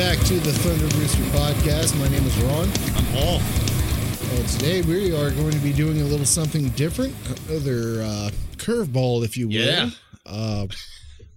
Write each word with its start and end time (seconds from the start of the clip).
welcome 0.00 0.18
back 0.18 0.26
to 0.26 0.40
the 0.40 0.52
Thunder 0.52 0.96
Rooster 0.96 1.22
podcast. 1.24 1.98
My 1.98 2.08
name 2.08 2.24
is 2.24 2.36
Ron. 2.42 2.68
I'm 2.96 3.04
Paul. 3.12 3.40
And 4.34 4.48
today 4.48 4.80
we 4.82 5.14
are 5.14 5.30
going 5.30 5.52
to 5.52 5.58
be 5.58 5.72
doing 5.72 6.00
a 6.00 6.04
little 6.04 6.24
something 6.24 6.70
different, 6.70 7.14
another 7.48 8.02
uh, 8.02 8.30
curveball, 8.56 9.24
if 9.24 9.36
you 9.36 9.48
will. 9.48 9.54
Yeah. 9.54 9.90
Uh, 10.24 10.66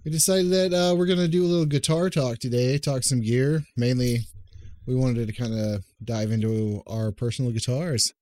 we 0.04 0.10
decided 0.10 0.50
that 0.52 0.72
uh, 0.72 0.94
we're 0.96 1.06
going 1.06 1.18
to 1.18 1.28
do 1.28 1.44
a 1.44 1.46
little 1.46 1.66
guitar 1.66 2.08
talk 2.08 2.38
today, 2.38 2.78
talk 2.78 3.02
some 3.02 3.20
gear. 3.20 3.64
Mainly, 3.76 4.20
we 4.86 4.94
wanted 4.94 5.26
to 5.26 5.34
kind 5.34 5.52
of 5.52 5.84
dive 6.02 6.30
into 6.30 6.82
our 6.86 7.12
personal 7.12 7.50
guitars. 7.50 8.14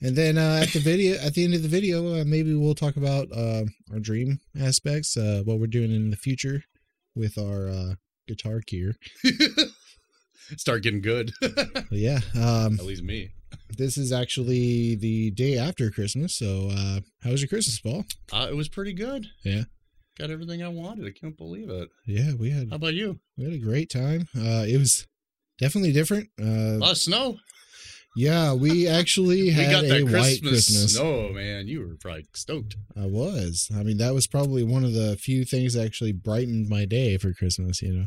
And 0.00 0.16
then 0.16 0.38
uh, 0.38 0.60
at 0.62 0.72
the 0.72 0.80
video, 0.80 1.18
at 1.18 1.34
the 1.34 1.44
end 1.44 1.54
of 1.54 1.62
the 1.62 1.68
video, 1.68 2.20
uh, 2.20 2.24
maybe 2.24 2.54
we'll 2.54 2.74
talk 2.74 2.96
about 2.96 3.28
uh, 3.32 3.64
our 3.92 4.00
dream 4.00 4.40
aspects, 4.58 5.16
uh, 5.16 5.42
what 5.44 5.58
we're 5.58 5.66
doing 5.66 5.90
in 5.90 6.10
the 6.10 6.16
future 6.16 6.64
with 7.14 7.36
our 7.36 7.68
uh, 7.68 7.94
guitar 8.28 8.60
gear. 8.66 8.94
Start 10.56 10.82
getting 10.82 11.02
good. 11.02 11.32
Yeah, 11.90 12.20
um, 12.34 12.74
At 12.78 12.84
least 12.86 13.02
me. 13.02 13.30
this 13.76 13.98
is 13.98 14.12
actually 14.12 14.94
the 14.94 15.30
day 15.32 15.58
after 15.58 15.90
Christmas. 15.90 16.36
So, 16.36 16.68
uh, 16.72 17.00
how 17.22 17.30
was 17.30 17.42
your 17.42 17.48
Christmas 17.48 17.80
ball? 17.80 18.04
Uh, 18.32 18.46
it 18.50 18.54
was 18.56 18.68
pretty 18.68 18.92
good. 18.94 19.26
Yeah. 19.44 19.64
Got 20.18 20.30
everything 20.30 20.62
I 20.62 20.68
wanted. 20.68 21.06
I 21.06 21.10
can't 21.18 21.36
believe 21.36 21.68
it. 21.70 21.88
Yeah, 22.06 22.32
we 22.34 22.50
had 22.50 22.70
How 22.70 22.76
about 22.76 22.94
you? 22.94 23.20
we 23.36 23.44
had 23.44 23.52
a 23.52 23.58
great 23.58 23.90
time. 23.90 24.26
Uh, 24.36 24.64
it 24.66 24.78
was 24.78 25.06
definitely 25.58 25.92
different. 25.92 26.28
A 26.40 26.42
Uh, 26.42 26.78
lot 26.78 26.90
of 26.92 26.98
snow. 26.98 27.38
Yeah, 28.18 28.52
we 28.52 28.88
actually 29.00 29.50
had 29.50 29.68
we 29.68 29.72
got 29.72 29.84
a 29.84 29.88
that 29.88 30.04
white 30.04 30.40
Christmas, 30.40 30.50
Christmas. 30.50 30.94
snow, 30.94 31.28
man. 31.32 31.68
You 31.68 31.86
were 31.86 31.96
probably 32.00 32.26
stoked. 32.34 32.76
I 32.96 33.06
was. 33.06 33.70
I 33.72 33.84
mean, 33.84 33.98
that 33.98 34.12
was 34.12 34.26
probably 34.26 34.64
one 34.64 34.84
of 34.84 34.92
the 34.92 35.16
few 35.16 35.44
things 35.44 35.74
that 35.74 35.86
actually 35.86 36.12
brightened 36.12 36.68
my 36.68 36.84
day 36.84 37.16
for 37.16 37.32
Christmas. 37.32 37.80
You 37.80 37.92
know, 37.92 38.06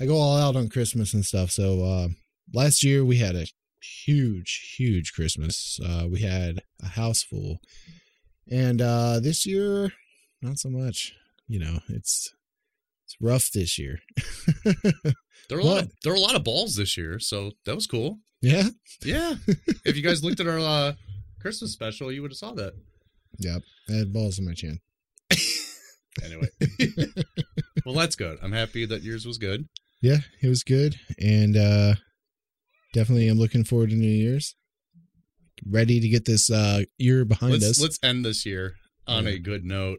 I 0.00 0.06
go 0.06 0.16
all 0.16 0.36
out 0.36 0.56
on 0.56 0.68
Christmas 0.68 1.14
and 1.14 1.24
stuff. 1.24 1.52
So 1.52 1.84
uh, 1.84 2.08
last 2.52 2.82
year 2.82 3.04
we 3.04 3.18
had 3.18 3.36
a 3.36 3.46
huge, 3.80 4.74
huge 4.76 5.12
Christmas. 5.12 5.78
Uh, 5.84 6.08
we 6.10 6.20
had 6.22 6.62
a 6.82 6.88
house 6.88 7.22
full, 7.22 7.60
and 8.50 8.82
uh, 8.82 9.20
this 9.20 9.46
year 9.46 9.92
not 10.42 10.58
so 10.58 10.68
much. 10.68 11.12
You 11.46 11.60
know, 11.60 11.78
it's 11.88 12.34
it's 13.04 13.16
rough 13.20 13.52
this 13.52 13.78
year. 13.78 14.00
There 15.48 15.58
were 15.58 15.64
a 15.64 15.66
lot 15.66 15.82
of 15.82 15.92
there 16.02 16.12
were 16.12 16.18
a 16.18 16.22
lot 16.22 16.36
of 16.36 16.44
balls 16.44 16.76
this 16.76 16.96
year, 16.96 17.18
so 17.18 17.52
that 17.66 17.74
was 17.74 17.86
cool. 17.86 18.20
Yeah. 18.44 18.68
Yeah. 19.04 19.34
if 19.84 19.96
you 19.96 20.02
guys 20.02 20.22
looked 20.22 20.40
at 20.40 20.46
our 20.46 20.58
uh, 20.58 20.92
Christmas 21.40 21.72
special, 21.72 22.12
you 22.12 22.22
would 22.22 22.30
have 22.30 22.38
saw 22.38 22.52
that. 22.52 22.74
Yep. 23.38 23.62
I 23.88 23.92
had 23.92 24.12
balls 24.12 24.38
in 24.38 24.46
my 24.46 24.54
chin. 24.54 24.80
Anyway. 26.22 26.46
well, 27.84 27.96
that's 27.96 28.14
good. 28.14 28.38
I'm 28.40 28.52
happy 28.52 28.86
that 28.86 29.02
yours 29.02 29.26
was 29.26 29.36
good. 29.36 29.66
Yeah, 30.00 30.18
it 30.40 30.48
was 30.48 30.62
good, 30.62 30.94
and 31.18 31.56
uh 31.56 31.94
definitely 32.92 33.26
I'm 33.28 33.38
looking 33.38 33.64
forward 33.64 33.90
to 33.90 33.96
New 33.96 34.06
Year's. 34.06 34.54
Ready 35.68 35.98
to 35.98 36.08
get 36.08 36.24
this 36.24 36.50
uh 36.50 36.82
year 36.98 37.24
behind 37.24 37.54
Let's 37.54 37.64
us. 37.64 37.80
let's 37.80 37.98
end 38.02 38.24
this 38.24 38.46
year 38.46 38.74
on 39.08 39.24
Yeah. 39.24 39.30
a 39.30 39.38
good 39.40 39.64
note. 39.64 39.98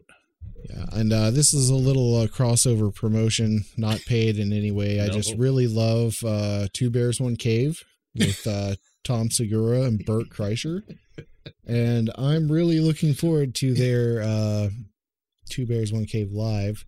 Yeah, 0.70 0.86
and 0.92 1.12
uh 1.12 1.30
this 1.32 1.52
is 1.52 1.68
a 1.68 1.74
little 1.74 2.16
uh, 2.22 2.26
crossover 2.28 2.94
promotion, 2.94 3.64
not 3.76 4.00
paid 4.06 4.38
in 4.38 4.54
any 4.54 4.70
way. 4.70 5.00
I 5.02 5.08
just 5.08 5.36
really 5.36 5.66
love 5.66 6.16
uh 6.24 6.68
Two 6.72 6.88
Bears 6.88 7.20
One 7.20 7.36
Cave 7.36 7.82
with 8.18 8.46
uh 8.46 8.74
Tom 9.04 9.30
Segura 9.30 9.82
and 9.82 10.04
Bert 10.04 10.28
Kreischer. 10.30 10.82
And 11.66 12.10
I'm 12.18 12.50
really 12.50 12.80
looking 12.80 13.14
forward 13.14 13.54
to 13.56 13.74
their 13.74 14.22
uh 14.22 14.68
Two 15.48 15.66
Bears 15.66 15.92
One 15.92 16.06
Cave 16.06 16.32
live. 16.32 16.84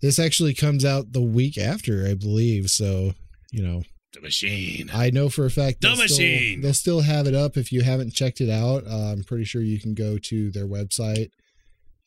This 0.00 0.18
actually 0.18 0.54
comes 0.54 0.84
out 0.84 1.12
the 1.12 1.20
week 1.22 1.58
after, 1.58 2.06
I 2.06 2.14
believe, 2.14 2.70
so 2.70 3.12
you 3.52 3.62
know, 3.62 3.82
The 4.14 4.20
machine. 4.20 4.90
I 4.94 5.10
know 5.10 5.28
for 5.28 5.44
a 5.44 5.50
fact 5.50 5.80
The 5.80 5.88
they'll 5.88 5.96
still, 5.96 6.04
machine. 6.18 6.60
they'll 6.60 6.72
still 6.74 7.00
have 7.00 7.26
it 7.26 7.34
up 7.34 7.56
if 7.56 7.72
you 7.72 7.82
haven't 7.82 8.14
checked 8.14 8.40
it 8.40 8.48
out. 8.48 8.84
Uh, 8.86 9.12
I'm 9.12 9.24
pretty 9.24 9.44
sure 9.44 9.60
you 9.60 9.80
can 9.80 9.94
go 9.94 10.18
to 10.18 10.50
their 10.52 10.66
website 10.68 11.30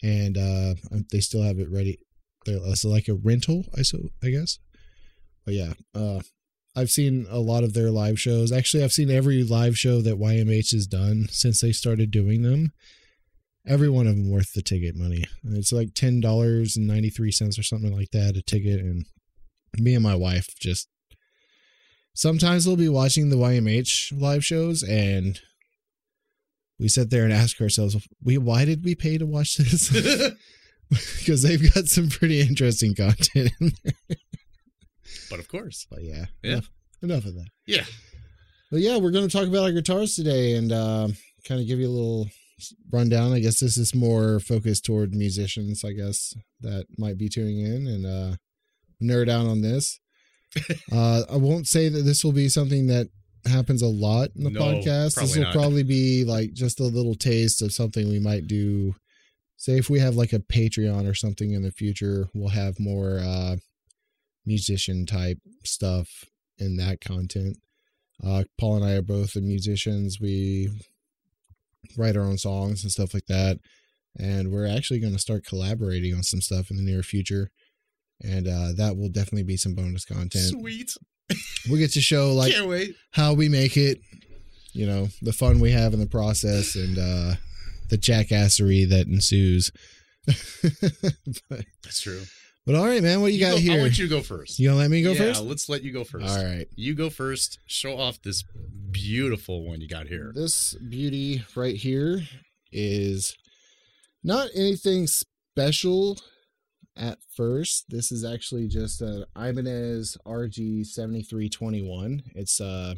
and 0.02 0.38
uh, 0.38 0.76
they 1.12 1.20
still 1.20 1.44
have 1.44 1.60
it 1.60 1.70
ready. 1.70 2.00
They're, 2.46 2.60
uh, 2.60 2.76
so 2.76 2.90
like 2.90 3.08
a 3.10 3.14
rental, 3.14 3.66
I 3.78 3.82
so 3.84 4.00
I 4.24 4.30
guess. 4.30 4.58
But 5.46 5.54
yeah, 5.54 5.74
uh, 5.94 6.22
I've 6.76 6.90
seen 6.90 7.28
a 7.30 7.40
lot 7.40 7.64
of 7.64 7.74
their 7.74 7.92
live 7.92 8.20
shows. 8.20 8.52
Actually, 8.52 8.84
I've 8.84 8.94
seen 8.94 9.12
every 9.12 9.44
live 9.44 9.78
show 9.78 10.02
that 10.02 10.20
YMH 10.20 10.72
has 10.72 10.88
done 10.88 11.28
since 11.30 11.62
they 11.62 11.72
started 11.72 12.10
doing 12.12 12.42
them. 12.42 12.74
Every 13.66 13.90
one 13.90 14.08
of 14.08 14.16
them 14.16 14.30
worth 14.30 14.54
the 14.54 14.62
ticket 14.62 14.96
money. 14.96 15.26
It's 15.44 15.72
like 15.72 15.94
ten 15.94 16.20
dollars 16.20 16.76
and 16.76 16.88
ninety 16.88 17.10
three 17.10 17.32
cents 17.32 17.58
or 17.58 17.64
something 17.64 17.96
like 17.96 18.12
that 18.12 18.36
a 18.36 18.42
ticket, 18.42 18.80
and 18.80 19.06
me 19.78 19.94
and 19.94 20.04
my 20.04 20.16
wife 20.16 20.48
just 20.60 20.88
sometimes 22.16 22.68
we'll 22.68 22.76
be 22.76 22.90
watching 22.90 23.30
the 23.30 23.36
YMH 23.36 24.20
live 24.20 24.46
shows 24.46 24.84
and 24.84 25.40
we 26.80 26.88
sit 26.88 27.10
there 27.10 27.24
and 27.24 27.34
ask 27.34 27.60
ourselves, 27.62 27.96
we 28.22 28.38
why 28.38 28.66
did 28.66 28.84
we 28.84 28.96
pay 28.96 29.18
to 29.18 29.26
watch 29.26 29.56
this? 29.58 29.90
Because 31.20 31.42
they've 31.44 31.74
got 31.74 31.86
some 31.86 32.10
pretty 32.10 32.42
interesting 32.42 32.96
content 32.96 33.52
in 33.60 33.72
there. 33.84 34.18
But 35.34 35.40
of 35.40 35.48
course. 35.50 35.88
But 35.90 36.04
yeah, 36.04 36.26
Yeah. 36.44 36.52
Enough, 36.52 36.70
enough 37.02 37.26
of 37.26 37.34
that. 37.36 37.48
Yeah. 37.66 37.86
But 38.72 38.82
yeah, 38.82 38.98
we're 38.98 39.12
going 39.12 39.28
to 39.28 39.36
talk 39.38 39.48
about 39.48 39.64
our 39.64 39.72
guitars 39.72 40.16
today 40.16 40.54
and 40.56 40.72
um, 40.72 41.16
kind 41.48 41.60
of 41.62 41.68
give 41.68 41.80
you 41.80 41.88
a 41.88 41.90
little 41.90 42.28
rundown. 42.92 43.32
I 43.34 43.40
guess 43.40 43.60
this 43.60 43.78
is 43.78 43.94
more 43.96 44.40
focused 44.40 44.86
toward 44.86 45.14
musicians, 45.14 45.84
I 45.84 45.94
guess, 45.94 46.34
that 46.62 46.86
might 46.98 47.18
be 47.18 47.30
tuning 47.30 47.60
in 47.60 47.88
and 47.88 48.06
uh, 48.06 48.36
nerd 49.02 49.30
out 49.30 49.46
on 49.46 49.62
this. 49.62 50.00
uh, 50.92 51.24
I 51.32 51.36
won't 51.38 51.68
say 51.68 51.90
that 51.90 52.02
this 52.04 52.24
will 52.24 52.32
be 52.32 52.50
something 52.50 52.88
that 52.88 53.10
happens 53.46 53.82
a 53.82 53.88
lot 53.88 54.30
in 54.36 54.44
the 54.44 54.50
No, 54.52 54.62
podcast. 54.62 55.16
This 55.20 55.36
will 55.36 55.44
not. 55.44 55.54
probably 55.54 55.84
be 55.84 56.24
like 56.26 56.54
just 56.54 56.80
a 56.80 56.84
little 56.86 57.16
taste 57.16 57.62
of 57.62 57.74
something 57.74 58.08
we 58.10 58.20
might 58.20 58.48
do. 58.48 58.96
Say 59.58 59.78
if 59.78 59.90
we 59.90 60.00
have 60.00 60.16
like 60.16 60.34
a 60.34 60.40
Patreon 60.40 61.10
or 61.10 61.14
something 61.14 61.52
in 61.54 61.62
the 61.64 61.72
future, 61.72 62.28
we'll 62.34 62.50
have 62.50 62.80
more 62.80 63.20
uh, 63.20 63.58
musician 64.46 65.06
type 65.06 65.40
stuff 65.64 66.26
in 66.58 66.78
that 66.78 67.02
content. 67.02 67.58
Uh, 68.24 68.44
Paul 68.60 68.78
and 68.78 68.86
I 68.86 68.94
are 68.94 69.02
both 69.02 69.36
musicians. 69.36 70.20
We 70.20 70.70
write 71.98 72.16
our 72.16 72.24
own 72.24 72.38
songs 72.38 72.84
and 72.84 72.92
stuff 72.92 73.14
like 73.14 73.26
that. 73.28 73.60
And 74.18 74.52
we're 74.52 74.68
actually 74.68 75.00
going 75.00 75.14
to 75.14 75.20
start 75.20 75.46
collaborating 75.46 76.14
on 76.14 76.24
some 76.24 76.42
stuff 76.42 76.70
in 76.70 76.78
the 76.78 76.84
near 76.84 77.04
future. 77.04 77.50
And 78.24 78.48
uh, 78.48 78.74
that 78.78 78.96
will 78.96 79.10
definitely 79.10 79.44
be 79.44 79.58
some 79.58 79.74
bonus 79.74 80.06
content. 80.06 80.50
Sweet. 80.50 80.94
We'll 81.68 81.80
get 81.80 81.94
to 81.94 82.02
show 82.02 82.34
like 82.34 82.54
how 83.12 83.34
we 83.34 83.50
make 83.50 83.76
it, 83.76 84.00
you 84.72 84.86
know, 84.86 85.08
the 85.22 85.34
fun 85.34 85.60
we 85.60 85.72
have 85.72 85.94
in 85.94 86.00
the 86.00 86.06
process 86.06 86.76
and 86.76 86.98
uh, 86.98 87.36
the 87.90 87.98
jackassery 87.98 88.88
that 88.90 89.08
ensues. 89.08 89.72
but, 90.26 91.66
That's 91.84 92.02
true. 92.02 92.22
But 92.66 92.76
all 92.76 92.86
right, 92.86 93.02
man, 93.02 93.22
what 93.22 93.34
you, 93.34 93.40
got 93.40 93.52
go, 93.52 93.58
here? 93.58 93.80
I 93.80 93.82
want 93.82 93.98
you 93.98 94.08
to 94.08 94.16
go 94.16 94.22
first. 94.22 94.60
You 94.60 94.70
gonna 94.70 94.80
let 94.80 94.92
me 94.92 95.02
go 95.02 95.12
yeah, 95.12 95.18
first? 95.18 95.44
let's 95.44 95.70
let 95.70 95.84
you 95.84 95.92
go 95.92 96.04
first. 96.04 96.28
All 96.28 96.44
right. 96.44 96.68
You 96.76 96.94
go 96.94 97.10
first. 97.10 97.60
Show 97.66 98.00
off 98.00 98.22
this 98.22 98.44
beautiful 98.92 99.68
one 99.68 99.82
you 99.82 99.88
got 99.88 100.08
here. 100.08 100.32
This 100.34 100.74
beauty 100.76 101.44
right 101.56 101.76
here 101.76 102.22
is 102.72 103.38
not 104.24 104.50
anything 104.56 105.08
special 105.08 106.18
at 106.96 107.20
first. 107.36 107.86
This 107.90 108.12
is 108.12 108.24
actually 108.24 108.68
just 108.68 109.02
an 109.02 109.26
Ibanez 109.36 110.18
RG 110.26 110.86
7321. 110.86 112.24
It's 112.36 112.62
uh 112.62 112.96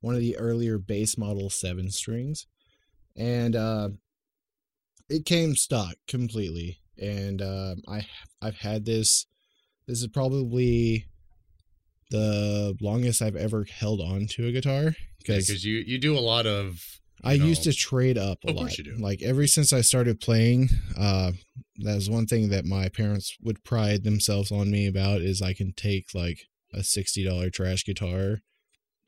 one 0.00 0.14
of 0.14 0.20
the 0.20 0.36
earlier 0.36 0.78
base 0.78 1.18
model 1.18 1.50
seven 1.50 1.90
strings. 1.90 2.46
And 3.16 3.56
uh 3.56 3.90
it 5.08 5.24
came 5.24 5.56
stock 5.56 5.96
completely. 6.06 6.80
And 6.98 7.40
uh, 7.42 7.74
I 7.88 8.06
I've 8.42 8.56
had 8.58 8.84
this 8.84 9.26
this 9.86 10.00
is 10.00 10.08
probably 10.08 11.06
the 12.10 12.76
longest 12.80 13.20
I've 13.22 13.36
ever 13.36 13.64
held 13.70 14.00
on 14.00 14.26
to 14.30 14.46
a 14.46 14.52
guitar 14.52 14.92
Because 15.18 15.64
you 15.64 15.82
you 15.86 15.98
do 15.98 16.16
a 16.16 16.20
lot 16.20 16.46
of 16.46 16.80
I 17.22 17.34
you 17.34 17.44
used 17.46 17.64
to 17.64 17.72
trade 17.72 18.16
up 18.16 18.38
a 18.44 18.50
Of 18.50 18.54
lot. 18.56 18.62
course 18.62 18.78
you 18.78 18.84
do. 18.84 18.94
Like 18.96 19.22
ever 19.22 19.46
since 19.48 19.72
I 19.72 19.80
started 19.80 20.20
playing, 20.20 20.68
uh, 20.96 21.32
that 21.78 21.96
was 21.96 22.08
one 22.08 22.26
thing 22.26 22.48
that 22.50 22.64
my 22.64 22.88
parents 22.88 23.36
would 23.42 23.64
pride 23.64 24.04
themselves 24.04 24.52
on 24.52 24.70
me 24.70 24.86
about 24.86 25.20
is 25.20 25.42
I 25.42 25.52
can 25.52 25.72
take 25.76 26.14
like 26.14 26.38
a 26.72 26.84
sixty 26.84 27.24
dollar 27.24 27.50
trash 27.50 27.84
guitar, 27.84 28.38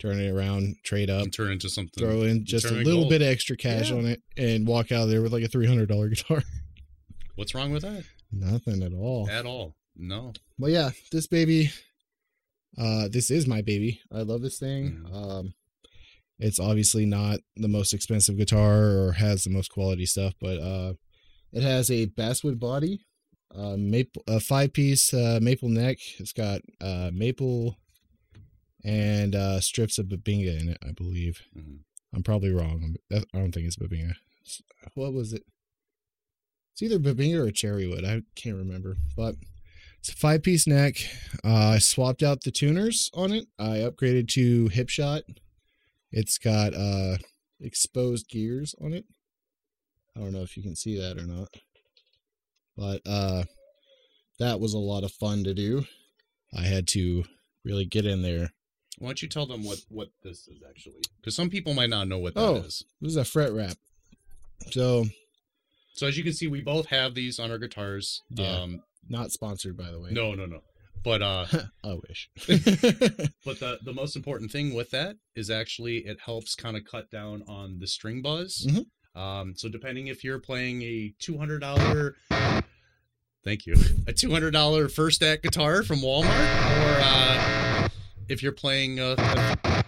turn 0.01 0.19
it 0.19 0.29
around, 0.29 0.75
trade 0.85 1.09
up, 1.09 1.23
and 1.23 1.33
turn 1.33 1.53
into 1.53 1.69
something. 1.69 2.03
throw 2.05 2.23
in 2.23 2.45
just 2.45 2.67
a 2.67 2.71
little 2.73 3.03
gold. 3.03 3.11
bit 3.11 3.23
of 3.23 3.29
extra 3.29 3.57
cash 3.57 3.91
Yeah. 3.91 3.97
on 3.99 4.07
it, 4.07 4.21
and 4.37 4.67
walk 4.67 4.91
out 4.91 5.05
of 5.05 5.09
there 5.11 5.23
with 5.23 5.33
like 5.33 5.45
a 5.45 5.49
three 5.49 5.69
hundred 5.69 5.89
dollar 5.89 6.09
guitar. 6.15 6.43
What's 7.41 7.55
wrong 7.55 7.73
with 7.73 7.85
that? 7.85 8.05
Nothing 8.31 8.83
at 8.83 8.93
all. 8.93 9.27
At 9.31 9.47
all? 9.47 9.75
No. 9.97 10.35
Well, 10.59 10.71
yeah, 10.71 10.91
this 11.11 11.27
baby, 11.27 11.71
uh, 12.77 13.09
this 13.11 13.31
is 13.31 13.47
my 13.47 13.63
baby. 13.63 13.99
I 14.13 14.21
love 14.21 14.43
this 14.43 14.59
thing. 14.59 14.99
Mhm. 15.07 15.15
Um, 15.15 15.55
it's 16.39 16.61
obviously 16.61 17.07
not 17.07 17.41
the 17.57 17.67
most 17.67 17.95
expensive 17.95 18.37
guitar 18.37 18.91
or 18.91 19.13
has 19.13 19.43
the 19.45 19.49
most 19.49 19.71
quality 19.71 20.05
stuff, 20.05 20.35
but 20.39 20.59
uh, 20.59 20.93
it 21.51 21.63
has 21.63 21.91
a 21.91 22.05
basswood 22.05 22.61
body, 22.61 23.07
uh, 23.55 23.79
maple, 23.79 24.23
a 24.27 24.39
five 24.39 24.75
piece 24.75 25.15
uh, 25.15 25.39
maple 25.41 25.71
neck. 25.71 25.97
It's 26.19 26.35
got 26.35 26.61
uh, 26.83 27.11
maple 27.11 27.79
and 28.85 29.35
uh, 29.35 29.61
strips 29.63 29.97
of 29.97 30.09
Bubinga 30.09 30.61
in 30.61 30.69
it, 30.69 30.79
I 30.87 30.93
believe. 30.93 31.41
Mhm. 31.57 31.79
I'm 32.13 32.23
probably 32.23 32.51
wrong. 32.51 32.97
I 33.11 33.23
don't 33.33 33.53
think 33.53 33.67
it's 33.67 33.77
Bubinga. 33.77 34.13
What 34.93 35.15
was 35.15 35.33
it? 35.33 35.45
It's 36.81 36.91
either 36.91 36.99
Bubinga 36.99 37.47
or 37.47 37.51
Cherrywood. 37.51 38.07
I 38.07 38.23
can't 38.37 38.57
remember. 38.57 38.97
But 39.15 39.35
it's 39.99 40.09
a 40.09 40.17
five 40.17 40.43
piece 40.43 40.67
neck. 40.67 40.97
Uh, 41.45 41.73
I 41.75 41.79
swapped 41.79 42.23
out 42.23 42.43
the 42.43 42.51
tuners 42.51 43.11
on 43.13 43.33
it. 43.33 43.49
I 43.59 43.79
upgraded 43.79 44.29
to 44.29 44.71
Hipshot. 44.71 45.23
It's 46.11 46.39
got 46.39 46.73
uh, 46.73 47.19
exposed 47.61 48.31
gears 48.31 48.75
on 48.83 48.95
it. 48.95 49.05
I 50.17 50.21
don't 50.21 50.33
know 50.33 50.41
if 50.41 50.57
you 50.57 50.63
can 50.63 50.75
see 50.75 50.99
that 50.99 51.19
or 51.19 51.27
not. 51.27 51.49
But 52.79 53.03
uh, 53.05 53.45
that 54.39 54.59
was 54.59 54.73
a 54.73 54.79
lot 54.79 55.05
of 55.05 55.13
fun 55.13 55.45
to 55.45 55.53
do. 55.53 55.85
I 56.57 56.63
had 56.63 56.89
to 56.89 57.25
really 57.63 57.85
get 57.85 58.07
in 58.07 58.23
there. 58.23 58.53
Why 58.99 59.09
don't 59.09 59.21
you 59.21 59.29
tell 59.29 59.45
them 59.45 59.65
what 59.65 59.81
what 59.91 60.09
this 60.23 60.49
is 60.49 60.63
actually? 60.67 61.03
Because 61.21 61.37
some 61.37 61.51
people 61.51 61.75
might 61.75 61.91
not 61.91 62.09
know 62.09 62.19
what 62.19 62.35
that 62.37 62.65
is. 62.65 62.85
Oh. 62.87 62.89
This 63.03 63.11
is 63.11 63.17
a 63.17 63.25
fret 63.27 63.53
wrap. 63.53 63.77
So, 64.71 65.05
So 65.95 66.07
as 66.07 66.17
you 66.17 66.25
can 66.25 66.33
see, 66.33 66.47
we 66.47 66.61
both 66.61 66.87
have 66.87 67.15
these 67.15 67.39
on 67.39 67.51
our 67.51 67.59
guitars. 67.59 68.23
Yeah. 68.31 68.61
Um, 68.61 68.83
not 69.09 69.33
sponsored, 69.33 69.77
by 69.77 69.91
the 69.91 70.01
way. 70.01 70.11
no, 70.13 70.35
no, 70.35 70.47
no. 70.47 70.61
But 71.03 71.23
uh, 71.23 71.47
I 71.85 71.95
wish. 72.09 72.29
but 73.45 73.59
the 73.61 73.79
the 73.83 73.93
most 73.95 74.17
important 74.17 74.51
thing 74.51 74.75
with 74.75 74.91
that 74.91 75.17
is 75.35 75.51
actually 75.51 75.99
it 75.99 76.19
helps 76.25 76.55
kind 76.55 76.77
of 76.77 76.85
cut 76.85 77.11
down 77.11 77.43
on 77.49 77.79
the 77.79 77.87
string 77.87 78.21
buzz. 78.23 78.67
Mhm. 78.69 78.87
Um, 79.21 79.55
so 79.57 79.69
depending 79.69 80.07
if 80.09 80.23
you're 80.23 80.39
playing 80.39 80.83
a 80.83 81.13
two 81.19 81.39
hundred 81.39 81.61
dollar, 81.61 82.17
thank 83.45 83.67
you, 83.67 83.75
a 84.07 84.13
two 84.13 84.31
hundred 84.31 84.53
dollar 84.53 84.89
first 84.89 85.23
act 85.23 85.43
guitar 85.43 85.83
from 85.83 85.99
Walmart, 86.01 86.27
or 86.29 87.01
uh, 87.03 87.89
if 88.29 88.43
you're 88.43 88.53
playing 88.53 89.01
a, 89.01 89.15
a 89.65 89.83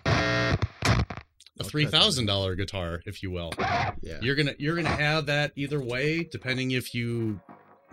I'll 1.61 1.67
three 1.69 1.85
cut 1.85 1.93
that. 1.93 1.99
thousand 1.99 2.27
dollar 2.27 2.55
guitar, 2.55 3.03
if 3.07 3.23
you 3.23 3.31
will, 3.31 3.53
yeah. 3.59 4.19
you're 4.21 4.35
gonna 4.35 4.55
you're 4.59 4.77
gonna 4.77 4.89
have 4.89 5.27
that 5.27 5.53
either 5.57 5.83
way, 5.83 6.25
depending 6.25 6.71
if 6.71 6.95
you 6.95 7.41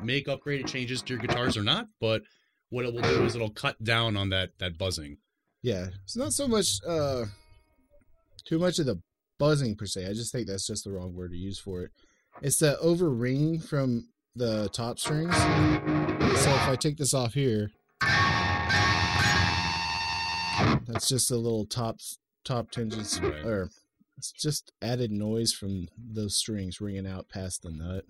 make 0.01 0.27
upgraded 0.27 0.67
changes 0.67 1.01
to 1.03 1.13
your 1.13 1.21
guitars 1.21 1.57
or 1.57 1.63
not. 1.63 1.87
But 1.99 2.21
what 2.69 2.85
it 2.85 2.93
will 2.93 3.01
do 3.01 3.25
is 3.25 3.35
it'll 3.35 3.49
cut 3.49 3.83
down 3.83 4.15
on 4.15 4.29
that 4.29 4.51
that 4.59 4.77
buzzing. 4.77 5.17
Yeah. 5.61 5.87
It's 6.03 6.15
not 6.15 6.31
so 6.33 6.47
much 6.47 6.79
uh 6.87 7.25
too 8.45 8.59
much 8.59 8.79
of 8.79 8.85
the 8.85 9.01
buzzing 9.37 9.75
per 9.75 9.85
se. 9.85 10.05
I 10.05 10.13
just 10.13 10.31
think 10.31 10.47
that's 10.47 10.65
just 10.67 10.85
the 10.85 10.91
wrong 10.91 11.13
word 11.13 11.31
to 11.31 11.37
use 11.37 11.59
for 11.59 11.83
it. 11.83 11.91
It's 12.41 12.59
the 12.59 12.79
over 12.79 13.09
ringing 13.09 13.59
from 13.59 14.07
the 14.35 14.69
top 14.69 14.99
strings. 14.99 15.35
So 15.35 15.43
if 15.45 16.67
I 16.67 16.77
take 16.79 16.97
this 16.97 17.13
off 17.13 17.33
here, 17.33 17.71
that's 20.87 21.09
just 21.09 21.31
a 21.31 21.35
little 21.35 21.65
top 21.65 21.99
top 22.43 22.71
tinges 22.71 23.19
Right. 23.21 23.45
or 23.45 23.69
it's 24.17 24.31
just 24.31 24.71
added 24.81 25.11
noise 25.11 25.53
from 25.53 25.87
those 25.97 26.35
strings 26.37 26.81
ringing 26.81 27.07
out 27.07 27.29
past 27.29 27.61
the 27.63 27.71
nut. 27.71 28.05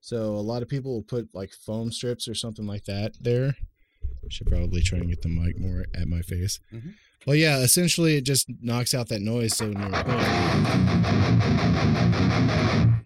So 0.00 0.34
a 0.34 0.40
lot 0.42 0.62
of 0.62 0.68
people 0.68 0.92
will 0.94 1.02
put 1.02 1.28
like 1.34 1.52
foam 1.52 1.92
strips 1.92 2.26
or 2.26 2.34
something 2.34 2.66
like 2.66 2.84
that 2.86 3.14
there. 3.20 3.56
I 4.04 4.28
should 4.30 4.48
probably 4.48 4.82
try 4.82 4.98
and 4.98 5.08
get 5.08 5.22
the 5.22 5.28
mic 5.28 5.58
more 5.58 5.84
at 5.94 6.08
my 6.08 6.22
face. 6.22 6.58
Mhm. 6.72 6.94
Well, 7.24 7.36
yeah, 7.36 7.58
essentially 7.60 8.16
it 8.16 8.24
just 8.24 8.48
knocks 8.60 8.94
out 8.94 9.08
that 9.10 9.20
noise 9.20 9.56
so 9.56 9.68
when 9.70 9.78
you're 9.80 10.02
playing, 10.02 10.22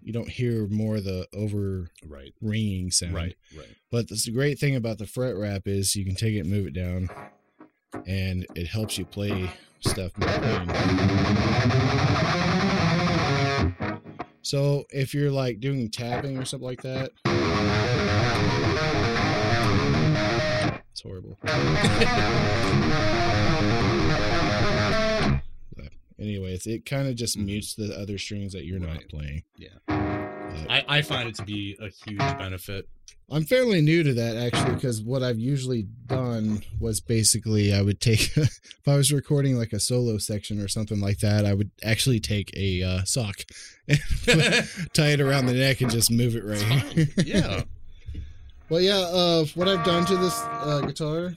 you 0.03 0.13
don't 0.13 0.31
hear 0.31 0.67
more 0.69 0.97
of 0.97 1.05
the 1.05 1.29
over 1.35 1.91
Right. 2.07 2.33
ringing 2.41 2.91
sound. 2.91 3.15
Right. 3.15 3.37
Right. 3.55 3.77
But 3.91 4.09
the 4.09 4.31
great 4.33 4.59
thing 4.59 4.75
about 4.75 4.97
the 4.99 5.07
fret 5.07 5.37
wrap 5.37 5.67
is 5.67 5.95
you 5.97 6.05
can 6.07 6.15
take 6.15 6.35
it 6.35 6.41
and 6.41 6.51
move 6.51 6.67
it 6.67 6.73
down, 6.73 7.11
and 8.07 8.47
it 8.55 8.69
helps 8.69 8.97
you 8.97 9.05
play 9.05 9.51
stuff. 9.87 10.13
Um, 10.23 10.69
so 14.43 14.85
if 14.91 15.15
you're 15.15 15.31
like 15.31 15.61
doing 15.61 15.89
tapping 15.91 16.37
or 16.39 16.45
something 16.45 16.67
like 16.67 16.83
that, 16.83 17.13
it's 20.91 21.03
horrible. 21.03 21.39
Anyways, 26.19 26.67
it 26.67 26.87
kind 26.87 27.09
of 27.09 27.15
just 27.15 27.37
mutes 27.37 27.75
the 27.75 27.95
other 27.99 28.17
strings 28.17 28.55
that 28.55 28.65
you're 28.65 28.79
not 28.79 29.03
playing. 29.11 29.43
Yeah. 29.59 30.16
I, 30.69 30.85
I 30.89 31.03
find 31.03 31.29
it 31.29 31.35
to 31.37 31.45
be 31.45 31.77
a 31.81 31.89
huge 31.89 32.19
benefit. 32.19 32.89
I'm 33.29 33.45
fairly 33.45 33.81
new 33.81 34.05
to 34.05 34.15
that 34.15 34.37
actually 34.37 34.75
because 34.77 35.03
what 35.03 35.25
I've 35.25 35.39
usually 35.39 35.83
done 36.07 36.63
was 36.79 37.01
basically 37.01 37.75
I 37.75 37.83
would 37.83 38.01
take 38.01 38.37
if 38.37 38.87
I 38.87 38.97
was 38.97 39.13
recording 39.13 39.57
like 39.57 39.73
a 39.73 39.81
solo 39.81 40.19
section 40.19 40.61
or 40.61 40.69
something 40.69 41.01
like 41.01 41.19
that, 41.19 41.45
I 41.45 41.53
would 41.53 41.73
actually 41.83 42.21
take 42.21 42.57
a 42.57 42.83
uh, 42.85 43.05
sock 43.05 43.39
and 43.89 44.01
tie 44.93 45.09
it 45.09 45.21
around 45.21 45.47
the 45.47 45.55
neck 45.55 45.81
and 45.81 45.91
just 45.91 46.11
move 46.11 46.37
it 46.37 46.45
right. 46.45 46.59
Fine. 46.61 47.27
Yeah. 47.27 47.63
well, 48.69 48.81
yeah. 48.81 48.99
Uh, 48.99 49.45
what 49.57 49.67
I've 49.67 49.85
done 49.85 50.05
to 50.07 50.17
this 50.17 50.41
uh, 50.45 50.83
guitar, 50.87 51.33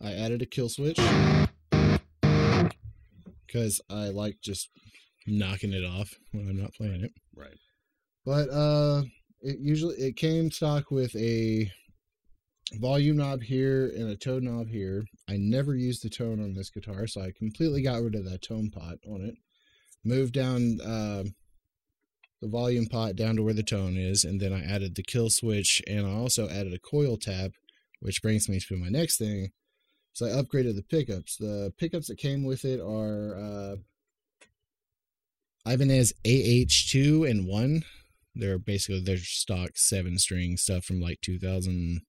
I 0.00 0.12
added 0.12 0.42
a 0.42 0.46
kill 0.46 0.68
switch 0.68 1.00
because 3.46 3.80
I 3.90 4.10
like 4.10 4.36
just 4.42 4.70
knocking 5.26 5.72
it 5.72 5.84
off 5.84 6.14
when 6.30 6.48
I'm 6.48 6.60
not 6.60 6.72
playing 6.74 7.02
it. 7.02 7.12
Right. 7.34 7.58
But 8.28 8.50
uh 8.50 9.02
it 9.40 9.58
usually 9.58 9.96
it 9.96 10.16
came 10.16 10.50
stock 10.50 10.90
with 10.90 11.16
a 11.16 11.70
volume 12.74 13.16
knob 13.16 13.40
here 13.40 13.90
and 13.96 14.10
a 14.10 14.16
tone 14.16 14.44
knob 14.44 14.68
here. 14.68 15.02
I 15.30 15.38
never 15.38 15.74
used 15.74 16.04
the 16.04 16.10
tone 16.10 16.38
on 16.38 16.52
this 16.52 16.68
guitar 16.68 17.06
so 17.06 17.22
i 17.22 17.30
completely 17.30 17.80
got 17.80 18.02
rid 18.02 18.14
of 18.14 18.26
that 18.26 18.42
tone 18.42 18.68
pot 18.70 18.98
on 19.10 19.22
it. 19.22 19.34
Moved 20.04 20.34
down 20.34 20.78
uh, 20.82 21.24
the 22.42 22.48
volume 22.48 22.86
pot 22.86 23.16
down 23.16 23.36
to 23.36 23.42
where 23.42 23.54
the 23.54 23.62
tone 23.62 23.96
is 23.96 24.24
and 24.24 24.38
then 24.38 24.52
i 24.52 24.62
added 24.62 24.94
the 24.94 25.02
kill 25.02 25.30
switch 25.30 25.80
and 25.86 26.06
i 26.06 26.12
also 26.12 26.50
added 26.50 26.74
a 26.74 26.78
coil 26.78 27.16
tap 27.16 27.52
which 28.00 28.20
brings 28.20 28.46
me 28.46 28.60
to 28.60 28.76
my 28.76 28.90
next 28.90 29.16
thing. 29.16 29.52
So 30.12 30.26
i 30.26 30.30
upgraded 30.30 30.76
the 30.76 30.82
pickups. 30.82 31.38
The 31.38 31.72
pickups 31.78 32.08
that 32.08 32.18
came 32.18 32.44
with 32.44 32.66
it 32.66 32.78
are 32.78 33.38
uh 33.38 33.76
Ibanez 35.66 36.12
AH2 36.24 37.30
and 37.30 37.46
1 37.46 37.84
they're 38.34 38.58
basically 38.58 39.00
their 39.00 39.18
stock 39.18 39.70
seven 39.74 40.18
string 40.18 40.56
stuff 40.56 40.84
from 40.84 41.00
like 41.00 41.20
2000 41.20 42.00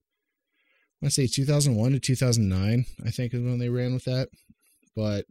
I 1.02 1.06
want 1.06 1.14
to 1.14 1.22
say 1.22 1.28
2001 1.28 1.92
to 1.94 2.00
2009 2.00 2.86
I 3.06 3.10
think 3.10 3.34
is 3.34 3.42
when 3.42 3.60
they 3.60 3.70
ran 3.70 3.94
with 3.94 4.06
that. 4.06 4.30
But 4.96 5.26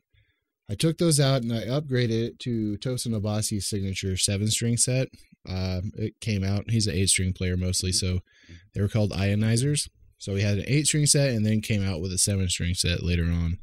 I 0.71 0.75
took 0.75 0.99
those 0.99 1.19
out 1.19 1.43
and 1.43 1.53
I 1.53 1.65
upgraded 1.67 2.11
it 2.11 2.39
to 2.41 2.77
Tosin 2.79 3.19
Abasi's 3.19 3.69
signature 3.69 4.17
seven 4.17 4.49
string 4.49 4.77
set. 4.77 5.09
Um, 5.49 5.93
it 5.95 6.15
came 6.21 6.45
out 6.45 6.71
he's 6.71 6.87
an 6.87 6.95
eight 6.95 7.09
string 7.09 7.33
player 7.33 7.57
mostly 7.57 7.93
so 7.93 8.21
they 8.75 8.81
were 8.81 8.89
called 8.89 9.13
ionizers. 9.13 9.89
So 10.19 10.35
we 10.35 10.43
had 10.43 10.59
an 10.59 10.65
eight 10.67 10.87
string 10.87 11.07
set 11.07 11.31
and 11.31 11.47
then 11.47 11.61
came 11.61 11.87
out 11.87 12.01
with 12.01 12.13
a 12.13 12.19
seven 12.19 12.49
string 12.49 12.75
set 12.75 13.03
later 13.03 13.25
on. 13.25 13.59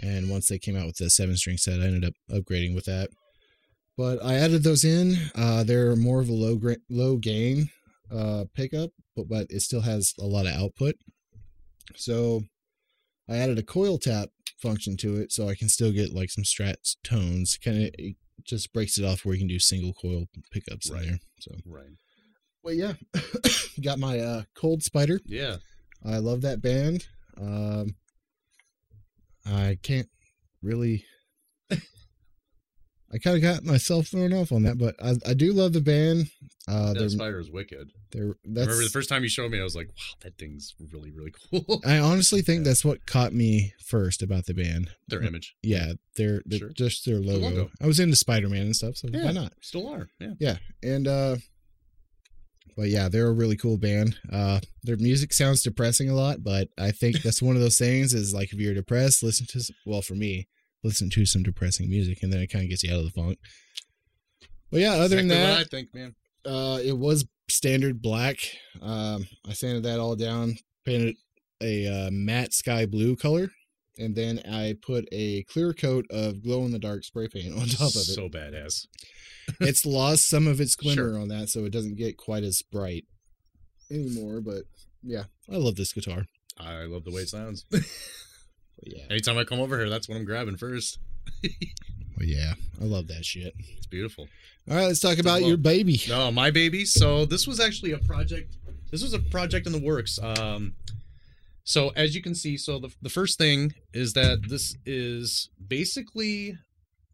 And 0.00 0.30
once 0.30 0.48
they 0.48 0.58
came 0.58 0.76
out 0.76 0.86
with 0.86 0.96
the 0.96 1.10
seven 1.10 1.36
string 1.36 1.56
set 1.56 1.80
I 1.80 1.84
ended 1.84 2.04
up 2.04 2.14
upgrading 2.30 2.74
with 2.74 2.84
that 2.84 3.10
but 3.98 4.24
I 4.24 4.36
added 4.36 4.62
those 4.62 4.84
in. 4.84 5.16
Uh, 5.34 5.62
they're 5.64 5.94
more 5.96 6.20
of 6.20 6.28
a 6.30 6.32
low 6.32 6.56
gra- 6.56 6.76
low 6.88 7.16
gain 7.16 7.68
uh, 8.10 8.44
pickup, 8.54 8.90
but 9.14 9.28
but 9.28 9.46
it 9.50 9.60
still 9.60 9.82
has 9.82 10.14
a 10.18 10.24
lot 10.24 10.46
of 10.46 10.52
output. 10.54 10.94
So 11.96 12.44
I 13.28 13.36
added 13.36 13.58
a 13.58 13.62
coil 13.62 13.98
tap 13.98 14.28
function 14.62 14.96
to 14.98 15.16
it, 15.16 15.32
so 15.32 15.48
I 15.48 15.54
can 15.54 15.68
still 15.68 15.92
get 15.92 16.14
like 16.14 16.30
some 16.30 16.44
strat 16.44 16.76
tones. 17.04 17.58
Kind 17.62 17.76
of 17.82 17.90
it 17.98 18.16
just 18.44 18.72
breaks 18.72 18.96
it 18.98 19.04
off 19.04 19.24
where 19.24 19.34
you 19.34 19.40
can 19.40 19.48
do 19.48 19.58
single 19.58 19.92
coil 19.92 20.26
pickups 20.52 20.90
Right. 20.90 21.02
in 21.02 21.08
there. 21.08 21.18
So, 21.40 21.54
Right. 21.66 21.90
well, 22.62 22.74
yeah, 22.74 22.94
got 23.82 23.98
my 23.98 24.20
uh, 24.20 24.42
Cold 24.54 24.82
Spider. 24.84 25.20
Yeah. 25.26 25.56
I 26.04 26.18
love 26.18 26.42
that 26.42 26.62
band. 26.62 27.06
Um, 27.36 27.96
I 29.44 29.78
can't 29.82 30.08
really. 30.62 31.04
I 33.12 33.16
kind 33.18 33.36
of 33.36 33.42
got 33.42 33.64
myself 33.64 34.08
thrown 34.08 34.34
off 34.34 34.52
on 34.52 34.64
that, 34.64 34.76
but 34.76 34.94
I, 35.02 35.14
I 35.26 35.32
do 35.34 35.52
love 35.54 35.72
the 35.72 35.80
band. 35.80 36.26
Uh, 36.68 36.92
that 36.92 37.08
spider 37.10 37.40
is 37.40 37.50
wicked. 37.50 37.90
they're 38.12 38.34
I 38.44 38.48
remember 38.60 38.82
the 38.84 38.90
first 38.90 39.08
time 39.08 39.22
you 39.22 39.30
showed 39.30 39.50
me, 39.50 39.58
I 39.58 39.62
was 39.62 39.74
like, 39.74 39.88
wow, 39.88 40.16
that 40.24 40.36
thing's 40.36 40.74
really, 40.92 41.10
really 41.10 41.32
cool. 41.50 41.80
I 41.86 41.98
honestly 41.98 42.42
think 42.42 42.60
Yeah. 42.60 42.64
that's 42.70 42.84
what 42.84 43.06
caught 43.06 43.32
me 43.32 43.72
first 43.86 44.20
about 44.22 44.44
the 44.44 44.52
band. 44.52 44.90
Their 45.08 45.22
image. 45.22 45.54
Yeah, 45.62 45.92
their 46.16 46.42
they're 46.44 46.58
Sure. 46.58 46.68
just 46.70 47.06
their 47.06 47.16
logo. 47.20 47.48
logo. 47.48 47.70
I 47.80 47.86
was 47.86 47.98
into 47.98 48.16
Spider 48.16 48.50
Man 48.50 48.62
and 48.66 48.76
stuff, 48.76 48.96
so 48.98 49.08
Yeah. 49.10 49.24
why 49.24 49.32
not? 49.32 49.54
Still 49.62 49.88
are. 49.88 50.10
Yeah. 50.20 50.34
Yeah, 50.38 50.56
and 50.82 51.08
uh, 51.08 51.36
but 52.76 52.90
yeah, 52.90 53.08
they're 53.08 53.26
a 53.28 53.32
really 53.32 53.56
cool 53.56 53.78
band. 53.78 54.16
Uh, 54.30 54.60
their 54.84 54.96
music 54.98 55.32
sounds 55.32 55.62
depressing 55.62 56.10
a 56.10 56.14
lot, 56.14 56.44
but 56.44 56.68
I 56.78 56.90
think 56.90 57.22
that's 57.22 57.40
one 57.42 57.56
of 57.56 57.62
those 57.62 57.78
things. 57.78 58.12
Is 58.14 58.34
like 58.34 58.52
if 58.52 58.58
you're 58.60 58.74
depressed, 58.74 59.22
listen 59.22 59.46
to 59.48 59.72
well 59.86 60.02
for 60.02 60.14
me, 60.14 60.46
listen 60.84 61.10
to 61.10 61.26
some 61.26 61.42
depressing 61.42 61.88
music, 61.90 62.22
and 62.22 62.32
then 62.32 62.40
it 62.40 62.48
kind 62.48 62.64
of 62.64 62.70
gets 62.70 62.82
you 62.82 62.92
out 62.92 62.98
of 63.00 63.04
the 63.04 63.10
funk. 63.10 63.38
But 64.70 64.80
yeah, 64.80 64.92
other 64.92 65.18
exactly 65.18 65.28
than 65.28 65.50
what 65.50 65.60
I 65.60 65.64
think, 65.64 65.94
man. 65.94 66.14
uh, 66.44 66.78
it 66.84 66.96
was 66.96 67.26
standard 67.50 68.02
black. 68.02 68.36
Um, 68.82 69.26
I 69.48 69.52
sanded 69.54 69.82
that 69.84 69.98
all 70.00 70.14
down, 70.16 70.56
painted 70.84 71.16
a 71.62 71.86
uh, 72.06 72.10
matte 72.12 72.52
sky 72.52 72.86
blue 72.86 73.16
color 73.16 73.50
and 73.98 74.14
then 74.14 74.40
I 74.48 74.76
put 74.80 75.08
a 75.10 75.42
clear 75.44 75.72
coat 75.72 76.06
of 76.10 76.40
glow 76.40 76.64
in 76.64 76.70
the 76.70 76.78
dark 76.78 77.02
spray 77.02 77.26
paint 77.26 77.52
on 77.52 77.66
top 77.66 77.88
of 77.90 77.96
it. 77.96 78.14
So 78.14 78.28
badass. 78.28 78.86
it's 79.60 79.84
lost 79.84 80.28
some 80.30 80.46
of 80.46 80.60
its 80.60 80.76
glimmer 80.76 80.94
Sure. 81.14 81.18
on 81.18 81.26
that, 81.28 81.48
so 81.48 81.64
it 81.64 81.72
doesn't 81.72 81.96
get 81.96 82.16
quite 82.16 82.44
as 82.44 82.62
bright 82.62 83.06
anymore. 83.90 84.40
But 84.40 84.64
yeah, 85.02 85.24
I 85.52 85.56
love 85.56 85.74
this 85.74 85.92
guitar. 85.92 86.26
I 86.60 86.82
love 86.84 87.02
the 87.04 87.10
way 87.10 87.22
it 87.22 87.28
sounds. 87.28 87.64
Yeah, 88.82 89.04
Anytime 89.10 89.38
I 89.38 89.44
come 89.44 89.60
over 89.60 89.76
here, 89.78 89.88
that's 89.88 90.08
what 90.08 90.16
I'm 90.16 90.24
grabbing 90.24 90.56
first. 90.56 90.98
well, 91.42 91.52
yeah, 92.20 92.54
I 92.80 92.84
love 92.84 93.08
that 93.08 93.24
shit. 93.24 93.54
It's 93.76 93.86
beautiful. 93.86 94.28
All 94.70 94.76
right, 94.76 94.86
let's 94.86 95.00
talk 95.00 95.18
about 95.18 95.44
your 95.44 95.56
baby. 95.56 96.00
No, 96.08 96.30
my 96.30 96.50
baby. 96.50 96.84
So 96.84 97.24
this 97.24 97.46
was 97.46 97.58
actually 97.60 97.92
a 97.92 97.98
project. 97.98 98.56
This 98.90 99.02
was 99.02 99.14
a 99.14 99.18
project 99.18 99.66
in 99.66 99.72
the 99.72 99.80
works. 99.80 100.18
Um, 100.22 100.74
so 101.64 101.90
as 101.96 102.14
you 102.14 102.22
can 102.22 102.34
see, 102.34 102.56
so 102.56 102.78
the 102.78 102.94
the 103.02 103.08
first 103.10 103.38
thing 103.38 103.74
is 103.92 104.12
that 104.14 104.40
this 104.48 104.74
is 104.86 105.50
basically 105.66 106.56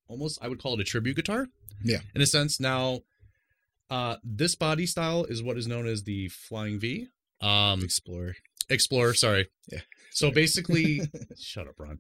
almost 0.09 0.38
I 0.42 0.49
would 0.49 0.61
call 0.61 0.75
it 0.75 0.80
a 0.80 0.85
tribute 0.85 1.16
guitar. 1.16 1.47
Yeah. 1.83 1.99
In 2.14 2.23
a 2.23 2.26
sense, 2.26 2.61
now, 2.61 3.00
uh, 3.90 4.16
this 4.23 4.54
body 4.54 4.87
style 4.87 5.25
is 5.25 5.42
what 5.42 5.56
is 5.59 5.66
known 5.66 5.87
as 5.87 6.04
the 6.04 6.28
Flying 6.28 6.78
V. 6.78 7.09
Um, 7.40 7.83
Explorer. 7.83 8.35
Explorer. 8.71 9.14
Sorry. 9.14 9.49
Yeah. 9.71 9.80
So 10.14 10.30
basically, 10.30 11.00
shut 11.38 11.66
up, 11.68 11.75
Ron. 11.78 11.99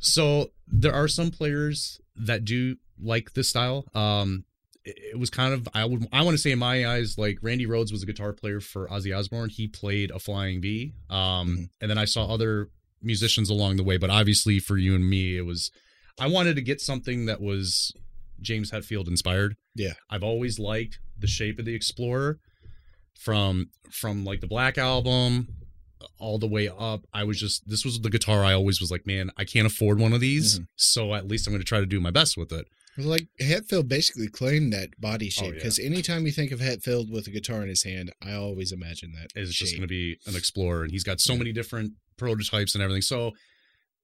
So 0.00 0.50
there 0.66 0.92
are 0.92 1.08
some 1.08 1.30
players 1.30 2.00
that 2.16 2.44
do 2.44 2.76
like 3.00 3.32
this 3.34 3.48
style. 3.48 3.84
Um, 3.94 4.44
it, 4.84 4.96
it 5.12 5.18
was 5.18 5.30
kind 5.30 5.54
of 5.54 5.68
I 5.74 5.84
would 5.84 6.06
I 6.12 6.22
want 6.22 6.34
to 6.34 6.42
say 6.42 6.50
in 6.50 6.58
my 6.58 6.86
eyes 6.86 7.16
like 7.16 7.38
Randy 7.40 7.66
Rhoads 7.66 7.92
was 7.92 8.02
a 8.02 8.06
guitar 8.06 8.32
player 8.32 8.60
for 8.60 8.88
Ozzy 8.88 9.16
Osbourne. 9.16 9.48
He 9.48 9.68
played 9.68 10.10
a 10.10 10.18
flying 10.18 10.60
V. 10.60 10.92
Um, 11.08 11.18
Mhm. 11.18 11.68
and 11.80 11.90
then 11.90 11.98
I 11.98 12.04
saw 12.04 12.26
other 12.26 12.68
musicians 13.00 13.48
along 13.50 13.76
the 13.76 13.84
way, 13.84 13.96
but 13.96 14.10
obviously 14.10 14.58
for 14.58 14.76
you 14.76 14.94
and 14.94 15.08
me, 15.08 15.36
it 15.36 15.42
was 15.46 15.70
I 16.18 16.26
wanted 16.26 16.56
to 16.56 16.62
get 16.62 16.80
something 16.80 17.26
that 17.26 17.40
was 17.40 17.92
James 18.40 18.70
Hetfield 18.72 19.06
inspired. 19.08 19.56
Yeah. 19.74 19.94
I've 20.10 20.24
always 20.24 20.58
liked 20.58 20.98
the 21.18 21.26
shape 21.28 21.58
of 21.60 21.64
the 21.64 21.74
Explorer 21.74 22.38
from 23.18 23.70
from 23.90 24.24
like 24.24 24.40
the 24.40 24.48
Black 24.48 24.78
album 24.78 25.46
all 26.18 26.38
the 26.38 26.46
way 26.46 26.68
up. 26.68 27.04
I 27.12 27.24
was 27.24 27.38
just 27.38 27.68
this 27.68 27.84
was 27.84 28.00
the 28.00 28.10
guitar 28.10 28.44
I 28.44 28.52
always 28.52 28.80
was 28.80 28.90
like, 28.90 29.06
man, 29.06 29.30
I 29.36 29.44
can't 29.44 29.66
afford 29.66 29.98
one 29.98 30.12
of 30.12 30.20
these, 30.20 30.58
Mhm. 30.60 30.66
so 30.76 31.14
at 31.14 31.28
least 31.28 31.46
I'm 31.46 31.52
going 31.52 31.60
to 31.60 31.66
try 31.66 31.80
to 31.80 31.86
do 31.86 32.00
my 32.00 32.10
best 32.10 32.36
with 32.36 32.52
it. 32.52 32.66
Like 32.98 33.28
Hetfield 33.40 33.88
basically 33.88 34.28
claimed 34.28 34.72
that 34.74 34.90
body 35.00 35.30
shape 35.30 35.44
Oh, 35.44 35.46
yeah. 35.48 35.54
because 35.54 35.78
anytime 35.78 36.26
you 36.26 36.32
think 36.32 36.52
of 36.52 36.60
Hetfield 36.60 37.10
with 37.10 37.26
a 37.26 37.30
guitar 37.30 37.62
in 37.62 37.68
his 37.70 37.84
hand, 37.84 38.12
I 38.20 38.32
always 38.34 38.70
imagine 38.70 39.12
that. 39.12 39.30
It's 39.34 39.54
just 39.54 39.72
going 39.72 39.80
to 39.80 39.86
be 39.88 40.18
an 40.26 40.36
Explorer, 40.36 40.82
and 40.82 40.92
he's 40.92 41.02
got 41.04 41.18
so 41.20 41.32
Yeah. 41.32 41.38
many 41.38 41.52
different 41.52 41.92
prototypes 42.18 42.74
and 42.74 42.82
everything. 42.82 43.00
So, 43.00 43.32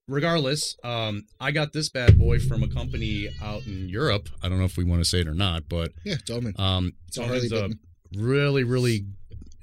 regardless, 0.06 0.76
um, 0.84 1.26
I 1.38 1.50
got 1.50 1.72
this 1.72 1.88
bad 1.90 2.18
boy 2.18 2.38
from 2.38 2.62
a 2.62 2.68
company 2.68 3.28
out 3.42 3.66
in 3.66 3.88
Europe. 3.88 4.28
I 4.42 4.48
don't 4.48 4.58
know 4.58 4.64
if 4.64 4.76
we 4.76 4.84
want 4.84 5.02
to 5.02 5.08
say 5.08 5.20
it 5.20 5.28
or 5.28 5.34
not, 5.34 5.68
but 5.68 5.92
yeah, 6.04 6.16
Thomann. 6.26 6.58
um, 6.58 6.94
It's 7.08 7.18
a 7.18 7.26
Harley 7.26 7.48
Thomann's 7.48 7.74
a 8.16 8.18
really, 8.18 8.64
really 8.64 9.04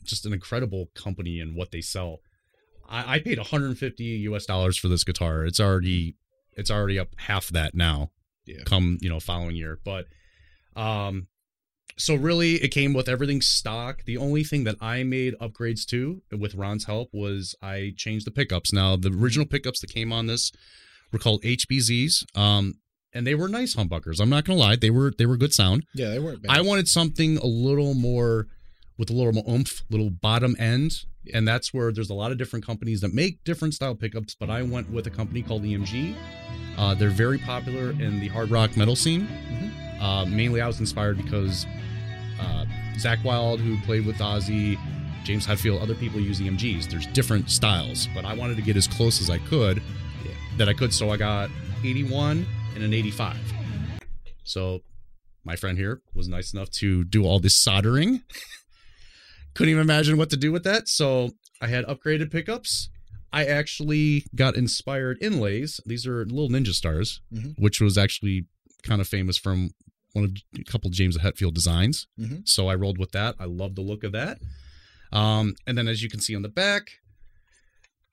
just 0.05 0.25
an 0.25 0.33
incredible 0.33 0.89
company 0.95 1.39
in 1.39 1.55
what 1.55 1.71
they 1.71 1.81
sell. 1.81 2.19
I, 2.87 3.15
I 3.15 3.19
paid 3.19 3.37
150 3.37 4.03
US 4.03 4.45
dollars 4.45 4.77
for 4.77 4.87
this 4.87 5.03
guitar. 5.03 5.45
It's 5.45 5.59
already 5.59 6.15
it's 6.53 6.71
already 6.71 6.99
up 6.99 7.09
half 7.17 7.47
that 7.49 7.75
now. 7.75 8.11
Yeah. 8.45 8.63
Come 8.65 8.97
you 9.01 9.09
know 9.09 9.19
following 9.19 9.55
year, 9.55 9.79
but 9.83 10.05
um, 10.75 11.27
so 11.97 12.15
really 12.15 12.55
it 12.55 12.69
came 12.69 12.93
with 12.93 13.09
everything 13.09 13.41
stock. 13.41 14.03
The 14.05 14.17
only 14.17 14.43
thing 14.43 14.65
that 14.65 14.75
I 14.81 15.03
made 15.03 15.35
upgrades 15.41 15.85
to 15.87 16.21
with 16.31 16.55
Ron's 16.55 16.85
help 16.85 17.09
was 17.13 17.55
I 17.61 17.93
changed 17.97 18.27
the 18.27 18.31
pickups. 18.31 18.71
Now 18.73 18.95
the 18.95 19.09
original 19.11 19.47
pickups 19.47 19.79
that 19.79 19.91
came 19.93 20.13
on 20.13 20.27
this 20.27 20.51
were 21.11 21.19
called 21.19 21.41
HBZs. 21.43 22.37
Um, 22.37 22.75
and 23.13 23.25
they 23.25 23.33
were 23.33 23.47
nice 23.47 23.75
humbuckers. 23.75 24.19
I'm 24.19 24.29
not 24.29 24.43
gonna 24.43 24.59
lie, 24.59 24.75
they 24.75 24.89
were 24.89 25.13
they 25.17 25.25
were 25.25 25.37
good 25.37 25.53
sound. 25.53 25.85
Yeah, 25.95 26.09
they 26.09 26.19
weren't 26.19 26.43
bad. 26.43 26.55
I 26.55 26.61
wanted 26.61 26.87
something 26.87 27.37
a 27.37 27.45
little 27.45 27.93
more 27.93 28.47
with 28.97 29.09
a 29.09 29.13
little 29.13 29.33
more 29.33 29.43
oomph, 29.49 29.83
little 29.89 30.09
bottom 30.09 30.55
end. 30.59 30.93
And 31.33 31.47
that's 31.47 31.73
where 31.73 31.91
there's 31.91 32.09
a 32.09 32.13
lot 32.13 32.31
of 32.31 32.37
different 32.37 32.65
companies 32.65 33.01
that 33.01 33.13
make 33.13 33.43
different 33.43 33.73
style 33.73 33.95
pickups, 33.95 34.35
but 34.39 34.49
I 34.49 34.61
went 34.61 34.89
with 34.91 35.07
a 35.07 35.09
company 35.09 35.41
called 35.41 35.63
EMG. 35.63 36.15
Uh, 36.77 36.93
they're 36.93 37.09
very 37.09 37.37
popular 37.39 37.91
in 37.91 38.19
the 38.19 38.27
hard 38.27 38.51
rock 38.51 38.77
metal 38.77 38.95
scene. 38.95 39.27
Uh, 39.99 40.25
mainly, 40.25 40.61
I 40.61 40.67
was 40.67 40.79
inspired 40.79 41.17
because 41.17 41.65
uh, 42.39 42.65
Zakk 42.97 43.23
Wylde, 43.23 43.59
who 43.59 43.77
played 43.81 44.05
with 44.05 44.17
Ozzy, 44.17 44.77
James 45.23 45.47
Hetfield, 45.47 45.81
other 45.81 45.95
people 45.95 46.19
use 46.19 46.39
EMGs. 46.39 46.89
There's 46.89 47.07
different 47.07 47.49
styles, 47.49 48.07
but 48.13 48.23
I 48.25 48.35
wanted 48.35 48.55
to 48.57 48.61
get 48.61 48.77
as 48.77 48.87
close 48.87 49.19
as 49.21 49.29
I 49.29 49.39
could 49.39 49.81
Yeah. 50.23 50.31
that 50.57 50.69
I 50.69 50.73
could. 50.73 50.93
So 50.93 51.09
I 51.09 51.17
got 51.17 51.49
81 51.83 52.45
and 52.75 52.83
an 52.83 52.93
85. 52.93 53.37
So 54.43 54.81
my 55.43 55.55
friend 55.55 55.77
here 55.77 56.01
was 56.13 56.27
nice 56.27 56.53
enough 56.53 56.69
to 56.71 57.03
do 57.03 57.23
all 57.25 57.39
this 57.39 57.55
soldering. 57.55 58.21
Couldn't 59.55 59.71
even 59.71 59.81
imagine 59.81 60.17
what 60.17 60.29
to 60.29 60.37
do 60.37 60.51
with 60.51 60.63
that. 60.65 60.87
So 60.87 61.31
I 61.61 61.67
had 61.67 61.85
upgraded 61.85 62.31
pickups. 62.31 62.89
I 63.33 63.45
actually 63.45 64.25
got 64.35 64.55
inspired 64.55 65.17
inlays. 65.21 65.79
These 65.85 66.05
are 66.05 66.25
little 66.25 66.49
ninja 66.49 66.73
stars, 66.73 67.21
Mhm. 67.33 67.55
which 67.57 67.81
was 67.81 67.97
actually 67.97 68.45
kind 68.83 69.01
of 69.01 69.07
famous 69.07 69.37
from 69.37 69.71
one 70.13 70.23
of 70.25 70.31
a 70.59 70.63
couple 70.63 70.87
of 70.89 70.93
James 70.93 71.17
Hetfield 71.17 71.53
designs. 71.53 72.07
Mhm. 72.19 72.47
So 72.47 72.67
I 72.69 72.75
rolled 72.75 72.97
with 72.97 73.11
that. 73.11 73.35
I 73.39 73.45
love 73.45 73.75
the 73.75 73.81
look 73.81 74.03
of 74.03 74.11
that. 74.13 74.39
Um, 75.11 75.55
and 75.67 75.77
then 75.77 75.87
as 75.87 76.01
you 76.03 76.09
can 76.09 76.19
see 76.21 76.35
on 76.35 76.41
the 76.43 76.49
back, 76.49 76.91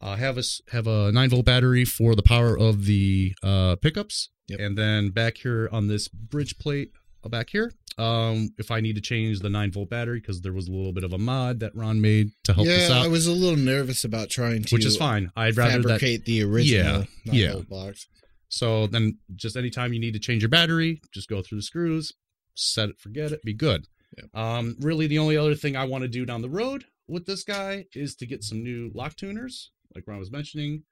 I 0.01 0.17
have 0.17 0.37
a 0.39 0.43
have 0.73 0.87
a 0.89 1.13
nine 1.13 1.31
volt 1.31 1.45
battery 1.47 1.85
for 1.85 2.17
the 2.17 2.23
power 2.23 2.59
of 2.59 2.87
the 2.87 3.35
uh, 3.43 3.77
pickups, 3.77 4.31
Yep. 4.49 4.59
and 4.61 4.77
then 4.79 5.11
back 5.11 5.39
here 5.39 5.69
on 5.71 5.87
this 5.87 6.09
bridge 6.09 6.59
plate 6.59 6.91
uh, 7.23 7.29
back 7.29 7.51
here, 7.51 7.73
um, 7.99 8.51
if 8.59 8.71
I 8.71 8.81
need 8.81 8.95
to 8.97 9.01
change 9.01 9.41
the 9.41 9.51
nine 9.51 9.71
volt 9.71 9.91
battery 9.91 10.21
because 10.21 10.41
there 10.41 10.53
was 10.53 10.69
a 10.69 10.73
little 10.73 10.93
bit 10.93 11.05
of 11.05 11.13
a 11.13 11.19
mod 11.19 11.61
that 11.61 11.75
Ron 11.75 12.01
made 12.01 12.31
to 12.45 12.55
help 12.55 12.67
yeah, 12.67 12.89
out, 12.91 13.05
I 13.05 13.09
was 13.09 13.27
a 13.27 13.33
little 13.33 13.59
nervous 13.59 14.05
about 14.05 14.31
trying 14.31 14.63
to 14.65 14.75
which 14.75 14.87
is 14.87 14.97
fine. 14.97 15.31
I'd 15.37 15.57
rather 15.57 15.83
that. 15.83 16.01
the 16.25 16.43
original 16.43 17.01
Yeah, 17.01 17.05
9 17.27 17.35
yeah. 17.35 17.53
volt 17.53 17.69
box. 17.69 18.07
So 18.49 18.87
then, 18.87 19.19
just 19.35 19.57
anytime 19.57 19.93
you 19.93 20.01
need 20.01 20.13
to 20.13 20.21
change 20.21 20.43
your 20.43 20.51
battery, 20.51 21.01
just 21.13 21.29
go 21.29 21.41
through 21.41 21.59
the 21.59 21.63
screws, 21.63 22.13
set 22.55 22.91
it, 22.91 23.01
forget 23.01 23.33
it, 23.33 23.43
be 23.43 23.55
good. 23.55 23.87
Um, 24.35 24.77
really, 24.81 25.07
the 25.07 25.19
only 25.19 25.39
other 25.39 25.55
thing 25.55 25.75
I 25.75 25.85
want 25.85 26.03
to 26.03 26.09
do 26.09 26.27
down 26.27 26.43
the 26.43 26.51
road 26.51 26.85
with 27.09 27.25
this 27.25 27.45
guy 27.45 27.87
is 27.95 28.15
to 28.17 28.27
get 28.27 28.45
some 28.45 28.63
new 28.63 28.91
lock 28.95 29.17
tuners, 29.17 29.71
like 29.95 30.05
Ron 30.07 30.19
was 30.19 30.31
mentioning. 30.31 30.85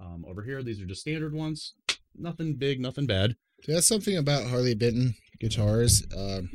Um, 0.00 0.24
over 0.26 0.42
here, 0.42 0.62
these 0.62 0.80
are 0.80 0.86
just 0.86 1.02
standard 1.02 1.34
ones. 1.34 1.74
Nothing 2.14 2.54
big, 2.54 2.80
nothing 2.80 3.06
bad. 3.06 3.36
That's 3.66 3.86
something 3.86 4.16
about 4.16 4.46
Harley 4.48 4.74
Benton 4.74 5.14
guitars. 5.40 6.04
Um, 6.16 6.50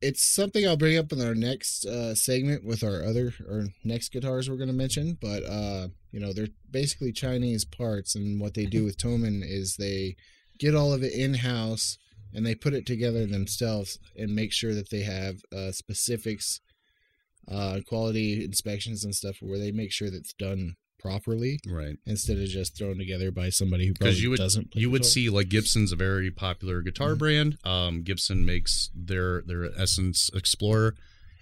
it's 0.00 0.24
something 0.24 0.66
I'll 0.66 0.76
bring 0.76 0.96
up 0.96 1.12
in 1.12 1.20
our 1.20 1.34
next 1.34 1.84
uh, 1.84 2.14
segment 2.14 2.64
with 2.64 2.84
our 2.84 3.02
other 3.02 3.32
or 3.48 3.66
next 3.84 4.12
guitars 4.12 4.48
we're 4.48 4.56
going 4.56 4.68
to 4.68 4.74
mention. 4.74 5.18
But 5.20 5.44
uh, 5.44 5.88
you 6.12 6.20
know, 6.20 6.32
they're 6.32 6.48
basically 6.70 7.12
Chinese 7.12 7.64
parts, 7.64 8.14
and 8.14 8.40
what 8.40 8.54
they 8.54 8.66
do 8.66 8.84
with 8.86 8.98
Thomann 8.98 9.42
is 9.42 9.76
they 9.76 10.16
get 10.58 10.74
all 10.74 10.92
of 10.92 11.02
it 11.02 11.12
in 11.12 11.34
house 11.34 11.98
and 12.34 12.44
they 12.44 12.54
put 12.54 12.74
it 12.74 12.86
together 12.86 13.26
themselves 13.26 13.98
and 14.16 14.34
make 14.34 14.52
sure 14.52 14.74
that 14.74 14.90
they 14.90 15.02
have 15.02 15.36
uh, 15.56 15.72
specifics, 15.72 16.60
uh, 17.50 17.80
quality 17.86 18.44
inspections 18.44 19.04
and 19.04 19.14
stuff 19.14 19.36
where 19.40 19.58
they 19.58 19.72
make 19.72 19.92
sure 19.92 20.10
that 20.10 20.18
it's 20.18 20.34
done 20.34 20.74
properly 20.98 21.60
Right. 21.66 21.96
instead 22.06 22.38
of 22.38 22.48
just 22.48 22.76
thrown 22.76 22.98
together 22.98 23.30
by 23.30 23.50
somebody 23.50 23.86
who 23.86 23.94
probably 23.94 24.16
you 24.18 24.30
would 24.30 24.38
doesn't. 24.38 24.72
play 24.72 24.80
you 24.82 24.90
would 24.90 25.04
see 25.04 25.30
like 25.30 25.48
Gibson's 25.48 25.92
a 25.92 25.96
very 25.96 26.30
popular 26.30 26.82
guitar 26.82 27.14
Mhm. 27.14 27.18
brand. 27.18 27.58
Um, 27.64 28.02
Gibson 28.02 28.44
makes 28.44 28.90
their 28.94 29.42
their 29.42 29.64
Essence 29.78 30.30
Explorer. 30.34 30.96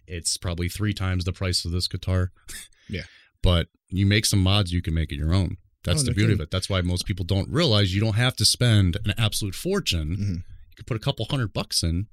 It's 0.07 0.37
probably 0.37 0.69
three 0.69 0.93
times 0.95 1.25
the 1.25 1.33
price 1.33 1.65
of 1.65 1.73
this 1.73 1.89
guitar. 1.89 2.33
Yeah. 2.89 3.05
but 3.43 3.69
you 3.89 4.07
make 4.07 4.27
some 4.27 4.41
mods, 4.43 4.73
you 4.73 4.81
can 4.83 4.95
make 4.95 5.11
it 5.11 5.17
your 5.17 5.33
own. 5.35 5.57
That's 5.85 6.03
Oh, 6.03 6.07
the 6.07 6.15
beauty 6.15 6.33
of 6.35 6.41
it. 6.41 6.51
That's 6.51 6.69
why 6.69 6.81
most 6.83 7.05
people 7.07 7.25
don't 7.25 7.49
realize 7.51 7.95
you 7.95 8.01
don't 8.01 8.15
have 8.17 8.35
to 8.37 8.45
spend 8.45 8.97
an 9.05 9.13
absolute 9.19 9.55
fortune. 9.55 10.17
Mhm. 10.17 10.35
You 10.37 10.75
could 10.77 10.87
put 10.87 10.97
a 10.97 11.01
couple 11.01 11.25
hundred 11.27 11.53
bucks 11.53 11.83
in, 11.83 12.07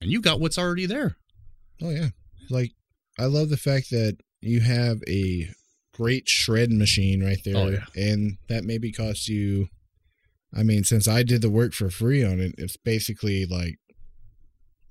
and 0.00 0.10
you 0.10 0.20
got 0.20 0.40
what's 0.40 0.56
already 0.58 0.86
there. 0.86 1.16
Oh 1.80 1.90
yeah. 1.90 2.10
Like 2.50 2.72
I 3.18 3.26
love 3.26 3.48
the 3.50 3.56
fact 3.56 3.90
that 3.90 4.18
you 4.40 4.60
have 4.60 5.02
a 5.08 5.48
great 6.02 6.28
shred 6.28 6.70
machine 6.72 7.22
right 7.24 7.38
there 7.44 7.56
Oh, 7.56 7.68
yeah. 7.68 7.84
and 7.94 8.38
that 8.48 8.64
maybe 8.64 8.90
costs 8.92 9.28
you 9.28 9.68
I 10.54 10.62
mean 10.64 10.82
since 10.84 11.06
I 11.06 11.22
did 11.22 11.42
the 11.42 11.50
work 11.50 11.72
for 11.74 11.90
free 11.90 12.24
on 12.24 12.40
it 12.40 12.54
it's 12.58 12.76
basically 12.76 13.46
like 13.46 13.78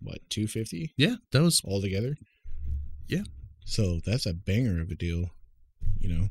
what 0.01 0.19
250 0.29 0.93
Yeah, 0.97 1.15
that 1.31 1.41
was 1.41 1.61
all 1.63 1.81
together. 1.81 2.15
Yeah. 3.07 3.23
So 3.65 3.99
that's 4.05 4.25
a 4.25 4.33
banger 4.33 4.81
of 4.81 4.89
a 4.89 4.95
deal, 4.95 5.29
you 5.99 6.09
know. 6.09 6.29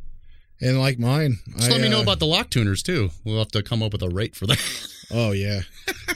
And 0.60 0.78
like 0.80 0.98
mine, 0.98 1.38
Just 1.56 1.68
I, 1.68 1.72
let 1.72 1.80
me 1.80 1.88
know 1.88 2.00
uh, 2.00 2.02
about 2.02 2.18
the 2.18 2.26
lock 2.26 2.50
tuners 2.50 2.82
too. 2.82 3.10
We'll 3.24 3.38
have 3.38 3.52
to 3.52 3.62
come 3.62 3.82
up 3.82 3.92
with 3.92 4.02
a 4.02 4.08
rate 4.08 4.34
for 4.34 4.46
that. 4.46 4.58
Oh 5.12 5.32
yeah, 5.32 5.60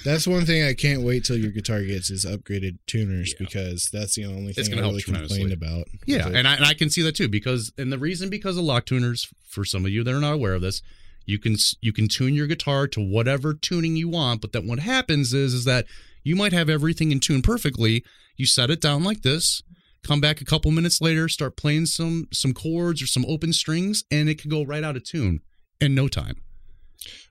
that's 0.05 0.27
one 0.27 0.47
thing 0.47 0.63
I 0.65 0.75
can't 0.75 1.03
wait 1.03 1.25
till 1.25 1.37
your 1.37 1.51
guitar 1.51 1.83
gets 1.83 2.11
is 2.11 2.25
upgraded 2.25 2.79
tuners 2.87 3.33
Yeah. 3.33 3.45
because 3.47 3.89
that's 3.93 4.15
the 4.15 4.25
only 4.27 4.53
thing 4.53 4.73
I 4.79 4.81
really 4.81 5.03
complained 5.03 5.53
about. 5.53 5.87
Yeah, 6.07 6.29
and 6.29 6.47
I, 6.47 6.55
and 6.57 6.65
I 6.65 6.75
can 6.75 6.91
see 6.91 7.03
that 7.03 7.17
too 7.17 7.29
because 7.29 7.73
and 7.77 7.93
the 7.93 7.99
reason 7.99 8.31
because 8.31 8.57
of 8.57 8.65
lock 8.65 8.87
tuners 8.87 9.29
for 9.49 9.65
some 9.65 9.85
of 9.85 9.91
you 9.91 10.05
that 10.05 10.15
are 10.15 10.21
not 10.21 10.35
aware 10.35 10.55
of 10.55 10.63
this, 10.63 10.81
you 11.27 11.39
can 11.39 11.57
you 11.81 11.93
can 11.93 12.09
tune 12.09 12.35
your 12.35 12.47
guitar 12.47 12.87
to 12.89 13.01
whatever 13.01 13.53
tuning 13.55 13.97
you 13.97 14.09
want, 14.09 14.41
but 14.41 14.53
then 14.53 14.67
what 14.69 14.79
happens 14.79 15.35
is 15.35 15.55
is 15.55 15.65
that 15.65 15.87
you 16.23 16.37
might 16.37 16.53
have 16.53 16.69
everything 16.71 17.11
in 17.13 17.21
tune 17.21 17.43
perfectly. 17.43 18.05
You 18.37 18.47
set 18.47 18.71
it 18.71 18.81
down 18.81 19.05
like 19.05 19.23
this, 19.23 19.63
come 20.03 20.21
back 20.21 20.41
a 20.41 20.45
couple 20.45 20.71
minutes 20.71 21.01
later, 21.01 21.29
start 21.29 21.57
playing 21.57 21.87
some 21.87 22.29
some 22.33 22.53
chords 22.55 23.03
or 23.03 23.07
some 23.07 23.25
open 23.27 23.53
strings, 23.53 24.05
and 24.11 24.29
it 24.29 24.41
could 24.41 24.51
go 24.51 24.63
right 24.65 24.85
out 24.85 24.97
of 24.97 25.05
tune 25.05 25.41
in 25.81 25.95
no 25.95 26.07
time. 26.09 26.37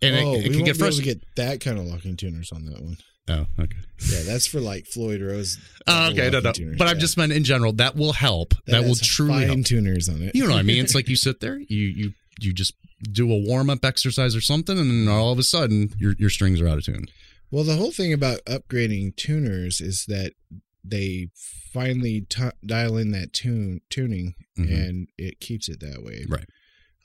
And 0.01 0.15
oh, 0.15 0.34
it, 0.36 0.46
it 0.46 0.50
we 0.50 0.56
can 0.58 0.65
get 0.65 0.77
frustrating. 0.77 1.20
get 1.20 1.36
that 1.36 1.60
kind 1.62 1.77
of 1.80 1.86
locking 1.86 2.15
tuners 2.18 2.51
on 2.51 2.65
that 2.65 2.82
one. 2.82 2.98
Oh, 3.30 3.46
okay. 3.60 3.77
Yeah, 4.10 4.22
that's 4.24 4.48
for 4.48 4.60
like 4.60 4.86
Floyd 4.86 5.22
Rose. 5.22 5.58
Oh, 5.88 6.10
okay, 6.12 6.30
no, 6.30 6.39
no. 6.39 6.51
tuners, 6.51 6.77
But 6.77 6.88
I've 6.88 6.98
just 6.98 7.18
meant 7.18 7.32
in 7.32 7.44
general 7.44 7.72
that 7.74 7.96
will 7.96 8.13
help. 8.13 8.53
That, 8.68 8.84
will 8.84 8.96
truly 8.96 9.32
fine 9.46 9.48
help. 9.48 9.65
tuners 9.65 10.08
on 10.10 10.22
it. 10.22 10.36
You 10.36 10.44
know 10.46 10.51
what 10.51 10.60
I 10.60 10.63
mean? 10.63 10.84
It's 10.84 10.96
like 10.96 11.08
you 11.10 11.15
sit 11.27 11.39
there, 11.39 11.58
you 11.58 11.77
you 11.88 12.12
you 12.39 12.53
just 12.53 12.74
do 13.12 13.32
a 13.32 13.38
warm 13.38 13.70
up 13.70 13.84
exercise 13.86 14.36
or 14.36 14.42
something, 14.42 14.77
and 14.77 14.89
then 14.89 15.13
all 15.13 15.32
of 15.32 15.39
a 15.39 15.44
sudden 15.44 15.92
your 15.98 16.15
your 16.20 16.30
strings 16.30 16.60
are 16.62 16.68
out 16.68 16.77
of 16.77 16.86
tune. 16.86 17.06
Well, 17.51 17.63
the 17.63 17.75
whole 17.75 17.92
thing 17.92 18.12
about 18.13 18.39
upgrading 18.46 19.15
tuners 19.15 19.80
is 19.80 20.06
that 20.08 20.34
they 20.84 21.30
finally 21.72 22.25
t- 22.30 22.50
dial 22.65 22.98
in 22.98 23.12
that 23.12 23.32
tune 23.34 23.82
tuning, 23.89 24.36
Mhm. 24.58 24.74
and 24.88 25.08
it 25.18 25.39
keeps 25.39 25.70
it 25.70 25.80
that 25.82 26.03
way. 26.03 26.25
Right. 26.27 26.46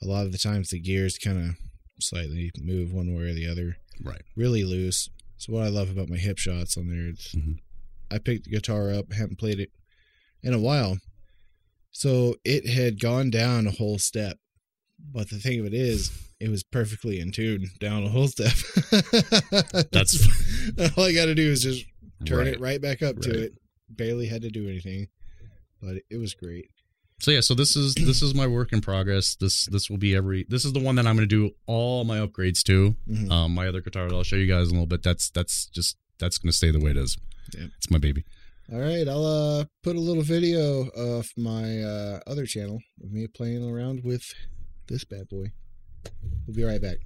A 0.01 0.07
lot 0.07 0.25
of 0.25 0.31
the 0.31 0.37
times, 0.37 0.69
the 0.69 0.79
gears 0.79 1.17
kind 1.17 1.37
of 1.49 1.55
slightly 2.01 2.51
move 2.59 2.91
one 2.93 3.13
way 3.15 3.23
or 3.23 3.33
the 3.33 3.47
other, 3.47 3.77
Right. 4.01 4.21
really 4.35 4.63
loose. 4.63 5.09
So 5.37 5.53
what 5.53 5.63
I 5.63 5.69
love 5.69 5.89
about 5.89 6.09
my 6.09 6.17
Hipshots 6.17 6.77
on 6.77 6.87
there, 6.89 7.07
it's, 7.07 7.33
Mhm. 7.35 7.59
I 8.11 8.17
picked 8.17 8.45
the 8.45 8.51
guitar 8.51 8.91
up, 8.91 9.13
haven't 9.13 9.37
played 9.37 9.59
it 9.59 9.71
in 10.41 10.53
a 10.53 10.59
while, 10.59 10.99
so 11.91 12.35
it 12.43 12.67
had 12.67 12.99
gone 12.99 13.29
down 13.29 13.67
a 13.67 13.71
whole 13.71 13.99
step. 13.99 14.39
But 14.99 15.29
the 15.29 15.39
thing 15.39 15.59
of 15.61 15.65
it 15.65 15.73
is, 15.73 16.11
it 16.39 16.49
was 16.49 16.63
perfectly 16.63 17.19
in 17.19 17.31
tune 17.31 17.69
down 17.79 18.03
a 18.03 18.09
whole 18.09 18.27
step. 18.27 18.53
That's 19.91 20.27
all 20.97 21.03
I 21.05 21.13
got 21.13 21.25
to 21.25 21.35
do 21.35 21.49
is 21.51 21.63
just 21.63 21.85
turn 22.25 22.39
right. 22.39 22.47
it 22.47 22.59
right 22.59 22.81
back 22.81 23.01
up 23.01 23.19
to 23.21 23.31
it. 23.43 23.53
Barely 23.89 24.27
had 24.27 24.41
to 24.43 24.49
do 24.49 24.67
anything, 24.67 25.07
but 25.81 25.97
it 26.09 26.17
was 26.17 26.33
great. 26.33 26.69
So 27.19 27.31
yeah, 27.31 27.41
so 27.41 27.53
this 27.53 27.75
is 27.75 27.95
this 27.95 28.21
is 28.21 28.33
my 28.33 28.47
work 28.47 28.71
in 28.71 28.81
progress. 28.81 29.35
This 29.35 29.65
this 29.65 29.89
will 29.89 29.97
be 29.97 30.15
every 30.15 30.45
this 30.47 30.63
is 30.65 30.73
the 30.73 30.79
one 30.79 30.95
that 30.95 31.05
I'm 31.05 31.15
going 31.17 31.27
to 31.27 31.35
do 31.47 31.53
all 31.65 32.03
my 32.05 32.19
upgrades 32.19 32.63
to. 32.63 32.95
Mhm. 33.09 33.29
Um, 33.31 33.53
my 33.53 33.67
other 33.67 33.81
guitars 33.81 34.13
I'll 34.13 34.23
show 34.23 34.37
you 34.37 34.47
guys 34.47 34.69
in 34.69 34.75
a 34.75 34.79
little 34.79 34.85
bit. 34.87 35.03
That's 35.03 35.29
that's 35.29 35.65
just 35.67 35.97
that's 36.17 36.37
going 36.37 36.51
to 36.51 36.55
stay 36.57 36.71
the 36.71 36.79
way 36.79 36.91
it 36.91 36.97
is. 36.97 37.17
Yeah. 37.57 37.65
It's 37.77 37.91
my 37.91 37.97
baby. 37.97 38.23
All 38.71 38.79
right, 38.79 39.07
I'll 39.07 39.25
uh, 39.25 39.65
put 39.81 39.95
a 39.95 39.99
little 39.99 40.21
video 40.21 40.89
of 40.89 41.31
my 41.35 41.81
uh, 41.81 42.19
other 42.27 42.45
channel 42.45 42.79
of 43.03 43.11
me 43.11 43.25
playing 43.27 43.67
around 43.67 44.03
with 44.03 44.31
this 44.87 45.03
bad 45.03 45.27
boy. 45.27 45.51
We'll 46.45 46.55
be 46.55 46.63
right 46.63 46.81
back. 46.81 46.97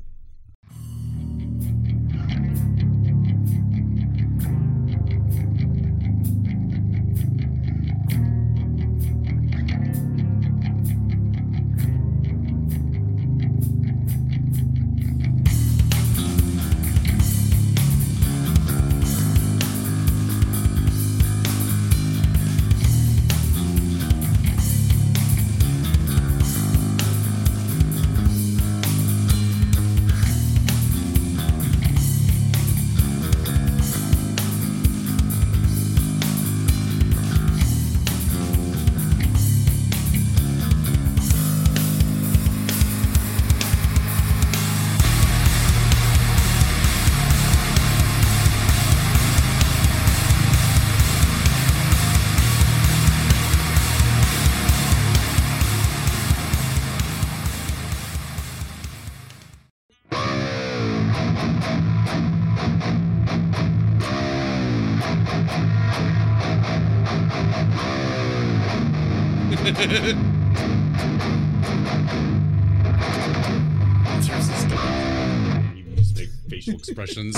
Expressions. 76.98 77.36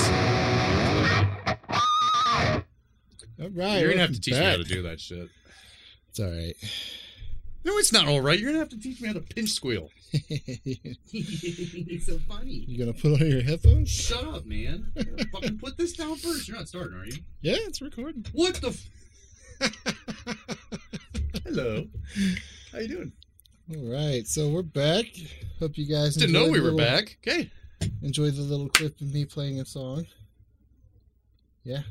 All 3.38 3.50
right, 3.50 3.80
You're 3.80 3.90
gonna 3.90 4.00
have 4.00 4.12
to 4.12 4.20
teach 4.20 4.34
me 4.34 4.40
how 4.44 4.56
to 4.56 4.64
do 4.64 4.82
that 4.82 5.00
shit. 5.00 5.28
It's 6.10 6.20
all 6.20 6.30
right. 6.30 6.54
No, 7.64 7.76
it's 7.78 7.92
not 7.92 8.06
all 8.08 8.20
right. 8.20 8.38
You're 8.38 8.50
gonna 8.50 8.60
have 8.60 8.68
to 8.70 8.78
teach 8.80 9.00
me 9.00 9.08
how 9.08 9.14
to 9.14 9.20
pinch 9.20 9.50
squeal. 9.52 9.90
it's 10.12 12.06
so 12.06 12.18
funny. 12.28 12.64
You 12.66 12.78
gonna 12.78 12.92
put 12.94 13.20
on 13.20 13.30
your 13.30 13.42
headphones? 13.42 13.90
Shut 13.90 14.24
up, 14.26 14.46
man. 14.46 14.90
Fucking 15.32 15.58
put 15.58 15.76
this 15.76 15.92
down 15.94 16.16
first. 16.16 16.48
You're 16.48 16.56
not 16.56 16.68
starting, 16.68 16.96
are 16.98 17.04
you? 17.06 17.18
Yeah, 17.42 17.56
it's 17.60 17.82
recording. 17.82 18.24
What 18.32 18.54
the? 18.56 18.68
F- 18.68 18.88
Hello. 21.44 21.86
How 22.72 22.78
you 22.78 22.88
doing? 22.88 23.12
All 23.74 23.92
right, 23.92 24.26
so 24.26 24.48
we're 24.48 24.62
back. 24.62 25.06
Hope 25.58 25.76
you 25.76 25.86
guys 25.86 26.14
Didn't 26.14 26.32
know 26.32 26.48
we 26.48 26.58
the 26.58 26.64
were 26.64 26.70
little- 26.70 26.78
back. 26.78 27.18
Okay. 27.26 27.50
Enjoyed 28.02 28.34
the 28.34 28.42
little 28.42 28.68
clip 28.68 29.00
of 29.00 29.12
me 29.12 29.24
playing 29.24 29.60
a 29.60 29.64
song. 29.64 30.06
Yeah, 31.64 31.82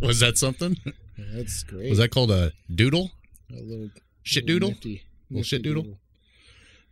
Was 0.00 0.20
that 0.20 0.36
something? 0.38 0.76
that's 1.18 1.62
great. 1.62 1.90
Was 1.90 1.98
that 1.98 2.10
called 2.10 2.30
a 2.30 2.52
doodle? 2.74 3.10
a 3.50 3.60
little 3.60 3.90
Shit 4.22 4.44
little 4.44 4.54
doodle? 4.54 4.68
nifty- 4.70 4.88
Little 5.30 5.36
nifty 5.38 5.42
shit 5.48 5.62
doodle? 5.62 5.98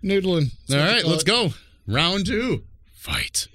Noodling. 0.05 0.53
That's 0.69 0.81
All 0.81 0.93
right, 0.95 1.05
let's 1.05 1.23
it. 1.23 1.27
go. 1.27 1.51
Round 1.87 2.27
two. 2.27 2.65
Fight. 2.95 3.49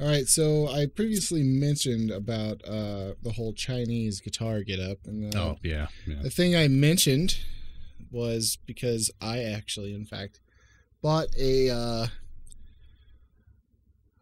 All 0.00 0.06
right, 0.08 0.26
so 0.26 0.68
I 0.68 0.86
previously 0.86 1.42
mentioned 1.42 2.10
about 2.10 2.62
uh, 2.66 3.14
the 3.22 3.32
whole 3.36 3.52
Chinese 3.52 4.20
guitar 4.20 4.62
get 4.62 4.80
up, 4.80 4.98
and 5.06 5.34
uh, 5.34 5.38
Oh 5.38 5.58
yeah. 5.62 5.86
yeah. 6.06 6.16
the 6.22 6.30
thing 6.30 6.54
I 6.56 6.68
mentioned 6.68 7.38
was 8.10 8.58
because 8.66 9.10
I 9.20 9.42
actually, 9.44 9.94
in 9.94 10.04
fact, 10.04 10.40
bought 11.02 11.28
a. 11.38 11.70
Uh, 11.70 12.06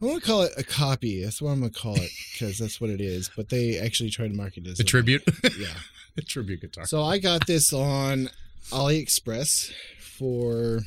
I 0.02 0.06
want 0.06 0.20
to 0.22 0.26
call 0.26 0.42
it 0.42 0.52
a 0.56 0.64
copy. 0.64 1.22
That's 1.22 1.40
what 1.40 1.50
I'm 1.52 1.60
going 1.60 1.72
to 1.72 1.78
call 1.78 1.94
it 1.94 2.10
because 2.32 2.58
that's 2.58 2.80
what 2.80 2.90
it 2.90 3.00
is. 3.00 3.30
But 3.36 3.50
they 3.50 3.78
actually 3.78 4.10
try 4.10 4.26
to 4.26 4.34
market 4.34 4.66
it 4.66 4.70
as 4.72 4.80
A 4.80 4.84
tribute. 4.84 5.22
Yeah. 5.58 5.68
a 6.18 6.22
tribute 6.22 6.60
guitar. 6.60 6.84
So 6.86 7.02
I 7.02 7.18
got 7.18 7.46
this 7.46 7.72
on 7.72 8.28
AliExpress 8.70 9.72
for 10.00 10.80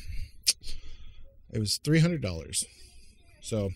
it 1.52 1.60
was 1.60 1.78
three 1.78 2.00
hundred 2.00 2.22
dollars. 2.22 2.66
So 3.42 3.72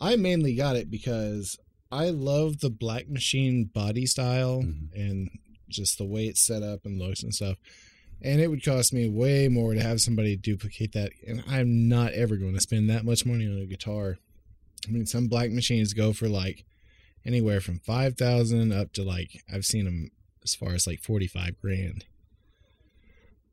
I 0.00 0.16
mainly 0.16 0.54
got 0.54 0.76
it 0.76 0.90
because 0.90 1.58
I 1.90 2.10
love 2.10 2.60
the 2.60 2.70
Black 2.70 3.08
Machine 3.08 3.64
body 3.64 4.04
style 4.06 4.62
Mhm. 4.62 4.88
and 4.94 5.30
just 5.68 5.98
the 5.98 6.04
way 6.04 6.26
it's 6.26 6.44
set 6.44 6.62
up 6.62 6.84
and 6.84 6.98
looks 6.98 7.22
and 7.22 7.34
stuff. 7.34 7.56
And 8.22 8.40
it 8.40 8.48
would 8.48 8.64
cost 8.64 8.92
me 8.92 9.08
way 9.08 9.48
more 9.48 9.74
to 9.74 9.80
have 9.82 10.00
somebody 10.00 10.36
duplicate 10.36 10.92
that. 10.92 11.12
And 11.26 11.42
I'm 11.48 11.88
not 11.88 12.12
ever 12.12 12.36
going 12.36 12.54
to 12.54 12.60
spend 12.60 12.88
that 12.90 13.04
much 13.04 13.24
money 13.26 13.46
on 13.46 13.58
a 13.58 13.66
guitar. 13.66 14.18
I 14.88 14.90
mean, 14.92 15.06
some 15.06 15.28
Black 15.28 15.50
Machines 15.50 15.92
go 15.92 16.12
for 16.12 16.28
like 16.28 16.64
anywhere 17.24 17.60
from 17.60 17.78
five 17.80 18.16
thousand 18.16 18.72
up 18.72 18.92
to 18.94 19.02
like 19.02 19.42
I've 19.52 19.64
seen 19.66 19.84
them 19.84 20.10
as 20.44 20.54
far 20.54 20.74
as 20.74 20.86
like 20.86 21.00
45 21.02 21.60
grand. 21.60 22.04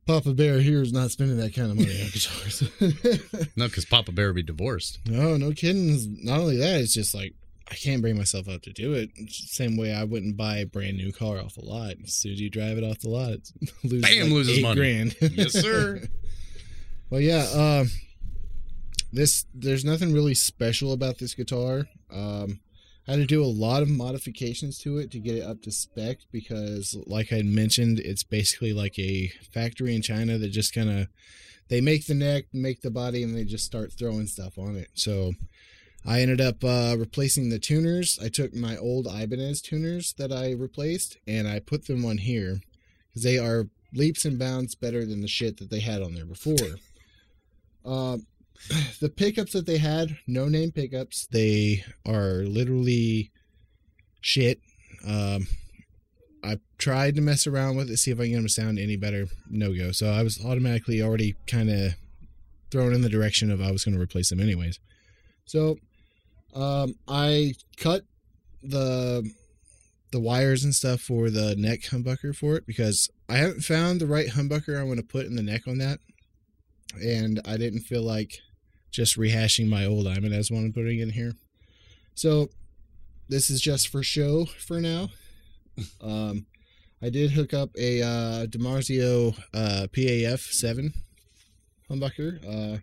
Papa 0.06 0.34
Bear 0.34 0.60
here 0.60 0.82
is 0.82 0.92
not 0.92 1.12
spending 1.12 1.38
that 1.38 1.56
kind 1.56 1.72
of 1.72 1.78
money 1.78 2.02
on 2.02 2.10
guitars. 2.12 2.64
No, 3.56 3.68
because 3.68 3.86
Papa 3.86 4.12
Bear 4.12 4.28
would 4.28 4.36
be 4.36 4.44
divorced. 4.44 5.00
no, 5.08 5.38
no 5.38 5.52
kidding. 5.54 6.18
Not 6.24 6.40
only 6.40 6.58
that, 6.58 6.82
it's 6.82 6.94
just 6.94 7.16
like 7.16 7.34
I 7.72 7.76
can't 7.76 8.02
bring 8.02 8.18
myself 8.18 8.50
up 8.50 8.62
to 8.64 8.74
do 8.74 8.94
it. 8.94 9.10
Same 9.30 9.78
way 9.78 9.94
I 9.94 10.04
wouldn't 10.04 10.36
buy 10.36 10.58
a 10.58 10.66
brand 10.66 10.98
new 10.98 11.14
car 11.14 11.40
off 11.40 11.56
the 11.56 11.64
lot. 11.64 11.94
As 12.04 12.14
soon 12.16 12.34
as 12.34 12.42
you 12.42 12.50
drive 12.50 12.78
it 12.78 12.84
off 12.84 13.00
the 13.00 13.10
lot, 13.10 13.32
it's 13.32 13.54
loses 13.84 14.02
Bam, 14.02 14.24
like 14.26 14.32
loses 14.34 14.58
eight 14.58 14.62
money. 14.62 14.76
grand. 14.80 15.16
Yes, 15.22 15.54
sir. 15.54 16.02
well, 17.10 17.22
yeah. 17.22 17.48
Uh, 17.54 17.86
this 19.14 19.46
there's 19.54 19.86
nothing 19.86 20.12
really 20.12 20.34
special 20.34 20.92
about 20.92 21.20
this 21.20 21.34
guitar. 21.36 21.86
Um, 22.12 22.60
I 23.08 23.12
had 23.12 23.20
to 23.20 23.26
do 23.26 23.44
a 23.44 23.46
lot 23.46 23.82
of 23.82 23.90
modifications 23.90 24.80
to 24.80 24.98
it 24.98 25.12
to 25.12 25.20
get 25.20 25.36
it 25.36 25.44
up 25.44 25.62
to 25.64 25.72
spec 25.72 26.20
because, 26.32 26.96
like 27.06 27.34
I 27.34 27.42
mentioned, 27.42 28.00
it's 28.00 28.24
basically 28.24 28.74
like 28.74 28.98
a 28.98 29.32
factory 29.54 29.96
in 29.96 30.02
China 30.02 30.38
that 30.38 30.50
just 30.50 30.74
kind 30.74 30.90
of 30.90 31.08
they 31.70 31.82
make 31.82 32.08
the 32.08 32.14
neck, 32.14 32.46
make 32.54 32.82
the 32.82 32.92
body, 32.92 33.24
and 33.24 33.36
they 33.36 33.44
just 33.44 33.66
start 33.66 33.94
throwing 33.94 34.28
stuff 34.28 34.58
on 34.58 34.76
it. 34.76 34.90
So 34.94 35.34
I 36.06 36.22
ended 36.22 36.42
up 36.42 36.64
uh, 36.64 36.96
replacing 36.98 37.50
the 37.50 37.60
tuners. 37.60 38.20
I 38.22 38.30
took 38.30 38.54
my 38.54 38.78
old 38.78 39.08
Ibanez 39.08 39.62
tuners 39.62 40.14
that 40.18 40.32
I 40.32 40.52
replaced 40.52 41.18
and 41.28 41.48
I 41.48 41.60
put 41.60 41.88
them 41.88 42.06
on 42.06 42.18
here 42.18 42.62
because 43.10 43.24
they 43.24 43.38
are 43.38 43.68
leaps 43.94 44.26
and 44.26 44.40
bounds 44.40 44.76
better 44.76 45.06
than 45.06 45.22
the 45.22 45.28
shit 45.28 45.58
that 45.58 45.70
they 45.70 45.80
had 45.80 46.02
on 46.02 46.14
there 46.14 46.26
before. 46.26 46.78
Uh, 47.86 48.18
the 49.00 49.10
pickups 49.10 49.54
that 49.54 49.66
they 49.66 49.78
had, 49.78 50.18
no 50.28 50.48
name 50.48 50.72
pickups, 50.72 51.28
they 51.32 51.84
are 52.06 52.44
literally 52.44 53.32
shit. 54.22 54.60
Um, 55.08 55.48
I 56.44 56.60
tried 56.78 57.16
to 57.16 57.22
mess 57.22 57.48
around 57.48 57.78
with 57.78 57.90
it, 57.90 57.98
see 57.98 58.12
if 58.12 58.20
I 58.20 58.24
can 58.24 58.32
get 58.32 58.36
them 58.38 58.46
to 58.46 58.50
sound 58.50 58.80
any 58.80 58.98
better. 58.98 59.28
No 59.50 59.74
go. 59.74 59.92
So 59.92 60.10
I 60.10 60.24
was 60.24 60.44
automatically 60.44 61.02
already 61.02 61.36
kind 61.48 61.70
of 61.70 61.94
thrown 62.72 62.94
in 62.94 63.02
the 63.02 63.10
direction 63.10 63.52
of 63.52 63.62
I 63.62 63.72
was 63.72 63.86
going 63.86 63.96
to 63.96 64.02
replace 64.02 64.30
them 64.30 64.40
anyways. 64.40 64.80
So 65.46 65.78
um, 66.54 66.96
I 67.08 67.54
cut 67.78 68.04
the 68.62 69.30
the 70.12 70.20
wires 70.20 70.64
and 70.64 70.76
stuff 70.76 71.02
for 71.02 71.32
the 71.32 71.56
neck 71.56 71.82
humbucker 71.82 72.36
for 72.36 72.56
it 72.56 72.68
because 72.68 73.10
I 73.28 73.38
haven't 73.38 73.62
found 73.62 74.00
the 74.00 74.06
right 74.06 74.28
humbucker 74.28 74.80
I 74.80 74.84
want 74.84 75.00
to 75.00 75.06
put 75.06 75.26
in 75.26 75.36
the 75.36 75.42
neck 75.42 75.68
on 75.68 75.80
that, 75.80 76.00
and 77.02 77.42
I 77.46 77.58
didn't 77.58 77.82
feel 77.82 78.04
like 78.04 78.40
just 78.92 79.18
rehashing 79.18 79.68
my 79.68 79.86
old 79.86 80.08
Ibanez 80.08 80.52
one 80.52 80.66
and 80.66 80.74
putting 80.74 81.00
in 81.00 81.10
here. 81.10 81.34
So 82.16 82.50
this 83.30 83.50
is 83.50 83.62
just 83.62 83.88
for 83.88 84.04
show 84.04 84.46
for 84.46 84.80
now. 84.80 85.10
Um, 86.02 86.46
I 87.02 87.10
did 87.10 87.32
hook 87.32 87.52
up 87.52 87.72
a 87.76 88.00
uh, 88.04 88.46
DiMarzio 88.46 89.36
uh, 89.56 89.88
PAF 89.92 90.40
seven 90.40 90.94
humbucker, 91.90 92.38
uh, 92.46 92.78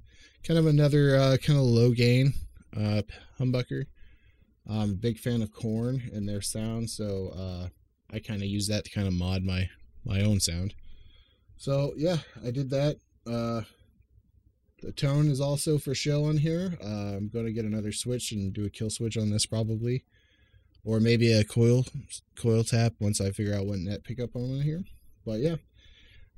kind 0.44 0.58
of 0.58 0.66
another 0.66 1.16
uh, 1.16 1.36
kind 1.36 1.58
of 1.58 1.64
low 1.64 1.92
gain 1.92 2.34
uh, 2.76 3.02
humbucker. 3.38 3.84
I'm 4.68 4.90
a 4.90 4.94
big 4.94 5.18
fan 5.18 5.42
of 5.42 5.52
Korn 5.52 6.10
and 6.12 6.28
their 6.28 6.40
sound, 6.40 6.90
so 6.90 7.32
uh, 7.36 7.68
I 8.12 8.18
kind 8.18 8.42
of 8.42 8.48
use 8.48 8.68
that 8.68 8.84
to 8.84 8.90
kind 8.90 9.06
of 9.06 9.14
mod 9.14 9.42
my 9.42 9.68
my 10.04 10.20
own 10.22 10.40
sound. 10.40 10.74
So 11.56 11.92
yeah, 11.96 12.18
I 12.44 12.50
did 12.50 12.70
that. 12.70 12.96
Uh, 13.26 13.62
the 14.82 14.92
tone 14.92 15.28
is 15.28 15.40
also 15.40 15.78
for 15.78 15.94
show 15.94 16.24
on 16.24 16.38
here. 16.38 16.78
Uh, 16.82 17.16
I'm 17.16 17.28
going 17.28 17.46
to 17.46 17.52
get 17.52 17.64
another 17.64 17.92
switch 17.92 18.32
and 18.32 18.52
do 18.52 18.64
a 18.64 18.70
kill 18.70 18.90
switch 18.90 19.16
on 19.16 19.30
this 19.30 19.46
probably, 19.46 20.04
or 20.84 21.00
maybe 21.00 21.32
a 21.32 21.44
coil 21.44 21.84
coil 22.36 22.64
tap 22.64 22.94
once 23.00 23.20
I 23.20 23.30
figure 23.30 23.54
out 23.54 23.66
what 23.66 23.78
net 23.78 24.04
pickup 24.04 24.34
I'm 24.34 24.58
on 24.58 24.62
here. 24.62 24.84
But 25.24 25.40
yeah, 25.40 25.56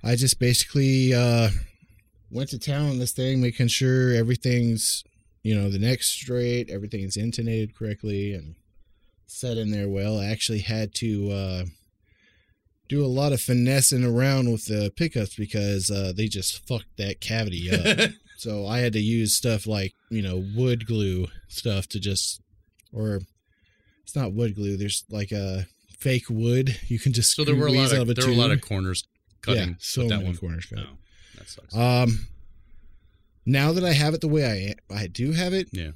I 0.02 0.16
just 0.16 0.38
basically 0.38 1.14
uh, 1.14 1.50
went 2.30 2.50
to 2.50 2.58
town 2.58 2.90
on 2.90 2.98
this 2.98 3.12
thing, 3.12 3.40
making 3.40 3.68
sure 3.68 4.12
everything's 4.12 5.04
you 5.42 5.54
know 5.54 5.70
the 5.70 5.78
neck's 5.78 6.08
straight, 6.08 6.70
everything's 6.70 7.16
intonated 7.16 7.76
correctly, 7.76 8.34
and 8.34 8.56
set 9.26 9.56
in 9.56 9.70
there 9.70 9.88
well. 9.88 10.18
I 10.18 10.26
actually 10.26 10.60
had 10.60 10.94
to. 10.96 11.30
Uh, 11.30 11.64
do 12.88 13.02
a 13.02 13.06
lot 13.06 13.32
of 13.32 13.40
finessing 13.40 14.04
around 14.04 14.52
with 14.52 14.66
the 14.66 14.92
pickups 14.94 15.34
because 15.34 15.90
uh, 15.90 16.12
they 16.14 16.26
just 16.26 16.66
fucked 16.68 16.94
that 16.98 17.22
cavity 17.22 17.70
up. 17.70 18.10
So 18.42 18.66
I 18.66 18.78
had 18.80 18.92
to 18.94 19.00
use 19.00 19.36
stuff 19.36 19.68
like, 19.68 19.92
you 20.10 20.20
know, 20.20 20.44
wood 20.56 20.84
glue 20.84 21.28
stuff 21.46 21.86
to 21.90 22.00
just, 22.00 22.40
or 22.92 23.20
it's 24.02 24.16
not 24.16 24.32
wood 24.32 24.56
glue. 24.56 24.76
There's 24.76 25.04
like 25.08 25.30
a 25.30 25.66
fake 26.00 26.24
wood. 26.28 26.76
You 26.88 26.98
can 26.98 27.12
just 27.12 27.36
so 27.36 27.44
there 27.44 27.54
were 27.54 27.68
a 27.68 27.72
lot 27.72 27.92
out 27.92 28.00
of 28.00 28.08
a 28.10 28.14
there 28.14 28.26
were 28.26 28.32
a 28.32 28.36
lot 28.36 28.50
of 28.50 28.60
corners 28.60 29.04
cutting. 29.42 29.68
yeah, 29.68 29.74
so 29.78 30.02
that 30.08 30.16
many 30.16 30.24
one. 30.24 30.36
corners 30.36 30.66
cut. 30.66 30.78
No, 30.80 30.90
that 31.38 31.48
sucks. 31.48 31.76
Um, 31.76 32.26
now 33.46 33.70
that 33.72 33.84
I 33.84 33.92
have 33.92 34.12
it 34.12 34.20
the 34.20 34.26
way 34.26 34.74
I 34.90 34.92
I 34.92 35.06
do 35.06 35.30
have 35.30 35.52
it, 35.54 35.68
Yeah. 35.70 35.92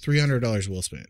three 0.00 0.20
hundred 0.20 0.40
dollars 0.44 0.68
well 0.68 0.80
spent. 0.82 1.08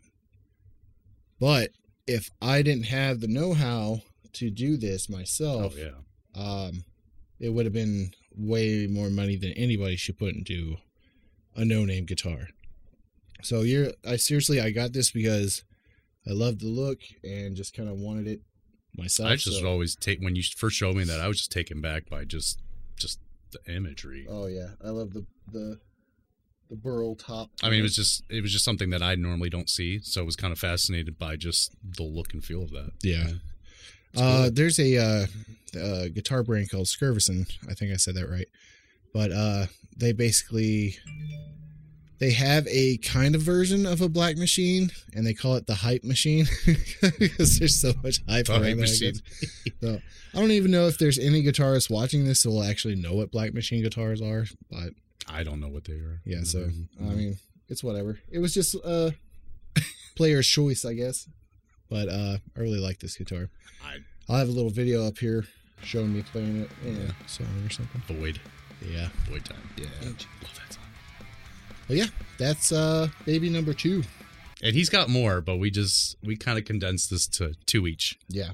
But 1.39 1.69
if 2.07 2.31
I 2.41 2.63
didn't 2.63 2.85
have 2.87 3.19
the 3.19 3.27
know-how 3.27 4.01
to 4.33 4.49
do 4.49 4.77
this 4.77 5.07
oh 5.11 5.15
myself, 5.15 5.75
yeah. 5.77 5.91
um, 6.33 6.85
it 7.39 7.49
would 7.49 7.65
have 7.67 7.73
been 7.73 8.13
way 8.37 8.87
more 8.87 9.09
money 9.09 9.35
than 9.37 9.51
anybody 9.53 9.95
should 9.95 10.17
put 10.17 10.33
into 10.35 10.77
a 11.55 11.63
no-name 11.65 12.05
guitar. 12.05 12.47
So 13.41 13.61
you're, 13.61 13.91
I 14.07 14.15
seriously, 14.17 14.59
I 14.59 14.71
got 14.71 14.93
this 14.93 15.11
because 15.11 15.63
I 16.27 16.31
loved 16.31 16.61
the 16.61 16.67
look 16.67 16.99
and 17.23 17.55
just 17.55 17.75
kind 17.75 17.87
of 17.89 17.95
wanted 17.97 18.27
it 18.27 18.41
myself. 18.97 19.29
I 19.29 19.35
just 19.35 19.59
so- 19.59 19.67
always 19.67 19.95
take 19.95 20.19
when 20.21 20.35
you 20.35 20.43
first 20.55 20.77
showed 20.77 20.95
me 20.95 21.03
that 21.03 21.19
I 21.19 21.27
was 21.27 21.37
just 21.37 21.51
taken 21.51 21.81
back 21.81 22.09
by 22.09 22.23
just 22.25 22.59
just 22.97 23.19
the 23.51 23.59
imagery. 23.73 24.25
oh 24.29 24.47
yeah, 24.47 24.69
I 24.83 24.89
love 24.89 25.13
the 25.13 25.25
the 25.51 25.79
the 26.69 26.75
burl 26.75 27.15
top. 27.15 27.51
I 27.61 27.69
mean, 27.69 27.79
it 27.79 27.83
was 27.83 27.95
just 27.95 28.23
it 28.29 28.41
was 28.41 28.51
just 28.51 28.65
something 28.65 28.89
that 28.89 29.03
I 29.03 29.15
normally 29.15 29.49
don't 29.49 29.69
see, 29.69 29.99
so 30.01 30.21
I 30.21 30.25
was 30.25 30.35
kind 30.35 30.51
of 30.51 30.57
fascinated 30.59 31.19
by 31.19 31.35
just 31.35 31.75
the 31.83 32.03
look 32.03 32.33
and 32.33 32.43
feel 32.43 32.63
of 32.63 32.71
that. 32.71 32.91
Yeah. 33.03 33.27
It's 33.27 33.33
Uh, 34.17 34.49
there's 34.51 34.79
a 34.79 34.97
uh, 34.97 35.25
uh, 35.79 36.07
guitar 36.13 36.43
brand 36.43 36.69
called 36.69 36.85
Skervesen. 36.87 37.49
I 37.69 37.73
think 37.73 37.91
I 37.91 37.97
said 37.97 38.15
that 38.15 38.29
right. 38.29 38.47
But 39.13 39.31
uh, 39.31 39.65
they 39.97 40.11
basically 40.11 40.97
they 42.19 42.31
have 42.31 42.65
a 42.67 42.97
kind 42.97 43.35
of 43.35 43.41
version 43.41 43.85
of 43.85 44.01
a 44.01 44.07
black 44.09 44.37
machine, 44.37 44.89
and 45.13 45.25
they 45.25 45.33
call 45.33 45.55
it 45.55 45.67
the 45.67 45.75
hype 45.75 46.03
machine 46.03 46.45
because 47.19 47.59
there's 47.59 47.79
so 47.79 47.93
much 48.03 48.19
hype 48.27 48.45
The 48.45 48.53
around 48.53 48.63
hype 48.63 48.77
machine. 48.77 49.13
So 49.81 49.99
I 50.33 50.39
don't 50.39 50.51
even 50.51 50.71
know 50.71 50.87
if 50.87 50.97
there's 50.97 51.19
any 51.19 51.43
guitarists 51.43 51.89
watching 51.89 52.25
this 52.25 52.43
who 52.43 52.51
will 52.51 52.63
actually 52.63 52.95
know 52.95 53.13
what 53.13 53.31
black 53.31 53.53
machine 53.53 53.83
guitars 53.83 54.21
are. 54.21 54.45
But 54.71 54.91
I 55.27 55.43
don't 55.43 55.59
know 55.59 55.69
what 55.69 55.85
they 55.85 55.93
are. 55.93 56.21
yeah, 56.25 56.43
so 56.43 56.59
Mm-hmm. 56.59 57.09
I 57.09 57.13
mean, 57.15 57.37
it's 57.67 57.83
whatever. 57.83 58.19
It 58.31 58.39
was 58.39 58.53
just 58.53 58.75
uh, 58.83 59.11
player's 60.15 60.47
choice, 60.47 60.85
I 60.85 60.93
guess. 60.93 61.27
But 61.89 62.09
uh, 62.09 62.37
I 62.55 62.59
really 62.59 62.79
like 62.79 62.99
this 62.99 63.15
guitar. 63.17 63.49
I- 63.83 63.97
I'll 64.27 64.37
have 64.37 64.47
a 64.49 64.51
little 64.51 64.71
video 64.71 65.05
up 65.05 65.17
here 65.19 65.45
showing 65.83 66.11
me 66.13 66.23
playing 66.23 66.61
it 66.61 66.69
in 66.83 66.95
Yeah. 66.97 67.11
a 67.23 67.29
song 67.29 67.47
or 67.63 67.69
something. 67.69 68.01
Void, 68.07 68.39
Yeah, 68.81 69.09
Void 69.29 69.45
Time. 69.45 69.69
yeah. 69.77 69.85
Love 70.03 70.17
that 70.55 70.73
song. 70.73 70.83
But 71.87 71.97
yeah, 71.97 72.07
that's 72.39 72.71
uh, 72.71 73.09
baby 73.25 73.49
number 73.51 73.73
two. 73.73 74.03
And 74.63 74.73
he's 74.75 74.89
got 74.89 75.09
more, 75.09 75.41
but 75.41 75.57
we 75.57 75.69
just 75.69 76.15
we 76.23 76.35
kind 76.35 76.57
of 76.57 76.65
condensed 76.65 77.11
this 77.11 77.27
to 77.37 77.53
two 77.67 77.85
each. 77.85 78.17
Yeah. 78.29 78.51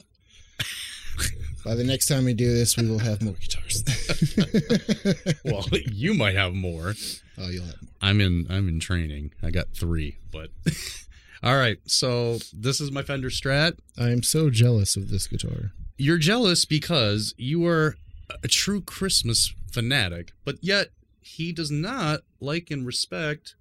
By 1.63 1.75
the 1.75 1.83
next 1.85 2.07
time 2.07 2.25
we 2.25 2.33
do 2.33 2.51
this, 2.53 2.75
we 2.75 2.89
will 2.89 2.99
have 2.99 3.21
more 3.21 3.35
guitars. 3.35 3.83
Well, 5.45 5.65
you 5.91 6.13
might 6.13 6.35
have 6.35 6.53
more. 6.53 6.93
oh, 7.37 7.49
you'll 7.49 7.65
have 7.65 7.81
more. 7.81 7.91
I'm 8.01 8.19
in 8.19 8.47
I'm 8.49 8.67
in 8.67 8.79
training. 8.79 9.31
I 9.41 9.51
got 9.51 9.67
three, 9.73 10.17
but 10.31 10.49
all 11.43 11.55
right. 11.57 11.77
So 11.85 12.39
this 12.53 12.79
is 12.81 12.91
my 12.91 13.01
Fender 13.03 13.29
Strat. 13.29 13.77
I'm 13.97 14.23
so 14.23 14.49
jealous 14.49 14.95
of 14.95 15.09
this 15.09 15.27
guitar. 15.27 15.71
You're 15.97 16.17
jealous 16.17 16.65
because 16.65 17.33
you 17.37 17.65
are 17.65 17.95
a 18.43 18.47
true 18.47 18.81
Christmas 18.81 19.53
fanatic, 19.71 20.31
but 20.45 20.55
yet 20.61 20.87
he 21.21 21.51
does 21.51 21.71
not 21.71 22.21
like 22.39 22.71
and 22.71 22.85
respect 22.85 23.55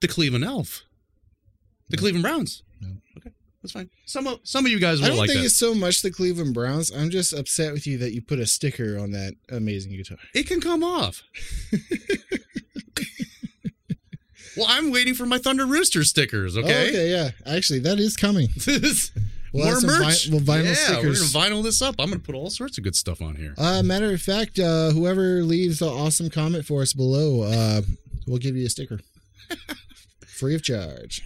the 0.00 0.08
Cleveland 0.08 0.44
Elf, 0.44 0.82
the 1.88 1.96
No. 1.96 2.00
Cleveland 2.00 2.22
Browns. 2.22 2.62
No. 2.80 2.96
Okay, 3.18 3.30
that's 3.62 3.72
fine. 3.72 3.88
Some 4.06 4.26
of 4.26 4.40
some 4.42 4.64
of 4.66 4.72
you 4.72 4.80
guys 4.80 5.00
I 5.00 5.04
will 5.04 5.08
don't 5.10 5.18
like 5.18 5.28
think 5.28 5.40
that. 5.40 5.46
it's 5.46 5.56
so 5.56 5.74
much 5.74 6.02
the 6.02 6.10
Cleveland 6.10 6.54
Browns. 6.54 6.90
I'm 6.90 7.10
just 7.10 7.32
upset 7.32 7.72
with 7.72 7.86
you 7.86 7.98
that 7.98 8.12
you 8.14 8.22
put 8.22 8.38
a 8.38 8.46
sticker 8.46 8.98
on 8.98 9.12
that 9.12 9.34
amazing 9.50 9.92
guitar. 9.92 10.18
It 10.34 10.46
can 10.46 10.60
come 10.60 10.82
off. 10.82 11.22
well, 14.56 14.66
I'm 14.68 14.90
waiting 14.90 15.14
for 15.14 15.26
my 15.26 15.38
Thunder 15.38 15.66
Rooster 15.66 16.04
stickers. 16.04 16.56
Okay. 16.56 16.68
Oh, 16.72 16.88
okay, 16.88 17.10
yeah. 17.10 17.30
Actually, 17.46 17.80
that 17.80 17.98
is 17.98 18.16
coming. 18.16 18.48
We'll 19.54 19.66
More 19.66 19.80
merch. 19.82 20.28
vi- 20.28 20.34
well, 20.36 20.40
vinyl 20.40 20.64
yeah, 20.64 20.72
stickers. 20.74 21.34
we're 21.34 21.42
gonna 21.42 21.54
vinyl 21.56 21.62
this 21.62 21.82
up. 21.82 21.96
I'm 21.98 22.08
gonna 22.08 22.20
put 22.20 22.34
all 22.34 22.48
sorts 22.48 22.78
of 22.78 22.84
good 22.84 22.96
stuff 22.96 23.20
on 23.20 23.36
here. 23.36 23.52
Uh, 23.58 23.82
matter 23.82 24.10
of 24.10 24.22
fact, 24.22 24.58
uh, 24.58 24.92
whoever 24.92 25.42
leaves 25.42 25.82
an 25.82 25.88
awesome 25.88 26.30
comment 26.30 26.64
for 26.64 26.80
us 26.80 26.94
below, 26.94 27.42
uh, 27.42 27.82
we'll 28.26 28.38
give 28.38 28.56
you 28.56 28.64
a 28.64 28.70
sticker, 28.70 29.00
free 30.26 30.54
of 30.54 30.62
charge. 30.62 31.20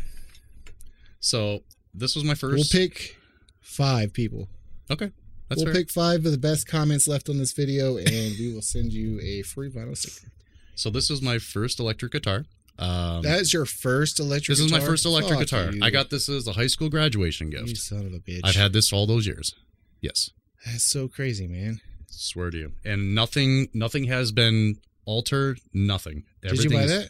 So 1.20 1.60
this 1.94 2.16
was 2.16 2.24
my 2.24 2.34
1st 2.34 2.54
We'll 2.54 2.64
pick 2.70 3.16
five 3.60 4.12
people. 4.12 4.48
Okay, 4.90 5.12
that's 5.48 5.62
we'll 5.62 5.72
fair. 5.72 5.82
pick 5.82 5.90
five 5.92 6.26
of 6.26 6.32
the 6.32 6.38
best 6.38 6.66
comments 6.66 7.06
left 7.06 7.28
on 7.28 7.38
this 7.38 7.52
video, 7.52 7.96
and 7.96 8.08
we 8.40 8.52
will 8.52 8.60
send 8.62 8.92
you 8.92 9.20
a 9.20 9.42
free 9.42 9.70
vinyl 9.70 9.96
sticker. 9.96 10.32
So 10.74 10.90
this 10.90 11.08
was 11.08 11.22
my 11.22 11.38
first 11.38 11.78
electric 11.78 12.10
guitar. 12.10 12.44
Um, 12.78 13.22
That 13.22 13.40
is 13.40 13.52
your 13.52 13.64
first 13.64 14.20
electric. 14.20 14.56
this 14.58 14.64
is 14.64 14.70
my 14.72 14.80
first 14.80 15.04
electric 15.06 15.38
Fuck 15.38 15.48
guitar. 15.48 15.70
you. 15.72 15.80
I 15.82 15.90
got 15.90 16.10
this 16.10 16.28
as 16.28 16.46
a 16.46 16.52
high 16.52 16.66
school 16.66 16.88
graduation 16.90 17.50
You 17.50 17.64
gift. 17.64 17.78
son 17.78 18.06
of 18.06 18.12
a 18.12 18.18
bitch. 18.18 18.40
I've 18.44 18.54
had 18.56 18.72
this 18.72 18.92
all 18.92 19.06
those 19.06 19.26
years. 19.26 19.54
Yes, 20.02 20.30
That's 20.64 20.84
so 20.84 21.08
crazy, 21.08 21.46
man. 21.46 21.80
swear 22.08 22.50
to 22.50 22.58
you. 22.58 22.72
And 22.84 23.14
nothing, 23.14 23.68
nothing 23.72 24.04
has 24.04 24.30
been 24.32 24.76
altar, 25.06 25.56
nothing. 25.72 26.24
Did 26.42 26.62
you 26.64 26.70
buy 26.70 26.86
that? 26.86 27.08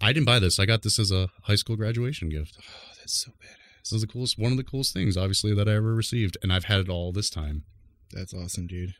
I 0.00 0.12
didn't 0.12 0.26
buy 0.26 0.38
this. 0.38 0.58
I 0.58 0.66
got 0.66 0.82
this 0.82 0.98
as 0.98 1.10
a 1.12 1.28
high 1.42 1.54
school 1.56 1.76
graduation 1.76 2.28
gift. 2.30 2.56
Oh, 2.60 2.62
that's 2.98 3.12
so 3.24 3.30
badass. 3.32 3.56
This 3.84 3.92
is 3.92 4.00
the 4.00 4.06
coolest, 4.06 4.38
one 4.38 4.50
of 4.52 4.56
the 4.56 4.64
coolest 4.64 4.94
things, 4.94 5.16
obviously, 5.16 5.54
that 5.54 5.68
I 5.68 5.74
ever 5.74 5.94
received, 5.94 6.38
and 6.42 6.50
I've 6.52 6.64
had 6.64 6.80
it 6.80 6.88
all 6.88 7.12
this 7.12 7.28
time. 7.28 7.64
That's 8.12 8.32
awesome, 8.32 8.66
dude. 8.66 8.94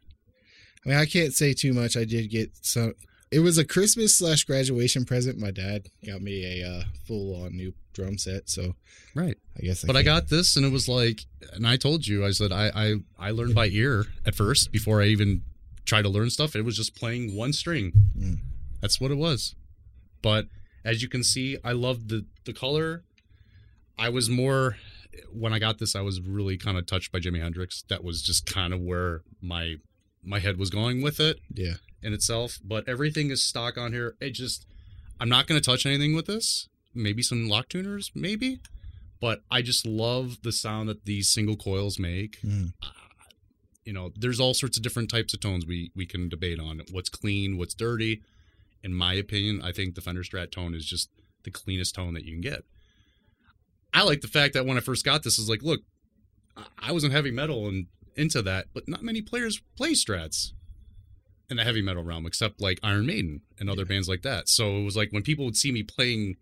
I 0.85 0.89
mean, 0.91 0.99
I 0.99 1.07
can't 1.07 1.33
say 1.33 1.55
too 1.55 1.73
much. 1.73 1.97
I 1.97 2.05
did 2.05 2.29
get 2.31 2.51
some. 2.61 2.93
It 3.35 3.41
was 3.41 3.59
a 3.59 3.65
Christmas 3.65 4.17
slash 4.17 4.45
graduation 4.45 5.05
present. 5.05 5.39
My 5.39 5.51
dad 5.51 5.87
got 6.07 6.23
me 6.23 6.63
a 6.63 6.69
uh, 6.69 6.83
full 7.07 7.35
on 7.43 7.57
new 7.57 7.73
drum 7.93 8.19
set, 8.19 8.49
so 8.49 8.75
Right. 9.15 9.37
I 9.59 9.63
guess. 9.63 9.85
But 9.85 9.97
I 9.97 10.03
can't- 10.03 10.07
got 10.07 10.29
this, 10.29 10.57
and 10.57 10.65
it 10.65 10.73
was 10.73 10.89
like, 10.89 11.23
and 11.53 11.67
I 11.67 11.77
told 11.77 12.07
you, 12.07 12.25
I 12.25 12.31
said 12.31 12.53
I 12.53 12.67
I, 12.75 12.95
I 13.19 13.31
learned 13.33 13.55
by 13.55 13.67
ear 13.69 14.07
at 14.27 14.35
first 14.35 14.73
before 14.73 15.03
I 15.03 15.07
even 15.07 15.43
tried 15.85 16.03
to 16.03 16.09
learn 16.09 16.31
stuff. 16.31 16.55
It 16.57 16.63
was 16.65 16.77
just 16.77 16.95
playing 16.97 17.35
one 17.37 17.53
string. 17.53 17.93
Mm. 18.19 18.39
That's 18.81 19.01
what 19.01 19.11
it 19.11 19.17
was. 19.19 19.55
But 20.23 20.47
as 20.85 21.03
you 21.03 21.09
can 21.09 21.23
see, 21.25 21.59
I 21.65 21.73
loved 21.73 22.09
the 22.09 22.27
the 22.45 22.53
color. 22.53 23.05
I 23.99 24.09
was 24.11 24.29
more 24.29 24.77
when 25.33 25.53
I 25.53 25.59
got 25.59 25.79
this. 25.79 25.95
I 25.95 26.01
was 26.01 26.21
really 26.21 26.57
kind 26.59 26.77
of 26.79 26.87
touched 26.87 27.13
by 27.13 27.21
Jimi 27.21 27.41
Hendrix. 27.41 27.85
That 27.89 28.03
was 28.05 28.23
just 28.23 28.47
kind 28.47 28.73
of 28.75 28.81
where 28.81 29.23
my 29.41 29.77
my 30.23 30.39
head 30.41 30.57
was 30.59 30.71
going 30.71 31.03
with 31.03 31.21
it 31.21 31.39
Yeah. 31.53 31.75
In 32.05 32.13
itself. 32.13 32.59
But 32.63 32.89
everything 32.89 33.31
is 33.31 33.45
stock 33.45 33.77
on 33.77 33.93
here. 33.93 34.15
It 34.21 34.31
just 34.31 34.67
I'm 35.19 35.29
not 35.29 35.47
going 35.47 35.61
to 35.61 35.65
touch 35.65 35.87
anything 35.87 36.15
with 36.15 36.27
this. 36.27 36.69
Maybe 36.95 37.23
some 37.23 37.49
lock 37.49 37.69
tuners, 37.69 38.13
maybe. 38.15 38.61
But 39.21 39.41
I 39.51 39.63
just 39.63 39.87
love 39.87 40.39
the 40.43 40.53
sound 40.53 40.89
that 40.89 41.07
these 41.07 41.31
single 41.31 41.57
coils 41.57 41.99
make. 41.99 42.41
Mm. 42.43 42.73
You 43.85 43.93
know, 43.93 44.11
there's 44.17 44.41
all 44.41 44.55
sorts 44.55 44.77
of 44.77 44.83
different 44.83 45.11
types 45.11 45.35
of 45.35 45.41
tones 45.41 45.67
we 45.67 45.91
we 45.97 46.07
can 46.07 46.29
debate 46.29 46.61
on. 46.61 46.83
What's 46.91 47.09
clean, 47.09 47.57
what's 47.59 47.75
dirty. 47.75 48.23
In 48.83 48.95
my 48.95 49.15
opinion, 49.15 49.63
I 49.63 49.73
think 49.73 49.95
the 49.95 50.03
Fender 50.03 50.23
Strat 50.23 50.51
tone 50.51 50.75
is 50.75 50.85
just 50.85 51.09
the 51.45 51.51
cleanest 51.51 51.95
tone 51.95 52.15
that 52.15 52.25
you 52.25 52.33
can 52.33 52.41
get. 52.43 52.65
I 53.95 54.03
like 54.03 54.21
the 54.21 54.29
fact 54.29 54.55
that 54.55 54.67
when 54.67 54.77
I 54.77 54.81
first 54.81 55.05
got 55.05 55.23
this, 55.23 55.39
is 55.39 55.49
like, 55.49 55.63
look, 55.63 55.81
I- 56.57 56.67
I 56.89 56.93
wasn't 56.93 57.13
heavy 57.13 57.31
metal 57.31 57.67
and 57.69 57.87
into 58.17 58.43
that, 58.43 58.67
but 58.75 58.89
not 58.89 59.03
many 59.03 59.23
players 59.23 59.63
play 59.77 59.93
Strats 59.93 60.53
in 61.51 61.57
the 61.59 61.65
heavy 61.65 61.83
metal 61.83 62.03
realm, 62.03 62.27
except 62.27 62.61
like 62.61 62.79
Iron 62.83 63.07
Maiden 63.07 63.43
and 63.61 63.69
other 63.69 63.85
bands 63.85 64.09
like 64.09 64.23
that. 64.23 64.49
So 64.49 64.79
it 64.79 64.85
was 64.85 64.97
like 64.97 65.11
when 65.13 65.23
people 65.23 65.45
would 65.45 65.57
see 65.57 65.73
me 65.73 65.83
playing, 65.83 66.37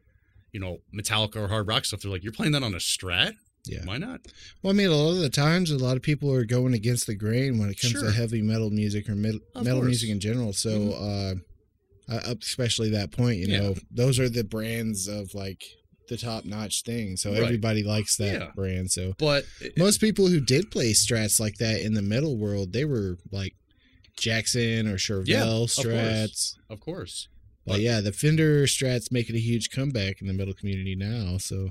you 0.53 0.61
know, 0.61 0.79
Metallica 0.95 1.37
or 1.37 1.49
hard 1.49 1.67
rock 1.67 1.85
stuff, 1.85 2.01
they're 2.03 2.11
like, 2.11 2.23
"You're 2.23 2.33
playing 2.33 2.53
that 2.53 2.62
on 2.62 2.75
a 2.75 2.79
Strat? 2.79 3.35
Yeah. 3.67 3.85
Why 3.85 3.99
not?" 3.99 4.21
Well, 4.62 4.73
I 4.73 4.77
mean, 4.77 4.88
a 4.88 4.95
lot 4.95 5.11
of 5.12 5.19
the 5.19 5.29
times, 5.31 5.71
a 5.71 5.79
lot 5.79 5.97
of 5.97 6.03
people 6.03 6.33
are 6.33 6.45
going 6.45 6.73
against 6.75 7.07
the 7.07 7.15
grain 7.15 7.59
when 7.59 7.69
it 7.71 7.81
comes 7.81 7.93
Sure. 7.93 8.03
to 8.05 8.12
heavy 8.12 8.43
metal 8.43 8.71
music 8.71 9.09
or 9.09 9.15
metal 9.17 9.41
course. 9.55 9.85
music 9.87 10.11
in 10.11 10.21
general. 10.21 10.53
So, 10.53 10.93
uh, 10.93 11.35
uh, 12.12 12.35
especially 12.41 12.91
that 12.91 13.11
point, 13.12 13.38
you 13.38 13.49
Yeah. 13.49 13.61
know, 13.61 13.77
those 13.91 14.19
are 14.19 14.29
the 14.29 14.45
brands 14.45 15.09
of 15.09 15.35
like 15.35 15.62
the 16.09 16.17
top 16.17 16.45
notch 16.45 16.83
thing. 16.83 17.17
So 17.17 17.31
Right. 17.33 17.43
everybody 17.43 17.83
likes 17.83 18.17
that 18.17 18.33
Yeah. 18.41 18.51
brand. 18.55 18.91
So 18.91 19.15
But 19.19 19.47
most 19.77 20.01
people 20.01 20.27
who 20.27 20.41
did 20.41 20.71
play 20.71 20.93
strats 20.93 21.41
like 21.41 21.57
that 21.59 21.81
in 21.81 21.95
the 21.95 22.03
metal 22.03 22.37
world, 22.37 22.73
they 22.73 22.85
were 22.85 23.19
like 23.31 23.55
Jackson 24.16 24.87
or 24.87 24.96
Charvel 24.96 25.25
Yeah, 25.27 25.44
of 25.44 25.75
course. 25.75 25.79
strats. 25.79 26.55
of 26.70 26.81
course, 26.81 27.29
But 27.66 27.81
yeah, 27.81 28.01
the 28.01 28.12
Fender 28.12 28.64
strats 28.66 29.11
making 29.12 29.37
a 29.37 29.40
huge 29.40 29.70
comeback 29.70 30.20
in 30.20 30.27
the 30.27 30.33
metal 30.33 30.55
community 30.55 30.94
now. 30.94 31.38
So, 31.38 31.70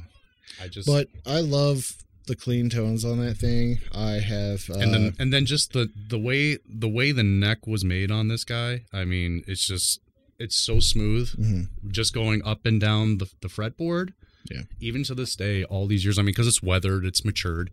I 0.62 0.68
just 0.68 0.88
but 0.88 1.08
I 1.26 1.40
love 1.42 1.98
the 2.28 2.36
clean 2.36 2.70
tones 2.70 3.04
on 3.04 3.20
that 3.20 3.38
thing. 3.38 3.80
I 3.94 4.14
have, 4.20 4.70
uh, 4.70 4.76
and 4.80 4.94
then 4.94 5.16
and 5.20 5.34
then 5.34 5.46
just 5.46 5.74
the 5.74 5.90
the 6.10 6.20
way 6.20 6.58
the 6.68 6.88
way 6.90 7.12
the 7.12 7.24
neck 7.24 7.68
was 7.68 7.84
made 7.84 8.12
on 8.12 8.28
this 8.28 8.44
guy. 8.44 8.84
I 8.94 9.06
mean, 9.06 9.44
it's 9.48 9.66
just 9.66 10.00
it's 10.40 10.56
so 10.56 10.80
smooth. 10.80 11.30
mhm. 11.32 11.68
just 11.90 12.14
going 12.14 12.42
up 12.44 12.66
and 12.66 12.80
down 12.82 13.18
the, 13.20 13.30
the 13.42 13.48
fretboard. 13.48 14.14
Yeah. 14.50 14.62
Even 14.80 15.04
to 15.04 15.14
this 15.14 15.36
day, 15.36 15.64
all 15.66 15.86
these 15.86 16.04
years, 16.04 16.18
I 16.18 16.24
mean, 16.24 16.28
because 16.34 16.48
it's 16.48 16.64
weathered, 16.64 17.06
it's 17.06 17.24
matured. 17.24 17.70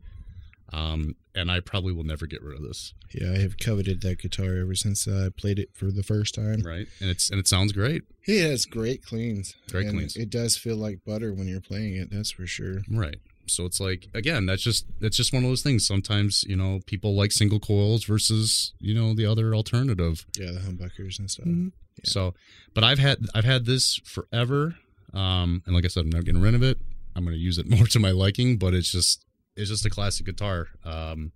Um, 0.73 1.15
and 1.35 1.51
I 1.51 1.61
probably 1.61 1.93
will 1.93 2.05
never 2.05 2.27
get 2.27 2.43
rid 2.43 2.57
of 2.57 2.63
this. 2.63 2.93
yeah, 3.13 3.33
I 3.33 3.39
have 3.39 3.59
coveted 3.59 4.03
that 4.03 4.21
guitar 4.21 4.57
ever 4.57 4.75
since 4.75 5.09
I 5.09 5.29
played 5.31 5.59
it 5.59 5.71
for 5.73 5.91
the 5.91 6.03
first 6.03 6.35
time. 6.35 6.63
Right. 6.63 6.87
And 7.01 7.09
it's 7.09 7.31
and 7.31 7.39
it 7.39 7.49
sounds 7.49 7.73
great. 7.73 8.03
It 8.27 8.43
has 8.43 8.67
great 8.67 9.05
cleans. 9.05 9.55
Great 9.71 9.87
and 9.87 9.97
cleans. 9.97 10.17
It 10.17 10.31
does 10.31 10.57
feel 10.57 10.77
like 10.77 11.05
butter 11.07 11.33
when 11.33 11.49
you're 11.49 11.61
playing 11.61 11.97
it. 11.97 12.11
That's 12.11 12.31
for 12.31 12.47
sure. 12.47 12.81
Right. 12.91 13.19
So 13.47 13.65
it's 13.65 13.81
like 13.81 14.09
again, 14.15 14.47
that's 14.47 14.63
just 14.63 14.87
that's 15.01 15.17
just 15.17 15.33
one 15.33 15.43
of 15.43 15.49
those 15.49 15.63
things. 15.63 15.87
Sometimes, 15.87 16.45
you 16.45 16.57
know, 16.57 16.81
people 16.87 17.17
like 17.17 17.33
single 17.33 17.61
coils 17.61 18.05
versus, 18.05 18.75
you 18.79 18.95
know, 18.95 19.15
the 19.15 19.25
other 19.25 19.55
alternative. 19.55 20.27
Yeah, 20.39 20.51
the 20.53 20.61
humbuckers 20.61 21.19
and 21.19 21.31
stuff. 21.31 21.47
Mm-hmm. 21.47 21.69
So 22.05 22.35
but 22.75 22.85
I've 22.85 22.99
had 22.99 23.19
I've 23.35 23.45
had 23.45 23.65
this 23.65 24.01
forever. 24.05 24.77
Um, 25.15 25.63
and 25.65 25.75
like 25.75 25.85
I 25.85 25.89
said, 25.89 26.05
I'm 26.05 26.11
not 26.11 26.25
getting 26.25 26.43
rid 26.43 26.55
of 26.55 26.63
it. 26.63 26.79
I'm 27.17 27.25
gonna 27.25 27.37
use 27.37 27.59
it 27.59 27.69
more 27.71 27.87
to 27.87 27.99
my 27.99 28.11
liking, 28.11 28.59
but 28.59 28.75
it's 28.75 28.93
just 28.93 29.25
it's 29.59 29.69
just 29.71 29.85
a 29.85 29.91
classic 29.91 30.25
guitar. 30.27 30.69
Um 30.85 31.33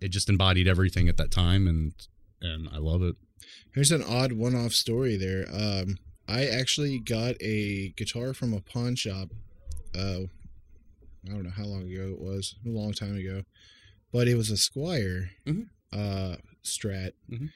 it 0.00 0.08
just 0.08 0.28
embodied 0.28 0.68
everything 0.68 1.08
at 1.08 1.16
that 1.16 1.30
time 1.30 1.66
and 1.66 1.94
and 2.42 2.68
I 2.70 2.76
love 2.78 3.02
it. 3.02 3.16
Here's 3.74 3.92
an 3.92 4.02
odd 4.02 4.32
one-off 4.32 4.72
story 4.72 5.16
there. 5.16 5.46
Um, 5.52 5.96
I 6.28 6.46
actually 6.46 6.98
got 6.98 7.36
a 7.40 7.90
guitar 7.96 8.34
from 8.34 8.52
a 8.52 8.60
pawn 8.60 8.94
shop. 8.96 9.30
Uh, 9.94 10.22
I 11.24 11.28
don't 11.30 11.44
know 11.44 11.50
how 11.50 11.64
long 11.64 11.90
ago 11.90 12.10
it 12.12 12.20
was. 12.20 12.56
A 12.66 12.68
long 12.68 12.92
time 12.92 13.16
ago, 13.16 13.42
but 14.12 14.28
it 14.28 14.34
was 14.36 14.50
a 14.50 14.54
Squier 14.54 15.30
Mhm. 15.46 15.68
uh, 15.92 16.36
Strat, 16.64 17.12
Mhm. 17.30 17.50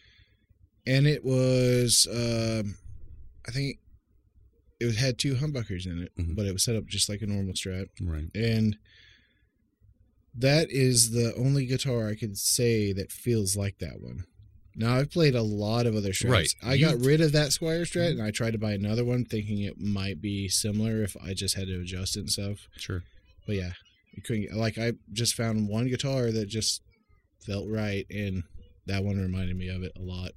and 0.86 1.06
it 1.06 1.24
was 1.24 2.06
um, 2.10 2.76
I 3.46 3.50
think 3.52 3.78
it 4.80 4.94
had 4.96 5.18
two 5.18 5.34
humbuckers 5.34 5.84
in 5.86 6.02
it, 6.02 6.12
Mhm. 6.16 6.36
but 6.36 6.46
it 6.46 6.52
was 6.52 6.62
set 6.62 6.76
up 6.76 6.86
just 6.86 7.08
like 7.08 7.22
a 7.22 7.26
normal 7.26 7.54
Strat, 7.54 7.88
Right. 8.00 8.30
and 8.34 8.78
that 10.34 10.70
is 10.70 11.10
the 11.10 11.34
only 11.36 11.66
guitar 11.66 12.08
I 12.08 12.14
can 12.14 12.34
say 12.34 12.92
that 12.92 13.10
feels 13.12 13.56
like 13.56 13.78
that 13.78 14.00
one. 14.00 14.24
Now 14.76 14.96
I've 14.96 15.10
played 15.10 15.34
a 15.34 15.42
lot 15.42 15.86
of 15.86 15.96
other 15.96 16.10
strats. 16.10 16.30
Right. 16.30 16.54
I 16.62 16.74
You- 16.74 16.86
got 16.86 17.00
rid 17.04 17.20
of 17.20 17.32
that 17.32 17.50
Squier 17.50 17.82
Strat 17.82 18.10
mm-hmm. 18.10 18.20
and 18.20 18.22
I 18.22 18.30
tried 18.30 18.52
to 18.52 18.58
buy 18.58 18.72
another 18.72 19.04
one, 19.04 19.24
thinking 19.24 19.60
it 19.62 19.78
might 19.80 20.20
be 20.20 20.48
similar 20.48 21.02
if 21.02 21.16
I 21.22 21.34
just 21.34 21.56
had 21.56 21.66
to 21.66 21.80
adjust 21.80 22.16
it 22.16 22.20
and 22.20 22.30
stuff. 22.30 22.68
Sure. 22.76 23.02
But 23.46 23.56
yeah, 23.56 23.72
you 24.12 24.22
couldn't. 24.22 24.56
Like 24.56 24.78
I 24.78 24.92
just 25.12 25.34
found 25.34 25.68
one 25.68 25.88
guitar 25.88 26.30
that 26.30 26.46
just 26.46 26.82
felt 27.44 27.68
right, 27.68 28.06
and 28.10 28.44
that 28.86 29.02
one 29.02 29.18
reminded 29.18 29.56
me 29.56 29.68
of 29.68 29.82
it 29.82 29.92
a 29.96 30.02
lot. 30.02 30.32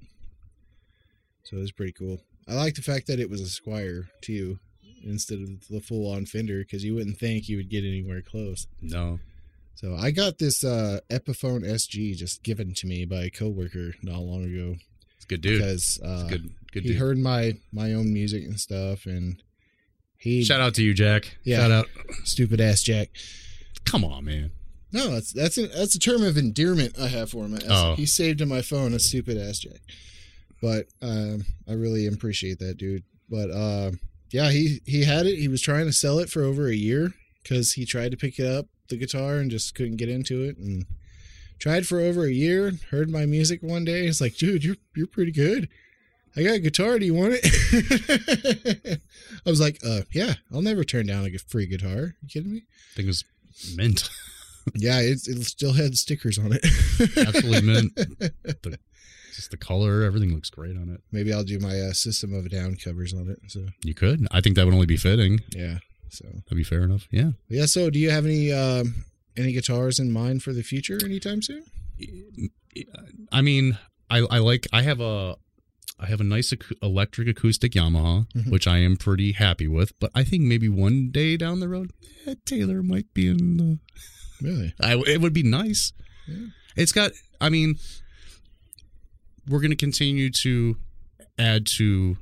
So 1.44 1.58
it 1.58 1.60
was 1.60 1.72
pretty 1.72 1.92
cool. 1.92 2.18
I 2.48 2.54
like 2.54 2.74
the 2.74 2.82
fact 2.82 3.06
that 3.06 3.20
it 3.20 3.30
was 3.30 3.40
a 3.40 3.44
Squier 3.44 4.08
too, 4.20 4.58
instead 5.04 5.40
of 5.40 5.68
the 5.68 5.80
full-on 5.80 6.26
Fender, 6.26 6.58
because 6.58 6.84
you 6.84 6.94
wouldn't 6.94 7.18
think 7.18 7.48
you 7.48 7.56
would 7.56 7.70
get 7.70 7.84
anywhere 7.84 8.22
close. 8.22 8.66
No. 8.82 9.20
So 9.76 9.96
I 9.96 10.10
got 10.10 10.38
this 10.38 10.64
uh, 10.64 11.00
Epiphone 11.10 11.64
SG 11.64 12.16
just 12.16 12.42
given 12.42 12.74
to 12.74 12.86
me 12.86 13.04
by 13.04 13.24
a 13.24 13.30
coworker 13.30 13.92
not 14.02 14.20
long 14.20 14.44
ago 14.44 14.76
It's 15.16 15.24
a 15.24 15.28
good 15.28 15.40
dude. 15.40 15.58
because 15.60 16.00
uh, 16.04 16.26
good 16.28 16.50
good 16.72 16.82
he 16.84 16.90
dude. 16.90 16.98
heard 16.98 17.18
my 17.18 17.54
my 17.72 17.92
own 17.92 18.12
music 18.12 18.44
and 18.44 18.58
stuff, 18.58 19.06
and 19.06 19.42
he 20.16 20.44
Shout 20.44 20.60
out 20.60 20.74
to 20.74 20.82
you, 20.82 20.94
Jack. 20.94 21.36
Yeah. 21.44 21.58
Shout 21.58 21.70
out. 21.70 21.86
stupid 22.24 22.60
ass 22.60 22.82
Jack. 22.82 23.10
Come 23.84 24.04
on, 24.04 24.24
man. 24.24 24.52
No, 24.92 25.10
that's 25.10 25.32
that's 25.32 25.58
a, 25.58 25.66
that's 25.66 25.94
a 25.96 25.98
term 25.98 26.22
of 26.22 26.38
endearment 26.38 26.98
I 26.98 27.08
have 27.08 27.30
for 27.30 27.44
him. 27.44 27.58
Oh. 27.68 27.94
He 27.96 28.06
saved 28.06 28.40
in 28.40 28.48
my 28.48 28.62
phone 28.62 28.94
a 28.94 28.98
stupid 29.00 29.36
ass 29.36 29.58
Jack, 29.58 29.80
but 30.62 30.86
um, 31.02 31.44
I 31.68 31.72
really 31.72 32.06
appreciate 32.06 32.60
that 32.60 32.76
dude. 32.78 33.02
But 33.28 33.50
uh, 33.50 33.90
yeah, 34.30 34.50
he 34.50 34.80
he 34.86 35.02
had 35.04 35.26
it. 35.26 35.36
He 35.36 35.48
was 35.48 35.60
trying 35.60 35.86
to 35.86 35.92
sell 35.92 36.20
it 36.20 36.30
for 36.30 36.42
over 36.44 36.68
a 36.68 36.74
year 36.76 37.12
because 37.42 37.72
he 37.72 37.84
tried 37.84 38.12
to 38.12 38.16
pick 38.16 38.38
it 38.38 38.46
up 38.46 38.66
the 38.88 38.96
guitar 38.96 39.36
and 39.36 39.50
just 39.50 39.74
couldn't 39.74 39.96
get 39.96 40.08
into 40.08 40.42
it 40.42 40.56
and 40.58 40.86
tried 41.58 41.86
for 41.86 42.00
over 42.00 42.24
a 42.24 42.30
year. 42.32 42.72
Heard 42.90 43.10
my 43.10 43.26
music 43.26 43.62
one 43.62 43.84
day. 43.84 44.06
It's 44.06 44.20
like, 44.20 44.36
dude, 44.36 44.64
you're 44.64 44.76
you're 44.94 45.06
pretty 45.06 45.32
good. 45.32 45.68
I 46.36 46.42
got 46.42 46.54
a 46.54 46.58
guitar. 46.60 46.98
Do 46.98 47.06
you 47.06 47.14
want 47.14 47.34
it? 47.40 49.00
I 49.46 49.50
was 49.50 49.60
like, 49.60 49.78
uh, 49.86 50.00
yeah, 50.12 50.34
I'll 50.52 50.62
never 50.62 50.82
turn 50.84 51.06
down 51.06 51.24
a 51.26 51.38
free 51.38 51.66
guitar. 51.66 52.14
you 52.22 52.28
kidding 52.28 52.52
me? 52.52 52.62
Thing 52.96 53.08
is 53.08 53.24
mint. 53.76 54.08
Yeah, 54.74 54.98
it's, 55.00 55.28
it 55.28 55.42
still 55.44 55.74
had 55.74 55.94
stickers 55.94 56.38
on 56.38 56.50
it. 56.58 56.64
Absolutely 57.18 57.60
mint. 57.60 57.92
The, 58.62 58.78
just 59.36 59.50
the 59.50 59.58
color, 59.58 60.02
everything 60.04 60.32
looks 60.32 60.48
great 60.48 60.74
on 60.74 60.88
it. 60.88 61.02
Maybe 61.12 61.34
I'll 61.34 61.44
do 61.44 61.58
my 61.58 61.78
uh, 61.78 61.92
System 61.92 62.32
of 62.32 62.46
a 62.46 62.48
Down 62.48 62.74
covers 62.76 63.12
on 63.12 63.28
it. 63.28 63.40
So 63.48 63.66
You 63.82 63.92
could. 63.92 64.26
I 64.30 64.40
think 64.40 64.56
that 64.56 64.64
would 64.64 64.72
only 64.72 64.86
be 64.86 64.96
fitting. 64.96 65.40
yeah, 65.54 65.80
so 66.14 66.24
That'd 66.26 66.56
be 66.56 66.64
fair 66.64 66.82
enough. 66.82 67.06
Yeah. 67.10 67.32
yeah. 67.48 67.66
So 67.66 67.90
do 67.90 67.98
you 67.98 68.10
have 68.10 68.24
any 68.24 68.52
um, 68.52 69.04
any 69.36 69.52
guitars 69.52 69.98
in 69.98 70.10
mind 70.12 70.42
for 70.42 70.52
the 70.52 70.62
future 70.62 70.98
anytime 71.04 71.42
soon? 71.42 71.64
I 73.32 73.40
mean, 73.42 73.78
I, 74.10 74.18
I 74.30 74.38
like. 74.38 74.66
I 74.72 74.82
have 74.82 75.00
a. 75.00 75.36
I 75.98 76.06
have 76.06 76.20
a 76.20 76.24
nice 76.24 76.52
ac- 76.52 76.76
electric 76.82 77.28
acoustic 77.28 77.72
Yamaha, 77.72 78.26
Mhm. 78.32 78.50
which 78.50 78.66
I 78.66 78.78
am 78.78 78.96
pretty 78.96 79.32
happy 79.32 79.68
with. 79.68 79.92
But 80.00 80.10
I 80.14 80.24
think 80.24 80.42
maybe 80.42 80.68
one 80.68 81.10
day 81.10 81.36
down 81.36 81.60
the 81.60 81.68
road, 81.68 81.92
eh, 82.26 82.34
Taylor 82.44 82.82
might 82.82 83.12
be 83.14 83.28
in 83.28 83.56
the 83.58 83.78
Really? 84.42 84.74
I, 84.80 84.94
it 85.06 85.20
would 85.20 85.32
be 85.32 85.44
nice. 85.44 85.92
Yeah. 86.26 86.46
It's 86.76 86.90
got. 86.92 87.12
I 87.40 87.48
mean, 87.48 87.76
we're 89.48 89.60
going 89.60 89.70
to 89.70 89.76
continue 89.76 90.30
to 90.30 90.76
add 91.38 91.66
to 91.78 92.16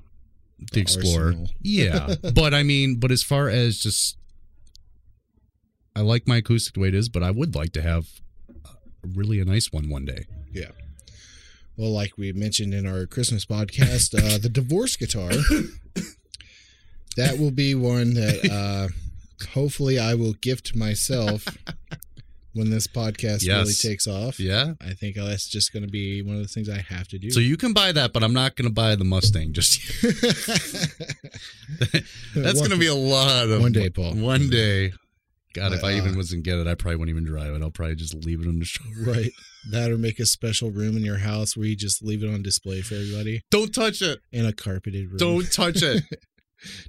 the 0.73 0.81
Explorer. 0.81 1.27
Arsenal. 1.27 1.51
Yeah, 1.61 2.15
but 2.35 2.55
I 2.55 2.63
mean, 2.63 2.97
but 2.97 3.11
as 3.11 3.23
far 3.23 3.49
as 3.49 3.79
just, 3.79 4.17
I 5.97 6.01
like 6.01 6.27
my 6.27 6.39
acoustic 6.39 6.75
the 6.75 6.81
way 6.81 6.89
it 6.89 6.95
is, 6.95 7.09
but 7.09 7.23
I 7.23 7.31
would 7.31 7.55
like 7.55 7.73
to 7.73 7.83
have 7.83 8.07
a 8.65 9.09
really 9.15 9.41
a 9.41 9.45
nice 9.45 9.73
one 9.73 9.89
one 9.89 10.05
day. 10.05 10.27
Yeah. 10.53 10.71
Well, 11.77 11.91
like 11.91 12.19
we 12.19 12.33
mentioned 12.33 12.75
in 12.75 12.87
our 12.87 13.07
Christmas 13.07 13.47
podcast, 13.47 14.15
uh, 14.15 14.39
the 14.39 14.51
divorce 14.51 14.97
guitar. 14.97 15.31
that 17.17 17.39
will 17.39 17.51
be 17.51 17.75
one 17.75 18.15
that 18.15 18.51
uh, 18.51 18.89
hopefully 19.55 19.99
I 19.99 20.15
will 20.15 20.35
gift 20.35 20.77
myself 20.77 21.47
when 22.55 22.71
this 22.71 22.87
podcast 22.87 23.47
really 23.47 23.73
takes 23.73 24.07
off. 24.07 24.39
Yeah. 24.39 24.73
I 24.81 24.93
think 24.95 25.17
that's 25.17 25.49
just 25.49 25.73
going 25.73 25.85
to 25.85 25.89
be 25.91 26.23
one 26.23 26.37
of 26.37 26.43
the 26.43 26.49
things 26.49 26.69
I 26.69 26.85
have 26.89 27.09
to 27.09 27.19
do. 27.19 27.31
So 27.31 27.41
you 27.41 27.57
can 27.57 27.73
buy 27.73 27.93
that, 27.93 28.13
but 28.13 28.23
I'm 28.23 28.35
not 28.35 28.57
going 28.57 28.69
to 28.69 28.75
buy 28.75 28.95
the 28.95 29.05
Mustang 29.05 29.53
just 29.53 29.81
That's 32.35 32.59
going 32.59 32.71
to 32.71 32.79
be 32.79 32.87
a 32.87 32.95
lot 32.95 33.49
of 33.49 33.61
one 33.61 33.73
day, 33.73 33.91
Paul. 33.91 34.15
One 34.15 34.49
day. 34.51 34.93
God, 35.55 35.75
if 35.75 35.83
But, 35.83 35.89
I 35.89 35.97
even 35.99 36.15
uh, 36.15 36.17
was 36.17 36.31
to 36.31 36.39
get 36.39 36.57
it, 36.59 36.67
I 36.67 36.75
probably 36.75 36.97
wouldn't 36.97 37.15
even 37.15 37.31
drive 37.31 37.55
it. 37.55 37.61
I'll 37.63 37.71
probably 37.71 37.95
just 37.97 38.15
leave 38.15 38.41
it 38.41 38.49
on 38.49 38.59
the 38.59 38.65
show. 38.65 38.85
right. 39.07 39.31
That 39.71 39.93
or 39.93 39.97
make 39.97 40.19
a 40.19 40.27
special 40.27 40.73
room 40.73 40.97
in 40.97 41.05
your 41.05 41.19
house 41.19 41.57
where 41.57 41.67
you 41.67 41.77
just 41.77 42.03
leave 42.03 42.25
it 42.25 42.35
on 42.35 42.43
display 42.43 42.81
for 42.81 42.97
everybody 42.97 43.43
Don't 43.53 43.73
touch 43.73 44.03
it. 44.03 44.19
in 44.33 44.45
a 44.45 44.53
carpeted 44.53 45.07
room. 45.09 45.19
Don't 45.19 45.53
touch 45.53 45.85
it. 45.85 46.03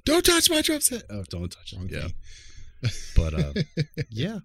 don't 0.04 0.24
touch 0.24 0.50
my 0.50 0.60
drum 0.60 0.80
set. 0.80 1.04
Oh, 1.08 1.22
Don't 1.30 1.52
touch 1.52 1.72
it. 1.72 1.92
Yeah. 1.92 2.08
But 3.14 3.34
uh, 3.34 3.52
yeah. 4.10 4.38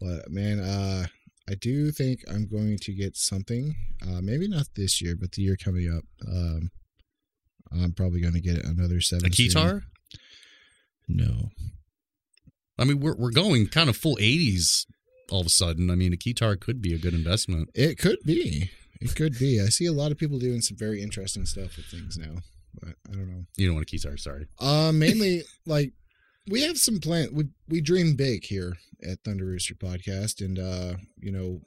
But 0.00 0.30
man, 0.30 0.60
uh, 0.60 1.06
I 1.48 1.54
do 1.54 1.90
think 1.90 2.20
I'm 2.30 2.46
going 2.46 2.78
to 2.78 2.92
get 2.92 3.16
something. 3.16 3.74
Uh, 4.02 4.20
maybe 4.22 4.48
not 4.48 4.66
this 4.76 5.00
year, 5.00 5.16
but 5.18 5.32
the 5.32 5.42
year 5.42 5.56
coming 5.56 5.88
up. 5.90 6.04
Um, 6.26 6.70
I'm 7.72 7.92
probably 7.92 8.20
going 8.20 8.34
to 8.34 8.40
get 8.40 8.64
another 8.64 9.00
seven. 9.00 9.26
A 9.26 9.30
guitar? 9.30 9.82
No. 11.08 11.50
I 12.78 12.84
mean, 12.84 13.00
we're 13.00 13.16
we're 13.16 13.32
going 13.32 13.66
kind 13.66 13.88
of 13.88 13.96
full 13.96 14.16
80s 14.16 14.86
all 15.30 15.40
of 15.40 15.46
a 15.46 15.50
sudden. 15.50 15.90
I 15.90 15.94
mean, 15.94 16.12
a 16.12 16.16
guitar 16.16 16.56
could 16.56 16.80
be 16.80 16.94
a 16.94 16.98
good 16.98 17.14
investment. 17.14 17.70
It 17.74 17.98
could 17.98 18.18
be. 18.24 18.70
It 19.00 19.14
could 19.14 19.38
be. 19.38 19.60
I 19.60 19.66
see 19.66 19.86
a 19.86 19.92
lot 19.92 20.12
of 20.12 20.18
people 20.18 20.38
doing 20.38 20.60
some 20.60 20.76
very 20.76 21.02
interesting 21.02 21.46
stuff 21.46 21.76
with 21.76 21.86
things 21.86 22.18
now, 22.18 22.36
but 22.80 22.94
I 23.08 23.12
don't 23.12 23.28
know. 23.28 23.44
You 23.56 23.66
don't 23.66 23.76
want 23.76 23.88
a 23.90 23.96
guitar, 23.96 24.16
sorry. 24.16 24.46
Uh, 24.60 24.92
mainly 24.92 25.42
like 25.66 25.92
we 26.50 26.62
have 26.62 26.78
some 26.78 26.98
plan. 27.00 27.28
We 27.32 27.46
we 27.68 27.80
dream 27.80 28.16
big 28.16 28.44
here 28.44 28.76
at 29.02 29.22
Thunder 29.24 29.44
Rooster 29.44 29.74
Podcast, 29.74 30.40
and 30.44 30.58
uh, 30.58 30.98
you 31.18 31.32
know, 31.32 31.60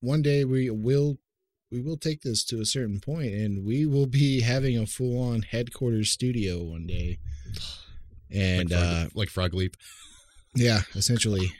one 0.00 0.22
day 0.22 0.44
we 0.44 0.70
will 0.70 1.18
we 1.70 1.80
will 1.80 1.96
take 1.96 2.22
this 2.22 2.44
to 2.46 2.60
a 2.60 2.66
certain 2.66 3.00
point, 3.00 3.32
and 3.32 3.64
we 3.64 3.86
will 3.86 4.06
be 4.06 4.40
having 4.40 4.76
a 4.78 4.86
full 4.86 5.22
on 5.22 5.42
headquarters 5.42 6.10
studio 6.10 6.62
one 6.62 6.86
day. 6.86 7.18
And 8.32 8.70
like, 8.70 8.80
Frog, 8.80 9.06
uh, 9.06 9.08
like 9.14 9.28
Frog 9.28 9.54
Leap. 9.54 9.76
yeah, 10.54 10.82
essentially. 10.94 11.52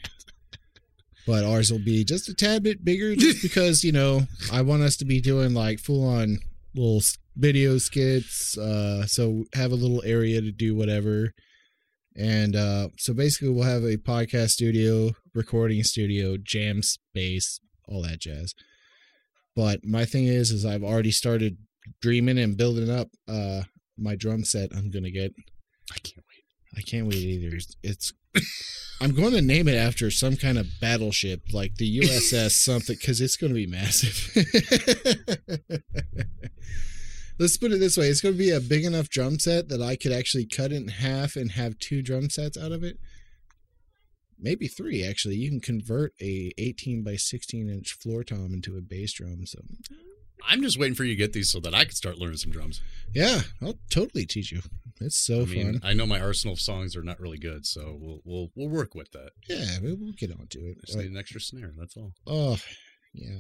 But 1.27 1.45
ours 1.45 1.71
will 1.71 1.85
be 1.85 2.03
just 2.05 2.29
a 2.29 2.35
tad 2.35 2.63
bit 2.63 2.85
bigger, 2.85 3.15
just 3.15 3.43
because 3.43 3.85
you 3.85 3.93
know 3.93 4.23
I 4.53 4.63
want 4.63 4.83
us 4.83 4.97
to 4.99 5.05
be 5.05 5.21
doing 5.21 5.55
like 5.55 5.79
full 5.79 6.05
on 6.07 6.39
little 6.75 7.03
video 7.37 7.79
skits. 7.79 8.57
Uh, 8.57 9.07
so 9.07 9.45
have 9.55 9.73
a 9.73 9.77
little 9.77 10.03
area 10.05 10.41
to 10.41 10.51
do 10.51 10.75
whatever, 10.75 11.35
and 12.17 12.57
uh, 12.57 12.89
so 12.97 13.15
basically 13.15 13.51
we'll 13.51 13.65
have 13.65 13.85
a 13.85 13.97
podcast 13.97 14.51
studio, 14.51 15.13
recording 15.35 15.83
studio, 15.83 16.37
jam 16.37 16.83
space, 16.83 17.61
all 17.87 18.03
that 18.03 18.21
jazz. 18.21 18.55
But 19.57 19.85
my 19.85 20.05
thing 20.05 20.27
is, 20.27 20.51
is 20.51 20.65
I've 20.65 20.85
already 20.85 21.11
started 21.11 21.59
dreaming 22.01 22.39
and 22.39 22.57
building 22.57 22.91
up 22.91 23.09
uh 23.29 23.63
my 23.99 24.17
drum 24.17 24.45
set. 24.45 24.71
I'm 24.75 24.91
gonna 24.91 25.11
get. 25.11 25.33
I 25.93 25.99
can't 25.99 26.17
wait. 26.17 26.79
I 26.79 26.83
can't 26.83 27.07
wait 27.07 27.17
either. 27.17 27.57
It's, 27.57 27.77
it's 27.83 28.13
I'm 29.01 29.15
going 29.15 29.33
to 29.33 29.43
name 29.43 29.67
it 29.69 29.77
after 29.77 30.11
some 30.11 30.37
kind 30.37 30.59
of 30.59 30.67
battleship, 30.81 31.43
like 31.53 31.77
the 31.77 32.01
USS 32.01 32.51
something, 32.65 32.97
because 32.99 33.21
it's 33.21 33.37
going 33.37 33.53
to 33.53 33.55
be 33.55 33.67
massive. 33.67 34.31
Let's 37.41 37.57
put 37.57 37.73
it 37.73 37.81
this 37.81 37.97
way: 37.97 38.09
it's 38.09 38.21
going 38.21 38.35
to 38.35 38.39
be 38.39 38.51
a 38.51 38.61
big 38.61 38.85
enough 38.85 39.09
drum 39.09 39.39
set 39.39 39.69
that 39.71 39.81
I 39.81 39.97
could 39.97 40.13
actually 40.13 40.45
cut 40.47 40.73
it 40.73 40.77
in 40.77 40.89
half 40.89 41.35
and 41.37 41.53
have 41.53 41.79
two 41.79 42.03
drum 42.03 42.29
sets 42.29 42.59
out 42.59 42.71
of 42.71 42.85
it. 42.85 42.99
Maybe 44.39 44.69
three, 44.69 45.03
actually. 45.05 45.37
You 45.37 45.49
can 45.51 45.61
convert 45.61 46.13
a 46.21 46.53
18 46.59 47.03
by 47.03 47.17
16 47.17 47.69
inch 47.69 47.93
floor 47.95 48.25
tom 48.25 48.53
into 48.53 48.77
a 48.77 48.81
bass 48.83 49.15
drum. 49.15 49.45
So, 49.47 49.59
I'm 50.47 50.63
just 50.63 50.79
waiting 50.79 50.95
for 50.95 51.05
you 51.05 51.13
to 51.15 51.17
get 51.19 51.33
these 51.33 51.51
so 51.51 51.61
that 51.61 51.75
I 51.75 51.85
can 51.85 51.95
start 51.95 52.19
learning 52.19 52.37
some 52.39 52.51
drums. 52.53 52.81
yeah, 53.15 53.41
I'll 53.63 53.79
totally 53.91 54.27
teach 54.27 54.53
you. 54.53 54.61
It's 55.01 55.17
so 55.19 55.43
I 55.43 55.45
mean, 55.47 55.73
fun. 55.73 55.81
I 55.83 55.95
know 55.95 56.05
my 56.07 56.21
arsenal 56.21 56.53
of 56.53 56.61
songs 56.61 56.95
are 56.95 57.03
not 57.03 57.21
really 57.21 57.39
good, 57.39 57.65
so 57.65 57.97
we'll 57.99 58.21
we'll 58.25 58.49
we'll 58.55 58.69
work 58.69 58.95
with 58.95 59.13
that. 59.13 59.31
Yeah, 59.49 59.79
we- 59.83 59.95
we'll 59.95 60.13
get 60.13 60.31
onto 60.31 60.59
it. 60.67 60.77
I 60.83 60.87
just 60.87 60.99
need 60.99 61.11
an 61.11 61.17
extra 61.17 61.41
snare. 61.41 61.73
That's 61.79 61.97
all. 61.97 62.13
Oh, 62.27 62.59
yeah. 63.15 63.39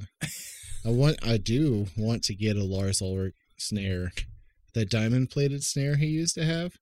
I 0.86 0.88
want. 0.88 1.18
I 1.22 1.36
do 1.36 1.86
want 1.98 2.22
to 2.24 2.34
get 2.34 2.56
a 2.56 2.64
Lars 2.64 3.02
Ulrich 3.02 3.34
snare, 3.60 4.12
that 4.74 4.90
diamond 4.90 5.30
plated 5.30 5.64
snare 5.64 5.96
he 5.96 6.06
used 6.06 6.34
to 6.34 6.44
have. 6.44 6.74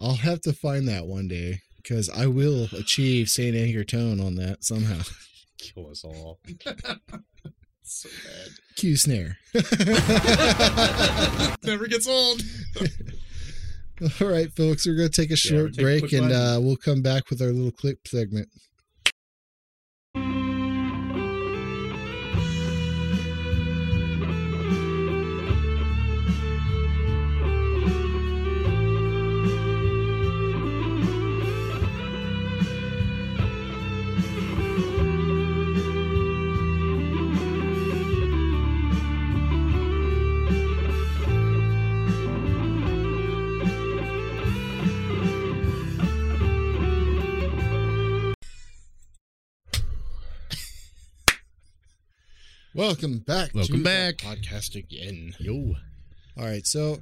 I'll 0.00 0.14
have 0.16 0.40
to 0.42 0.52
find 0.52 0.88
that 0.88 1.06
one 1.06 1.28
day 1.28 1.60
because 1.76 2.08
I 2.08 2.26
will 2.26 2.68
achieve 2.76 3.28
Saint 3.28 3.56
Anger 3.56 3.84
tone 3.84 4.20
on 4.20 4.36
that 4.36 4.64
somehow. 4.64 5.02
Kill 5.58 5.90
us 5.90 6.04
all. 6.04 6.40
so 7.82 8.08
bad. 8.24 8.48
Q 8.76 8.96
snare. 8.96 9.36
Never 11.64 11.86
gets 11.86 12.08
old. 12.08 12.40
All 14.20 14.28
right, 14.28 14.50
folks, 14.56 14.86
we're 14.86 14.96
gonna 14.96 15.10
take 15.10 15.28
a 15.28 15.32
we'll 15.32 15.36
short 15.36 15.74
take 15.74 15.84
break 15.84 16.00
quick 16.00 16.12
and 16.14 16.32
uh, 16.32 16.58
we'll 16.62 16.76
come 16.76 17.02
back 17.02 17.28
with 17.28 17.42
our 17.42 17.48
little 17.52 17.70
clip 17.70 18.08
segment. 18.08 18.48
Welcome 52.80 53.18
back. 53.18 53.50
Welcome 53.54 53.76
to 53.76 53.84
back. 53.84 54.22
the 54.22 54.24
podcast 54.28 54.74
again. 54.74 55.34
Yo. 55.38 55.74
All 56.38 56.46
right. 56.46 56.66
So, 56.66 57.00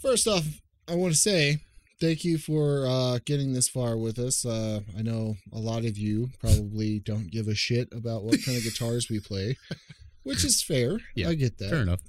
first 0.00 0.26
off, 0.26 0.46
I 0.88 0.94
want 0.94 1.12
to 1.12 1.18
say 1.18 1.58
thank 2.00 2.24
you 2.24 2.38
for 2.38 2.86
uh, 2.86 3.18
getting 3.26 3.52
this 3.52 3.68
far 3.68 3.98
with 3.98 4.18
us. 4.18 4.46
Uh, 4.46 4.80
I 4.98 5.02
know 5.02 5.34
a 5.52 5.58
lot 5.58 5.84
of 5.84 5.98
you 5.98 6.30
probably 6.40 7.00
don't 7.04 7.30
give 7.30 7.48
a 7.48 7.54
shit 7.54 7.88
about 7.92 8.24
what 8.24 8.42
kind 8.46 8.56
of 8.56 8.64
guitars 8.64 9.10
we 9.10 9.20
play, 9.20 9.58
which 10.22 10.42
is 10.42 10.62
fair. 10.62 11.00
Yeah, 11.14 11.28
I 11.28 11.34
get 11.34 11.58
that. 11.58 11.68
Fair 11.68 11.82
enough. 11.82 12.00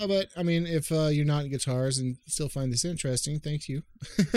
Uh, 0.00 0.08
but 0.08 0.26
I 0.36 0.42
mean, 0.42 0.66
if 0.66 0.90
uh, 0.90 1.06
you're 1.06 1.24
not 1.24 1.44
in 1.44 1.52
guitars 1.52 1.98
and 1.98 2.16
still 2.26 2.48
find 2.48 2.72
this 2.72 2.84
interesting, 2.84 3.38
thank 3.38 3.68
you. 3.68 3.84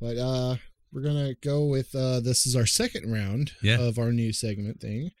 but 0.00 0.16
uh, 0.18 0.56
we're 0.92 1.02
gonna 1.02 1.34
go 1.34 1.66
with 1.66 1.94
uh, 1.94 2.18
this 2.18 2.48
is 2.48 2.56
our 2.56 2.66
second 2.66 3.12
round 3.12 3.52
Yeah. 3.62 3.78
of 3.78 3.96
our 3.96 4.10
new 4.10 4.32
segment 4.32 4.80
thing. 4.80 5.12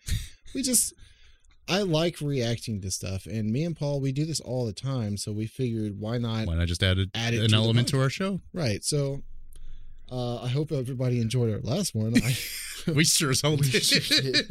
We 0.54 0.62
just 0.62 0.92
I 1.68 1.80
like 1.82 2.20
reacting 2.20 2.80
to 2.82 2.90
stuff, 2.90 3.26
and 3.26 3.50
me 3.50 3.64
and 3.64 3.76
Paul 3.76 4.00
we 4.00 4.12
do 4.12 4.24
this 4.26 4.40
all 4.40 4.66
the 4.66 4.72
time, 4.72 5.16
so 5.16 5.32
we 5.32 5.46
figured 5.46 5.98
why 5.98 6.18
not 6.18 6.46
Why 6.46 6.56
not 6.56 6.68
just 6.68 6.82
add, 6.82 6.98
a, 6.98 7.06
Add 7.14 7.34
an 7.34 7.50
to 7.50 7.56
element 7.56 7.88
to 7.88 8.00
our 8.00 8.10
show? 8.10 8.40
right? 8.52 8.84
So 8.84 9.22
uh, 10.12 10.42
I 10.42 10.48
hope 10.48 10.70
everybody 10.72 11.20
enjoyed 11.20 11.52
our 11.52 11.60
last 11.60 11.94
one. 11.94 12.14
I, 12.22 12.36
We 12.92 13.04
sure 13.04 13.30
as 13.30 13.40
hell 13.40 13.56
did. 13.58 13.82
sure 13.82 14.20
did. 14.20 14.46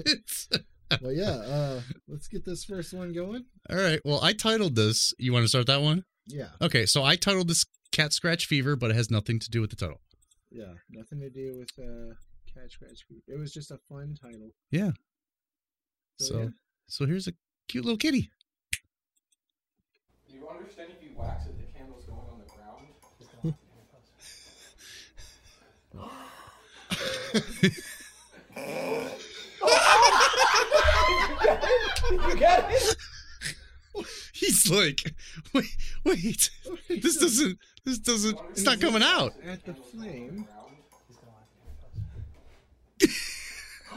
but 0.89 1.13
yeah, 1.15 1.31
uh, 1.35 1.81
let's 2.07 2.27
get 2.27 2.43
this 2.45 2.63
first 2.65 2.93
one 2.93 3.13
going. 3.13 3.45
All 3.69 3.77
right. 3.77 3.99
Well, 4.03 4.19
I 4.21 4.33
titled 4.33 4.75
this. 4.75 5.13
You 5.19 5.31
want 5.33 5.43
to 5.43 5.47
start 5.49 5.67
that 5.67 5.81
one? 5.81 6.03
Yeah. 6.25 6.47
Okay. 6.61 6.87
So 6.87 7.03
I 7.03 7.15
titled 7.15 7.47
this 7.47 7.65
"Cat 7.91 8.11
Scratch 8.13 8.47
Fever," 8.47 8.75
but 8.75 8.89
it 8.89 8.95
has 8.95 9.11
nothing 9.11 9.37
to 9.39 9.49
do 9.51 9.61
with 9.61 9.69
the 9.69 9.75
title. 9.75 10.01
Yeah, 10.49 10.73
nothing 10.89 11.19
to 11.19 11.29
do 11.29 11.55
with 11.59 11.69
uh, 11.79 12.13
Cat 12.53 12.71
Scratch 12.71 13.05
Fever. 13.07 13.21
It 13.27 13.39
was 13.39 13.53
just 13.53 13.69
a 13.71 13.77
fun 13.89 14.15
title. 14.19 14.49
Yeah. 14.71 14.91
So, 16.23 16.33
So, 16.33 16.39
yeah. 16.39 16.49
so 16.87 17.05
here's 17.05 17.27
a 17.27 17.33
cute 17.67 17.83
little 17.83 17.97
kitty. 17.97 18.31
Do 20.29 20.35
you 20.37 20.47
understand 20.47 20.91
if 20.97 21.03
you 21.03 21.09
wax 21.17 21.45
it, 21.47 21.57
the 21.57 21.77
candle's 21.77 22.05
going 22.05 22.19
on 22.19 22.39
the 22.39 22.45
ground? 22.53 22.87
you 32.11 32.35
get 32.37 32.71
it? 32.71 32.95
He's 34.33 34.69
like, 34.71 35.13
wait, 35.53 35.69
Wait, 36.05 36.49
this 37.01 37.17
doesn't. 37.17 37.59
This 37.85 37.99
doesn't. 37.99 38.39
It's 38.51 38.63
not 38.63 38.79
coming 38.79 39.03
out. 39.03 39.33
At 39.45 39.65
the 39.65 39.73
flame. 39.73 40.47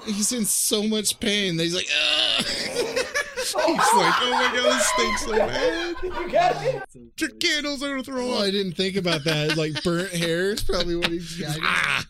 He's 0.06 0.32
in 0.32 0.44
so 0.44 0.82
much 0.84 1.18
pain 1.20 1.56
that 1.56 1.64
he's 1.64 1.74
like, 1.74 1.86
he's 2.38 3.54
like, 3.54 3.64
oh 3.64 4.30
my 4.30 4.50
god, 4.54 4.64
this 4.64 4.86
stinks 4.88 5.22
so 5.24 5.36
bad. 5.36 5.96
You 6.02 6.10
got 6.32 6.64
it? 6.64 6.82
Your 7.20 7.30
candles 7.30 7.82
are 7.82 7.90
gonna 7.90 8.02
throw 8.04 8.30
Oh. 8.32 8.38
I 8.42 8.50
didn't 8.50 8.72
think 8.74 8.96
about 8.96 9.24
that. 9.24 9.56
Like 9.56 9.82
burnt 9.82 10.10
hair 10.10 10.50
is 10.52 10.62
probably 10.62 10.96
what 10.96 11.08
he's 11.08 11.36
got. 11.40 11.58
Ah. 11.62 12.04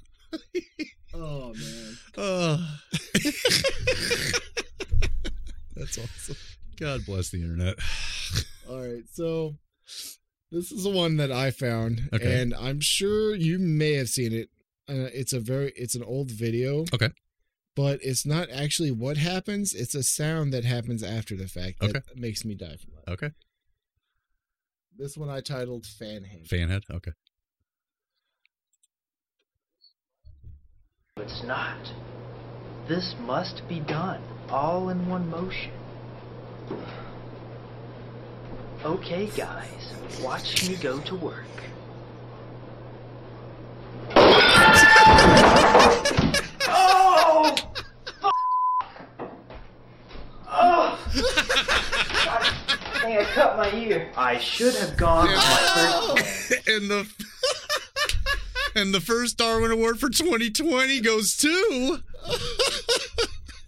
Oh 1.14 1.53
man, 1.55 1.99
Oh, 2.18 2.76
that's 5.74 5.99
awesome. 5.99 6.36
God 6.78 7.05
bless 7.07 7.30
the 7.30 7.40
internet. 7.42 7.76
All 8.68 8.80
right, 8.80 9.05
so 9.12 9.55
this 10.51 10.72
is 10.72 10.84
the 10.84 10.90
one 10.90 11.16
that 11.18 11.30
I 11.32 11.51
found, 11.51 12.09
Okay. 12.12 12.40
and 12.42 12.55
I'm 12.55 12.80
sure 12.80 13.34
you 13.34 13.59
may 13.59 13.92
have 13.94 14.09
seen 14.09 14.32
it. 14.32 14.49
Uh, 14.88 15.09
it's 15.12 15.32
a 15.32 15.40
very, 15.40 15.72
it's 15.76 15.94
an 15.94 16.03
old 16.03 16.30
video. 16.30 16.84
Okay. 16.92 17.11
But 17.77 18.01
it's 18.03 18.24
not 18.27 18.49
actually 18.51 18.91
what 18.91 19.18
happens. 19.18 19.74
It's 19.74 19.95
a 19.95 20.03
sound 20.03 20.53
that 20.55 20.64
happens 20.64 21.03
after 21.03 21.37
the 21.37 21.47
fact 21.47 21.79
that 21.81 21.91
Okay. 21.91 22.01
makes 22.16 22.43
me 22.45 22.55
die 22.55 22.77
from 22.77 22.95
that. 22.95 23.12
Okay. 23.12 23.31
This 24.99 25.14
one 25.16 25.29
I 25.29 25.43
titled 25.43 25.85
Fanhead. 25.85 26.49
Fanhead. 26.49 26.83
Okay. 26.91 27.12
It's 31.18 31.43
not. 31.45 31.79
This 32.89 33.14
must 33.20 33.62
be 33.68 33.81
done, 33.81 34.22
all 34.49 34.89
in 34.89 35.07
one 35.09 35.29
motion. 35.29 35.72
Okay, 38.85 39.27
guys, 39.37 39.93
watch 40.22 40.66
me 40.68 40.77
go 40.81 41.01
to 41.01 41.14
work. 41.16 41.45
Cut. 53.99 54.18
I 54.18 54.38
should 54.38 54.74
have 54.74 54.97
gone 54.97 55.26
with 55.28 55.36
my 55.36 56.14
first 56.14 56.66
plan. 56.66 56.76
and 56.76 56.90
the 56.90 57.24
and 58.74 58.94
the 58.94 59.01
first 59.01 59.36
Darwin 59.38 59.70
Award 59.70 59.99
for 59.99 60.09
2020 60.11 61.01
goes 61.01 61.36
to. 61.38 61.99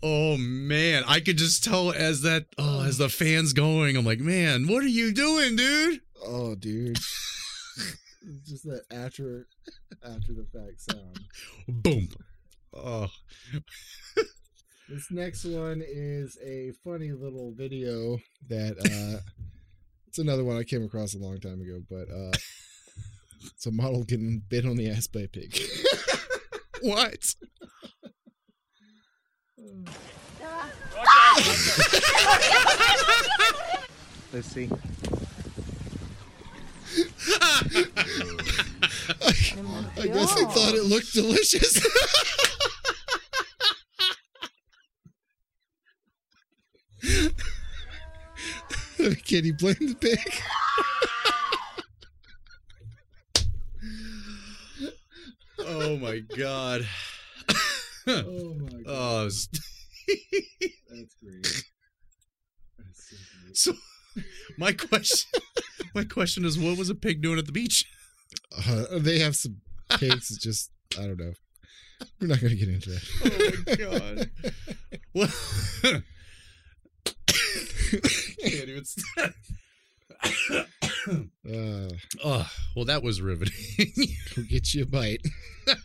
Oh 0.03 0.37
man, 0.37 1.03
I 1.09 1.21
could 1.21 1.39
just 1.39 1.65
tell 1.65 1.91
as 1.93 2.23
that 2.23 2.47
oh 2.57 2.85
as 2.85 2.99
the 2.99 3.09
fans 3.09 3.53
going. 3.53 3.97
I'm 3.97 4.05
like, 4.05 4.21
man, 4.21 4.69
what 4.69 4.85
are 4.85 4.89
you 4.89 5.13
doing, 5.13 5.57
dude? 5.57 6.01
Oh, 6.25 6.55
dude. 6.55 6.99
It's 6.99 7.97
Just 8.49 8.65
that 8.65 8.83
after, 8.91 9.47
after 10.05 10.33
the 10.35 10.47
fact 10.53 10.81
sound. 10.81 11.21
Boom. 11.67 12.09
Oh, 12.75 13.09
This 14.89 15.11
next 15.11 15.45
one 15.45 15.83
is 15.87 16.39
a 16.45 16.73
funny 16.85 17.13
little 17.13 17.53
video 17.53 18.19
that 18.49 18.77
uh 18.79 19.21
it's 20.09 20.19
another 20.19 20.43
one 20.43 20.57
I 20.57 20.65
came 20.65 20.83
across 20.83 21.15
a 21.15 21.19
long 21.19 21.39
time 21.39 21.61
ago, 21.61 21.83
but 21.89 22.09
uh 22.11 22.33
it's 23.55 23.67
a 23.67 23.71
model 23.71 24.05
getting 24.05 24.43
bit 24.49 24.65
on 24.65 24.77
the 24.77 24.89
ass 24.89 25.07
by 25.07 25.21
a 25.21 25.29
pig. 25.29 25.57
what? 26.81 27.35
Let's 34.33 34.49
see. 34.49 34.71
I 39.97 40.07
guess 40.07 40.35
they 40.35 40.45
thought 40.45 40.75
it 40.75 40.85
looked 40.85 41.13
delicious. 41.13 41.87
Can 49.27 49.45
you 49.45 49.55
blame 49.55 49.77
the 49.81 49.95
pig? 50.01 50.19
Oh 55.61 55.97
my 55.97 56.21
god. 56.37 56.87
Oh 58.07 58.55
my 58.55 58.69
god, 58.83 58.85
Oh, 58.87 59.21
it 59.21 59.25
was- 59.25 59.49
that's 60.91 61.15
great. 61.23 61.65
That's 62.79 63.11
so 63.11 63.17
great. 63.45 63.57
so 63.57 63.73
my 64.57 64.73
question 64.73 65.41
my 65.95 66.05
question 66.05 66.45
is 66.47 66.59
what 66.59 66.79
was 66.79 66.89
a 66.89 66.95
pig 66.95 67.21
doing 67.23 67.39
at 67.39 67.45
the 67.47 67.53
beach? 67.53 67.85
Uh, 68.67 68.85
they 68.99 69.19
have 69.19 69.37
some 69.37 69.57
pigs. 69.99 70.37
Just 70.39 70.71
I 70.99 71.03
don't 71.03 71.19
know. 71.19 71.33
We're 72.21 72.29
not 72.29 72.41
going 72.41 72.57
to 72.57 72.57
get 72.57 72.69
into 72.69 72.91
that. 72.91 73.03
Oh 73.25 73.63
my 73.67 73.75
god. 73.99 74.31
Well, 75.15 75.29
can't 78.43 78.69
even 78.69 78.85
st- 78.85 79.35
Uh, 81.51 81.89
oh, 82.25 82.51
well, 82.77 82.85
that 82.85 83.03
was 83.03 83.21
riveting. 83.23 83.55
we'll 84.37 84.47
get 84.47 84.75
you 84.75 84.83
a 84.83 84.87
bite. 84.87 85.21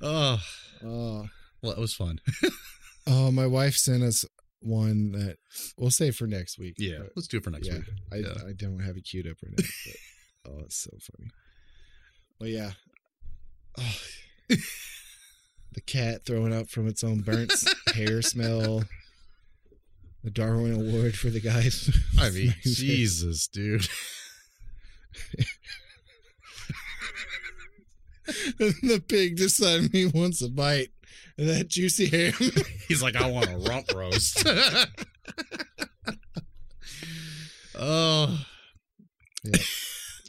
oh, 0.00 0.40
Uh, 0.80 1.24
well, 1.62 1.72
that 1.74 1.78
was 1.78 1.94
fun. 1.94 2.20
oh, 3.06 3.30
my 3.32 3.46
wife 3.46 3.74
sent 3.74 4.02
us 4.02 4.24
one 4.60 5.12
that 5.12 5.36
we'll 5.76 5.90
save 5.90 6.14
for 6.16 6.26
next 6.26 6.58
week. 6.58 6.74
Yeah, 6.78 6.98
but- 7.00 7.12
let's 7.16 7.28
do 7.28 7.38
it 7.38 7.44
for 7.44 7.50
next 7.50 7.66
yeah, 7.66 7.74
week. 7.78 7.84
I, 8.12 8.16
Yeah. 8.16 8.34
I 8.48 8.52
don't 8.56 8.80
have 8.80 8.96
it 8.96 9.02
queued 9.04 9.26
up 9.26 9.36
right 9.42 9.54
now. 9.58 9.64
But, 10.44 10.52
oh, 10.52 10.60
it's 10.64 10.82
so 10.82 10.90
funny. 11.16 11.30
Well, 12.40 12.48
yeah. 12.50 12.72
Oh, 13.78 13.96
the 15.72 15.80
cat 15.86 16.24
throwing 16.24 16.52
up 16.54 16.68
from 16.70 16.86
its 16.88 17.02
own 17.04 17.20
burnt 17.20 17.52
hair 17.94 18.22
smell. 18.22 18.84
The 20.24 20.30
Darwin 20.30 20.74
Award 20.74 21.16
for 21.16 21.30
the 21.30 21.40
guys. 21.40 21.90
I 22.18 22.30
mean, 22.34 22.54
Jesus, 22.62 23.46
dude. 23.48 23.86
the 28.58 29.02
pig 29.08 29.36
decided 29.36 29.90
he 29.92 30.06
wants 30.06 30.42
a 30.42 30.48
bite 30.48 30.88
of 31.38 31.46
that 31.46 31.68
juicy 31.68 32.06
ham. 32.06 32.32
He's 32.88 33.02
like, 33.02 33.16
I 33.16 33.30
want 33.30 33.50
a 33.50 33.56
rump 33.56 33.86
roast. 33.94 34.46
oh, 37.78 38.44
Yeah. 39.44 39.52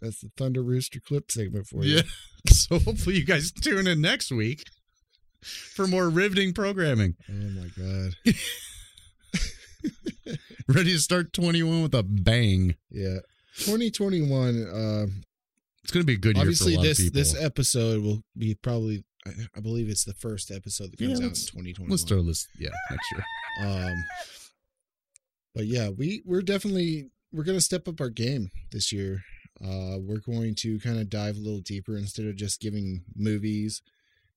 That's 0.02 0.22
the 0.22 0.30
Thunder 0.38 0.64
Rooster 0.64 1.00
clip 1.06 1.30
segment 1.30 1.68
for 1.68 1.84
you. 1.84 1.98
yeah. 1.98 2.02
So 2.48 2.80
hopefully 2.80 3.18
you 3.18 3.26
guys 3.26 3.52
tune 3.52 3.86
in 3.86 4.00
next 4.00 4.32
week 4.32 4.64
for 5.44 5.88
more 5.88 6.10
riveting 6.10 6.54
programming. 6.54 7.16
Oh 7.30 7.34
my 7.34 7.68
god. 7.78 8.14
Ready 10.68 10.92
to 10.94 11.00
start 11.00 11.34
21 11.34 11.84
with 11.84 11.96
a 11.96 12.04
bang. 12.04 12.76
Yeah. 12.90 13.20
2021. 13.58 14.68
Um, 14.72 15.24
It's 15.84 15.92
going 15.92 16.04
to 16.04 16.08
be 16.08 16.14
a 16.14 16.18
good 16.18 16.36
year 16.36 16.42
obviously, 16.44 16.74
for 16.76 16.82
a 16.82 16.84
lot 16.84 16.88
this 16.88 17.12
this 17.12 17.36
episode 17.42 18.04
will 18.04 18.22
be 18.38 18.56
probably. 18.56 19.04
I, 19.26 19.32
I 19.58 19.60
believe 19.60 19.90
it's 19.90 20.06
the 20.06 20.14
first 20.14 20.50
episode 20.50 20.92
that 20.92 20.98
comes 20.98 21.10
Yeah, 21.10 21.16
out 21.16 21.22
in 21.22 21.28
let's- 21.28 21.46
2021. 21.48 21.90
Let's 21.90 22.04
throw 22.04 22.24
this, 22.24 22.48
yeah, 22.58 22.70
next 22.90 23.06
year. 23.12 23.24
Um, 23.68 23.96
but 25.54 25.66
yeah, 25.66 25.90
we 25.90 26.22
we're 26.26 26.42
definitely 26.42 27.10
we're 27.34 27.44
gonna 27.44 27.60
step 27.62 27.88
up 27.88 28.00
our 28.00 28.10
game 28.10 28.50
this 28.72 28.92
year. 28.94 29.22
Uh, 29.62 29.98
we're 30.00 30.22
going 30.22 30.56
to 30.60 30.80
kind 30.80 30.98
of 31.00 31.10
dive 31.10 31.36
a 31.36 31.40
little 31.42 31.60
deeper 31.60 31.98
instead 31.98 32.26
of 32.28 32.38
just 32.38 32.62
giving 32.62 33.04
movies 33.14 33.82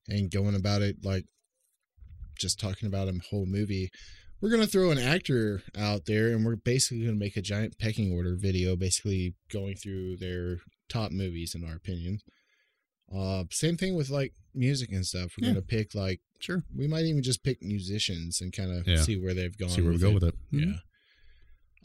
and 0.09 0.29
going 0.29 0.53
about 0.55 0.81
it 0.81 0.97
like 1.01 1.23
just 2.37 2.59
talking 2.59 2.87
about 2.87 3.07
a 3.07 3.13
whole 3.29 3.45
movie. 3.45 3.89
We're 4.43 4.49
gonna 4.49 4.67
throw 4.67 4.91
an 4.91 4.97
actor 4.97 5.63
out 5.77 6.05
there, 6.05 6.33
and 6.33 6.43
we're 6.43 6.57
basically 6.57 7.05
gonna 7.05 7.15
make 7.15 7.37
a 7.37 7.41
giant 7.41 7.79
pecking 7.79 8.11
order 8.11 8.35
video, 8.35 8.75
basically 8.75 9.35
going 9.49 9.77
through 9.77 10.17
their 10.17 10.57
top 10.89 11.13
movies 11.13 11.55
in 11.55 11.63
our 11.63 11.75
opinion. 11.77 12.19
Uh, 13.09 13.45
same 13.51 13.77
thing 13.77 13.95
with 13.95 14.09
like 14.09 14.33
music 14.53 14.91
and 14.91 15.05
stuff. 15.05 15.31
We're 15.39 15.47
Yeah. 15.47 15.53
gonna 15.53 15.65
pick 15.65 15.95
like 15.95 16.19
Sure. 16.41 16.61
we 16.75 16.87
might 16.87 17.05
even 17.05 17.23
just 17.23 17.41
pick 17.41 17.61
musicians 17.61 18.41
and 18.41 18.51
kind 18.51 18.69
of 18.71 18.85
Yeah. 18.85 19.01
see 19.01 19.15
where 19.15 19.33
they've 19.33 19.57
gone. 19.57 19.69
See 19.69 19.79
where 19.81 19.93
we 19.93 19.97
go 19.97 20.09
it. 20.09 20.13
with 20.15 20.23
it. 20.25 20.35
Yeah. 20.51 20.79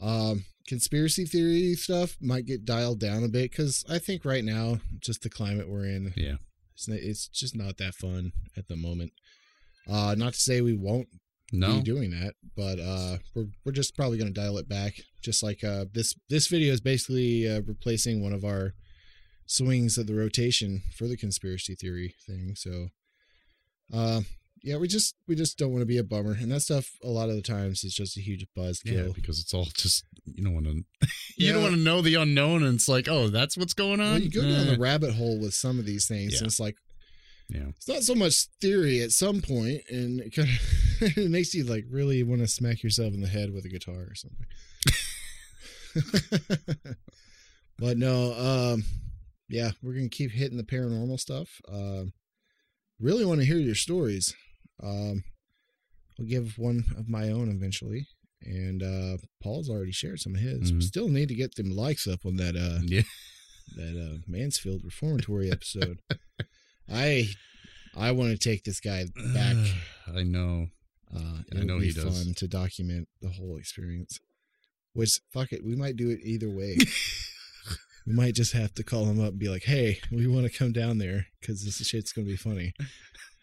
Um, 0.01 0.43
conspiracy 0.67 1.25
theory 1.25 1.75
stuff 1.75 2.17
might 2.19 2.45
get 2.45 2.65
dialed 2.65 2.99
down 2.99 3.23
a 3.23 3.29
bit 3.29 3.51
because 3.51 3.85
I 3.87 3.99
think 3.99 4.25
right 4.25 4.43
now, 4.43 4.81
just 4.99 5.21
the 5.21 5.29
climate 5.29 5.69
we're 5.69 5.85
in, 5.85 6.13
Yeah. 6.17 6.39
it's, 6.73 6.89
it's 6.89 7.29
just 7.29 7.55
not 7.55 7.77
that 7.77 7.95
fun 7.95 8.33
at 8.57 8.67
the 8.67 8.75
moment. 8.75 9.13
Uh, 9.87 10.13
not 10.17 10.33
to 10.33 10.39
say 10.41 10.59
we 10.59 10.73
won't 10.73 11.07
No. 11.51 11.75
be 11.77 11.81
doing 11.81 12.11
that, 12.11 12.33
but 12.55 12.79
uh, 12.79 13.17
we're 13.35 13.47
we're 13.65 13.71
just 13.71 13.95
probably 13.95 14.17
going 14.17 14.33
to 14.33 14.39
dial 14.39 14.57
it 14.57 14.69
back. 14.69 14.93
Just 15.21 15.41
like 15.43 15.63
uh, 15.63 15.85
this 15.93 16.13
this 16.29 16.47
video 16.47 16.73
is 16.73 16.81
basically 16.81 17.49
uh, 17.49 17.61
replacing 17.61 18.21
one 18.21 18.33
of 18.33 18.43
our 18.45 18.73
swings 19.45 19.97
of 19.97 20.07
the 20.07 20.13
rotation 20.13 20.81
for 20.95 21.07
the 21.07 21.17
conspiracy 21.17 21.73
theory 21.75 22.13
thing. 22.27 22.53
So, 22.55 22.89
uh, 23.93 24.21
yeah, 24.63 24.77
we 24.77 24.87
just 24.87 25.15
we 25.27 25.35
just 25.35 25.57
don't 25.57 25.71
want 25.71 25.81
to 25.81 25.85
be 25.87 25.97
a 25.97 26.03
bummer, 26.03 26.33
and 26.39 26.51
that 26.51 26.61
stuff 26.61 26.91
a 27.03 27.07
lot 27.09 27.29
of 27.29 27.35
the 27.35 27.41
times 27.41 27.83
is 27.83 27.93
just 27.93 28.17
a 28.17 28.21
huge 28.21 28.45
buzzkill. 28.57 29.07
Yeah, 29.07 29.11
because 29.15 29.39
it's 29.39 29.53
all 29.53 29.67
just 29.75 30.03
you 30.25 30.43
don't 30.43 30.53
want 30.53 30.65
to 30.67 30.71
you 31.37 31.47
Yeah. 31.47 31.53
don't 31.53 31.63
want 31.63 31.75
to 31.75 31.81
know 31.81 32.01
the 32.01 32.15
unknown, 32.15 32.63
and 32.63 32.75
it's 32.75 32.87
like, 32.89 33.07
oh, 33.07 33.29
that's 33.29 33.57
what's 33.57 33.73
going 33.73 34.01
on. 34.01 34.21
You 34.21 34.29
go 34.29 34.41
down 34.41 34.67
the 34.67 34.77
rabbit 34.77 35.13
hole 35.15 35.39
with 35.39 35.53
some 35.53 35.79
of 35.79 35.85
these 35.85 36.07
things, 36.07 36.33
Yeah. 36.33 36.39
and 36.39 36.47
it's 36.47 36.59
like 36.59 36.75
yeah, 37.49 37.67
it's 37.75 37.87
not 37.87 38.03
so 38.03 38.15
much 38.15 38.45
theory 38.61 39.01
at 39.01 39.11
some 39.11 39.41
point, 39.41 39.81
and 39.89 40.19
it 40.21 40.35
kind 40.35 40.47
of 40.49 41.17
it 41.17 41.29
makes 41.29 41.53
you 41.53 41.63
like 41.63 41.85
really 41.89 42.23
want 42.23 42.41
to 42.41 42.47
smack 42.47 42.83
yourself 42.83 43.13
in 43.13 43.21
the 43.21 43.27
head 43.27 43.51
with 43.53 43.65
a 43.65 43.69
guitar 43.69 44.07
or 44.09 44.15
something. 44.15 44.45
but 47.77 47.97
no, 47.97 48.33
um, 48.33 48.83
yeah, 49.47 49.71
we're 49.81 49.93
gonna 49.93 50.09
keep 50.09 50.31
hitting 50.31 50.57
the 50.57 50.63
paranormal 50.63 51.19
stuff. 51.19 51.61
Um, 51.71 52.13
really 52.99 53.25
want 53.25 53.39
to 53.41 53.45
hear 53.47 53.57
your 53.57 53.75
stories. 53.75 54.33
Um, 54.81 55.23
I'll 56.19 56.25
give 56.25 56.57
one 56.57 56.83
of 56.97 57.07
my 57.09 57.29
own 57.29 57.49
eventually. 57.49 58.07
And 58.41 58.81
uh 58.83 59.17
Paul's 59.43 59.69
already 59.69 59.91
shared 59.91 60.19
some 60.19 60.33
of 60.35 60.39
his. 60.41 60.71
We 60.71 60.79
Mhm. 60.79 60.83
still 60.83 61.09
need 61.09 61.27
to 61.27 61.35
get 61.35 61.55
them 61.55 61.71
likes 61.71 62.07
up 62.07 62.25
on 62.25 62.37
that 62.37 62.55
uh 62.55 62.79
yeah. 62.85 63.01
that 63.75 63.97
uh 64.01 64.17
Mansfield 64.27 64.81
Reformatory 64.85 65.51
episode. 65.51 65.99
I 66.91 67.27
I 67.95 68.11
want 68.11 68.31
to 68.31 68.37
take 68.37 68.63
this 68.63 68.79
guy 68.79 69.05
back. 69.33 69.55
I 70.15 70.23
know. 70.23 70.67
Uh, 71.15 71.39
I 71.55 71.63
know 71.63 71.79
be 71.79 71.87
he 71.87 71.91
does. 71.93 72.03
fun 72.03 72.33
to 72.35 72.47
document 72.47 73.07
the 73.21 73.29
whole 73.29 73.57
experience. 73.57 74.19
Which 74.93 75.19
fuck 75.31 75.51
it, 75.51 75.63
we 75.63 75.75
might 75.75 75.95
do 75.95 76.09
it 76.09 76.19
either 76.23 76.49
way. 76.49 76.77
we 78.07 78.13
might 78.13 78.35
just 78.35 78.53
have 78.53 78.73
to 78.75 78.83
call 78.83 79.05
him 79.05 79.19
up 79.19 79.29
and 79.29 79.39
be 79.39 79.49
like, 79.49 79.63
"Hey, 79.63 79.99
we 80.11 80.27
want 80.27 80.51
to 80.51 80.57
come 80.57 80.71
down 80.71 80.97
there 80.97 81.27
because 81.39 81.63
this 81.63 81.77
shit's 81.77 82.11
gonna 82.11 82.27
be 82.27 82.35
funny. 82.35 82.73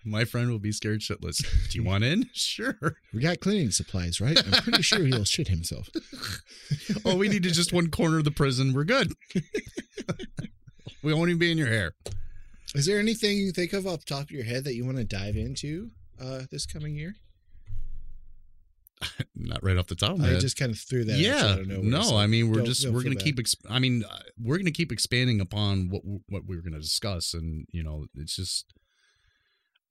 My 0.04 0.24
friend 0.24 0.50
will 0.50 0.60
be 0.60 0.70
scared 0.70 1.00
shitless. 1.00 1.38
Do 1.70 1.78
you 1.78 1.84
want 1.84 2.04
in? 2.04 2.28
Sure. 2.34 2.76
We 3.12 3.20
got 3.20 3.40
cleaning 3.40 3.70
supplies, 3.72 4.20
right? 4.20 4.38
I'm 4.38 4.62
pretty 4.62 4.82
sure 4.82 5.04
he'll 5.04 5.24
shit 5.24 5.48
himself." 5.48 5.88
Oh, 7.04 7.16
we 7.16 7.28
need 7.28 7.42
to 7.44 7.50
just 7.50 7.72
one 7.72 7.90
corner 7.90 8.18
of 8.18 8.24
the 8.24 8.30
prison. 8.30 8.72
We're 8.72 8.84
good. 8.84 9.12
we 11.02 11.12
won't 11.14 11.30
even 11.30 11.38
be 11.38 11.50
in 11.52 11.58
your 11.58 11.68
hair. 11.68 11.92
Is 12.76 12.86
there 12.86 12.98
anything 12.98 13.38
you 13.38 13.52
think 13.52 13.72
of 13.72 13.86
off 13.86 14.00
the 14.04 14.14
top 14.14 14.24
of 14.24 14.30
your 14.30 14.44
head 14.44 14.64
that 14.64 14.74
you 14.74 14.84
want 14.84 14.98
to 14.98 15.04
dive 15.04 15.36
into 15.36 15.90
uh, 16.20 16.42
this 16.50 16.66
coming 16.66 16.94
year? 16.94 17.14
Not 19.34 19.62
right 19.62 19.76
off 19.76 19.86
the 19.86 19.94
top 19.94 20.12
of 20.12 20.18
my 20.18 20.28
I 20.28 20.30
head. 20.32 20.40
just 20.40 20.56
kind 20.56 20.72
of 20.72 20.78
threw 20.78 21.04
that. 21.04 21.18
yeah 21.18 21.44
out 21.52 21.60
of 21.60 21.66
nowhere, 21.68 21.84
no 21.84 22.00
so 22.02 22.16
i 22.16 22.26
mean 22.26 22.48
we're 22.48 22.56
don't- 22.56 22.64
just 22.66 22.88
we're 22.88 23.02
gonna 23.02 23.14
bad. 23.14 23.24
keep 23.24 23.36
exp- 23.36 23.60
i 23.68 23.78
mean 23.78 24.04
uh, 24.10 24.18
we're 24.42 24.56
gonna 24.56 24.70
keep 24.70 24.90
expanding 24.90 25.38
upon 25.40 25.90
what 25.90 26.00
what 26.30 26.42
we 26.46 26.56
were 26.56 26.62
gonna 26.62 26.80
discuss 26.80 27.34
and 27.34 27.66
you 27.70 27.82
know 27.82 28.06
it's 28.14 28.34
just 28.36 28.72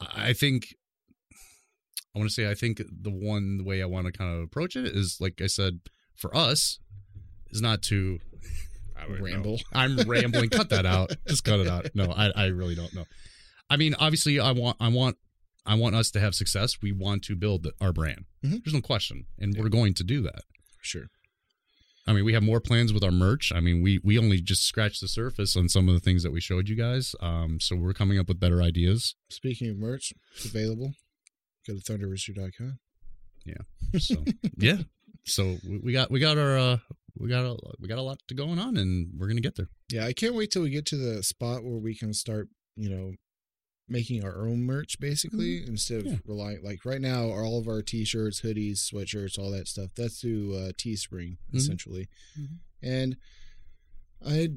i 0.01 0.29
I 0.29 0.33
think 0.33 0.73
i 2.15 2.17
want 2.19 2.27
to 2.29 2.33
say 2.33 2.49
i 2.49 2.55
think 2.55 2.81
the 3.01 3.11
one 3.11 3.61
way 3.63 3.83
i 3.83 3.85
want 3.85 4.07
to 4.07 4.11
kind 4.11 4.35
of 4.35 4.41
approach 4.41 4.75
it 4.75 4.85
is 4.87 5.17
like 5.21 5.39
i 5.39 5.47
said 5.47 5.81
for 6.15 6.35
us 6.35 6.79
is 7.51 7.61
not 7.61 7.83
to 7.83 8.17
Don't 9.07 9.19
know. 9.19 9.25
ramble. 9.25 9.59
i'm 9.73 9.97
rambling 10.07 10.49
cut 10.49 10.69
that 10.69 10.85
out 10.85 11.11
just 11.27 11.43
cut 11.43 11.59
it 11.59 11.67
out 11.67 11.87
no 11.93 12.11
i 12.11 12.29
i 12.35 12.45
really 12.47 12.75
don't 12.75 12.93
know 12.93 13.05
i 13.69 13.77
mean 13.77 13.95
obviously 13.99 14.39
i 14.39 14.51
want 14.51 14.77
i 14.79 14.87
want 14.87 15.17
I 15.67 15.73
want 15.73 15.95
us 15.95 16.11
to 16.11 16.19
have 16.19 16.35
success. 16.35 16.73
We 16.79 16.91
want 16.91 17.23
to 17.23 17.35
build 17.35 17.65
our 17.81 17.91
brand. 17.91 18.25
Mhm. 18.45 18.63
There's 18.63 18.75
no 18.75 18.81
question, 18.81 19.25
and 19.39 19.57
we're 19.57 19.67
going 19.69 19.95
to 19.95 20.03
do 20.03 20.21
that. 20.21 20.43
Sure. 20.83 21.07
I 22.05 22.13
mean, 22.13 22.23
we 22.23 22.33
have 22.33 22.43
more 22.43 22.59
plans 22.59 22.93
with 22.93 23.03
our 23.03 23.09
merch. 23.09 23.51
I 23.51 23.61
mean, 23.61 23.81
we 23.81 23.99
we 24.03 24.19
only 24.19 24.41
just 24.41 24.63
scratched 24.63 25.01
the 25.01 25.07
surface 25.07 25.55
on 25.55 25.67
some 25.67 25.89
of 25.89 25.95
the 25.95 25.99
things 25.99 26.21
that 26.21 26.29
we 26.31 26.39
showed 26.39 26.69
you 26.69 26.75
guys. 26.75 27.15
Um, 27.19 27.59
so 27.59 27.75
we're 27.75 27.93
coming 27.95 28.19
up 28.19 28.27
with 28.27 28.39
better 28.39 28.61
ideas. 28.61 29.15
Speaking 29.31 29.67
of 29.71 29.77
merch, 29.77 30.13
it's 30.35 30.45
available. 30.45 30.93
Go 31.67 31.73
to 31.73 31.79
thunderrooster.com. 31.81 32.77
Yeah. 33.43 33.97
So 33.99 34.23
yeah, 34.59 34.77
so 35.25 35.57
we, 35.67 35.79
we 35.79 35.93
got 35.93 36.11
we 36.11 36.19
got 36.19 36.37
our 36.37 36.59
uh, 36.59 36.77
we 37.17 37.29
got 37.29 37.45
a 37.45 37.55
we 37.79 37.87
got 37.87 37.97
a 37.97 38.01
lot 38.01 38.19
to 38.27 38.33
going 38.35 38.59
on, 38.59 38.77
and 38.77 39.11
we're 39.17 39.27
gonna 39.27 39.41
get 39.41 39.55
there. 39.55 39.69
Yeah, 39.91 40.05
I 40.05 40.13
can't 40.13 40.35
wait 40.35 40.51
till 40.51 40.61
we 40.63 40.69
get 40.69 40.85
to 40.87 40.97
the 40.97 41.23
spot 41.23 41.63
where 41.63 41.77
we 41.77 41.95
can 41.95 42.13
start, 42.13 42.49
you 42.75 42.89
know, 42.89 43.13
making 43.87 44.23
our 44.23 44.47
own 44.47 44.63
merch 44.63 44.99
basically 44.99 45.63
instead 45.65 45.99
of 46.01 46.05
Yeah. 46.07 46.17
relying 46.25 46.63
like 46.63 46.85
right 46.85 46.99
now 47.01 47.25
all 47.29 47.59
of 47.59 47.67
our 47.67 47.81
t-shirts, 47.83 48.41
hoodies, 48.41 48.79
sweatshirts, 48.91 49.37
all 49.37 49.51
that 49.51 49.67
stuff. 49.67 49.91
That's 49.95 50.19
through 50.21 50.55
uh 50.55 50.71
Teespring 50.73 51.37
Mhm. 51.51 51.55
essentially. 51.55 52.07
Mhm. 52.37 52.57
And 52.81 53.17
I 54.25 54.49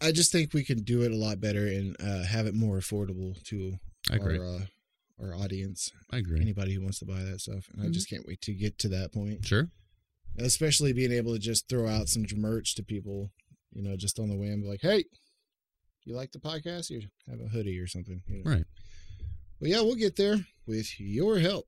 I 0.00 0.12
just 0.12 0.30
think 0.32 0.54
we 0.54 0.64
can 0.64 0.82
do 0.84 1.02
it 1.02 1.12
a 1.12 1.16
lot 1.16 1.40
better 1.40 1.66
and 1.66 1.96
uh 2.00 2.22
have 2.24 2.46
it 2.46 2.54
more 2.54 2.78
affordable 2.78 3.40
to 3.44 3.78
I 4.10 4.16
agree. 4.16 4.38
our 4.38 4.44
uh, 4.46 4.66
our 5.20 5.34
audience, 5.34 5.90
I 6.10 6.18
agree. 6.18 6.40
anybody 6.40 6.74
who 6.74 6.80
wants 6.80 7.00
to 7.00 7.04
buy 7.04 7.24
that 7.24 7.40
stuff. 7.40 7.68
And 7.72 7.82
I 7.82 7.86
Mhm. 7.86 7.92
just 7.92 8.08
can't 8.08 8.24
wait 8.26 8.40
to 8.42 8.54
get 8.54 8.78
to 8.78 8.88
that 8.90 9.12
point. 9.12 9.44
Sure. 9.44 9.68
Especially 10.38 10.92
being 10.92 11.12
able 11.12 11.32
to 11.32 11.38
just 11.38 11.68
throw 11.68 11.88
out 11.88 12.08
some 12.08 12.24
merch 12.36 12.74
to 12.76 12.82
people, 12.82 13.30
you 13.72 13.82
know, 13.82 13.96
just 13.96 14.18
on 14.18 14.28
the 14.28 14.36
whim, 14.36 14.62
like, 14.64 14.80
hey, 14.82 15.04
you 16.04 16.14
like 16.14 16.32
the 16.32 16.38
podcast? 16.38 16.90
You 16.90 17.02
have 17.28 17.40
a 17.40 17.48
hoodie 17.48 17.78
or 17.78 17.86
something, 17.86 18.22
you 18.26 18.42
know. 18.42 18.50
Right. 18.50 18.64
But 19.60 19.70
yeah, 19.70 19.80
we'll 19.80 19.96
get 19.96 20.16
there 20.16 20.38
with 20.66 20.98
your 21.00 21.38
help. 21.38 21.66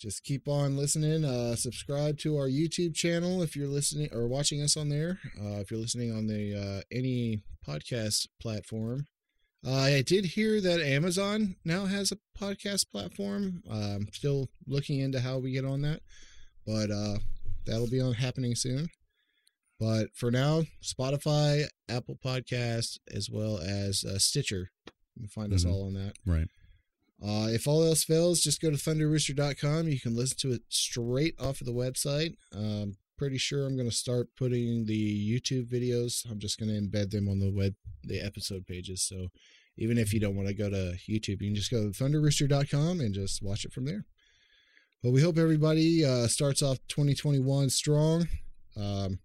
Just 0.00 0.24
keep 0.24 0.48
on 0.48 0.76
listening. 0.76 1.24
Uh, 1.24 1.54
subscribe 1.54 2.18
to 2.18 2.36
our 2.36 2.48
YouTube 2.48 2.94
channel 2.94 3.42
if 3.42 3.54
you're 3.54 3.68
listening 3.68 4.08
or 4.12 4.26
watching 4.26 4.60
us 4.60 4.76
on 4.76 4.88
there. 4.88 5.20
Uh, 5.40 5.60
if 5.60 5.70
you're 5.70 5.78
listening 5.78 6.12
on 6.12 6.26
the 6.26 6.56
uh, 6.56 6.80
any 6.90 7.42
podcast 7.66 8.26
platform, 8.40 9.06
uh, 9.64 9.72
I 9.72 10.02
did 10.02 10.24
hear 10.24 10.60
that 10.60 10.80
Amazon 10.80 11.54
now 11.64 11.84
has 11.84 12.10
a 12.10 12.18
podcast 12.36 12.90
platform. 12.90 13.62
I'm 13.70 14.08
still 14.12 14.48
looking 14.66 14.98
into 14.98 15.20
how 15.20 15.38
we 15.38 15.52
get 15.52 15.64
on 15.64 15.82
that, 15.82 16.00
but 16.66 16.90
uh, 16.90 17.18
that'll 17.66 17.90
be 17.90 18.00
on 18.00 18.14
happening 18.14 18.54
soon. 18.54 18.88
But 19.80 20.08
for 20.14 20.30
now, 20.30 20.62
Spotify, 20.82 21.64
Apple 21.88 22.16
Podcasts, 22.24 22.98
as 23.12 23.28
well 23.30 23.58
as 23.58 24.04
uh, 24.04 24.18
Stitcher. 24.18 24.70
You 25.16 25.22
can 25.22 25.28
find 25.28 25.52
us 25.52 25.64
Mhm. 25.64 25.70
all 25.72 25.86
on 25.86 25.94
that. 25.94 26.14
Right. 26.24 26.48
Uh, 27.20 27.48
if 27.52 27.66
all 27.68 27.82
else 27.84 28.04
fails, 28.04 28.40
just 28.40 28.60
go 28.60 28.70
to 28.70 28.76
thunderrooster.com. 28.76 29.88
You 29.88 30.00
can 30.00 30.14
listen 30.16 30.38
to 30.38 30.52
it 30.52 30.62
straight 30.68 31.34
off 31.40 31.60
of 31.60 31.66
the 31.66 31.72
website. 31.72 32.36
Um, 32.52 32.96
pretty 33.16 33.38
sure 33.38 33.64
I'm 33.66 33.76
going 33.76 33.88
to 33.90 33.94
start 33.94 34.28
putting 34.36 34.86
the 34.86 35.30
YouTube 35.30 35.68
videos. 35.68 36.28
I'm 36.30 36.40
just 36.40 36.58
going 36.58 36.68
to 36.70 36.80
embed 36.80 37.10
them 37.10 37.28
on 37.28 37.38
the 37.38 37.50
web, 37.52 37.74
the 38.02 38.20
episode 38.20 38.66
pages. 38.66 39.02
So 39.02 39.28
even 39.76 39.98
if 39.98 40.12
you 40.12 40.18
don't 40.20 40.34
want 40.36 40.48
to 40.48 40.54
go 40.54 40.68
to 40.70 40.96
YouTube, 41.08 41.40
you 41.42 41.48
can 41.48 41.54
just 41.54 41.70
go 41.70 41.84
to 41.90 41.90
thunderrooster.com 42.04 43.00
and 43.00 43.14
just 43.14 43.42
watch 43.42 43.64
it 43.64 43.72
from 43.72 43.84
there. 43.84 44.04
But 45.02 45.10
we 45.10 45.20
hope 45.20 45.36
everybody 45.36 46.04
uh, 46.04 46.28
starts 46.28 46.62
off 46.62 46.78
2021 46.88 47.70
strong. 47.70 48.28
Um, 48.76 49.18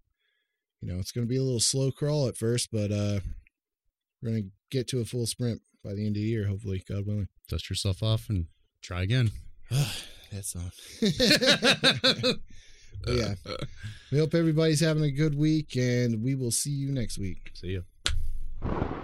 you 0.80 0.92
know, 0.92 0.98
it's 0.98 1.12
going 1.12 1.26
to 1.26 1.28
be 1.28 1.36
a 1.36 1.42
little 1.42 1.60
slow 1.60 1.90
crawl 1.90 2.26
at 2.28 2.36
first, 2.36 2.70
but 2.72 2.90
uh, 2.90 3.20
we're 4.20 4.30
going 4.30 4.42
to 4.42 4.50
get 4.70 4.88
to 4.88 5.00
a 5.00 5.04
full 5.04 5.26
sprint 5.26 5.62
by 5.84 5.94
the 5.94 6.06
end 6.06 6.16
of 6.16 6.22
the 6.22 6.28
year, 6.28 6.46
hopefully, 6.46 6.82
God 6.88 7.06
willing. 7.06 7.28
Dust 7.48 7.70
yourself 7.70 8.02
off 8.02 8.28
and 8.28 8.46
try 8.82 9.02
again. 9.02 9.30
That's 10.32 10.56
all. 10.56 10.70
Yeah. 13.06 13.34
We 14.10 14.18
hope 14.18 14.34
everybody's 14.34 14.80
having 14.80 15.04
a 15.04 15.10
good 15.10 15.36
week, 15.36 15.76
and 15.76 16.22
we 16.22 16.34
will 16.34 16.50
see 16.50 16.70
you 16.70 16.90
next 16.90 17.18
week. 17.18 17.52
See 17.54 17.78
ya. 18.62 18.94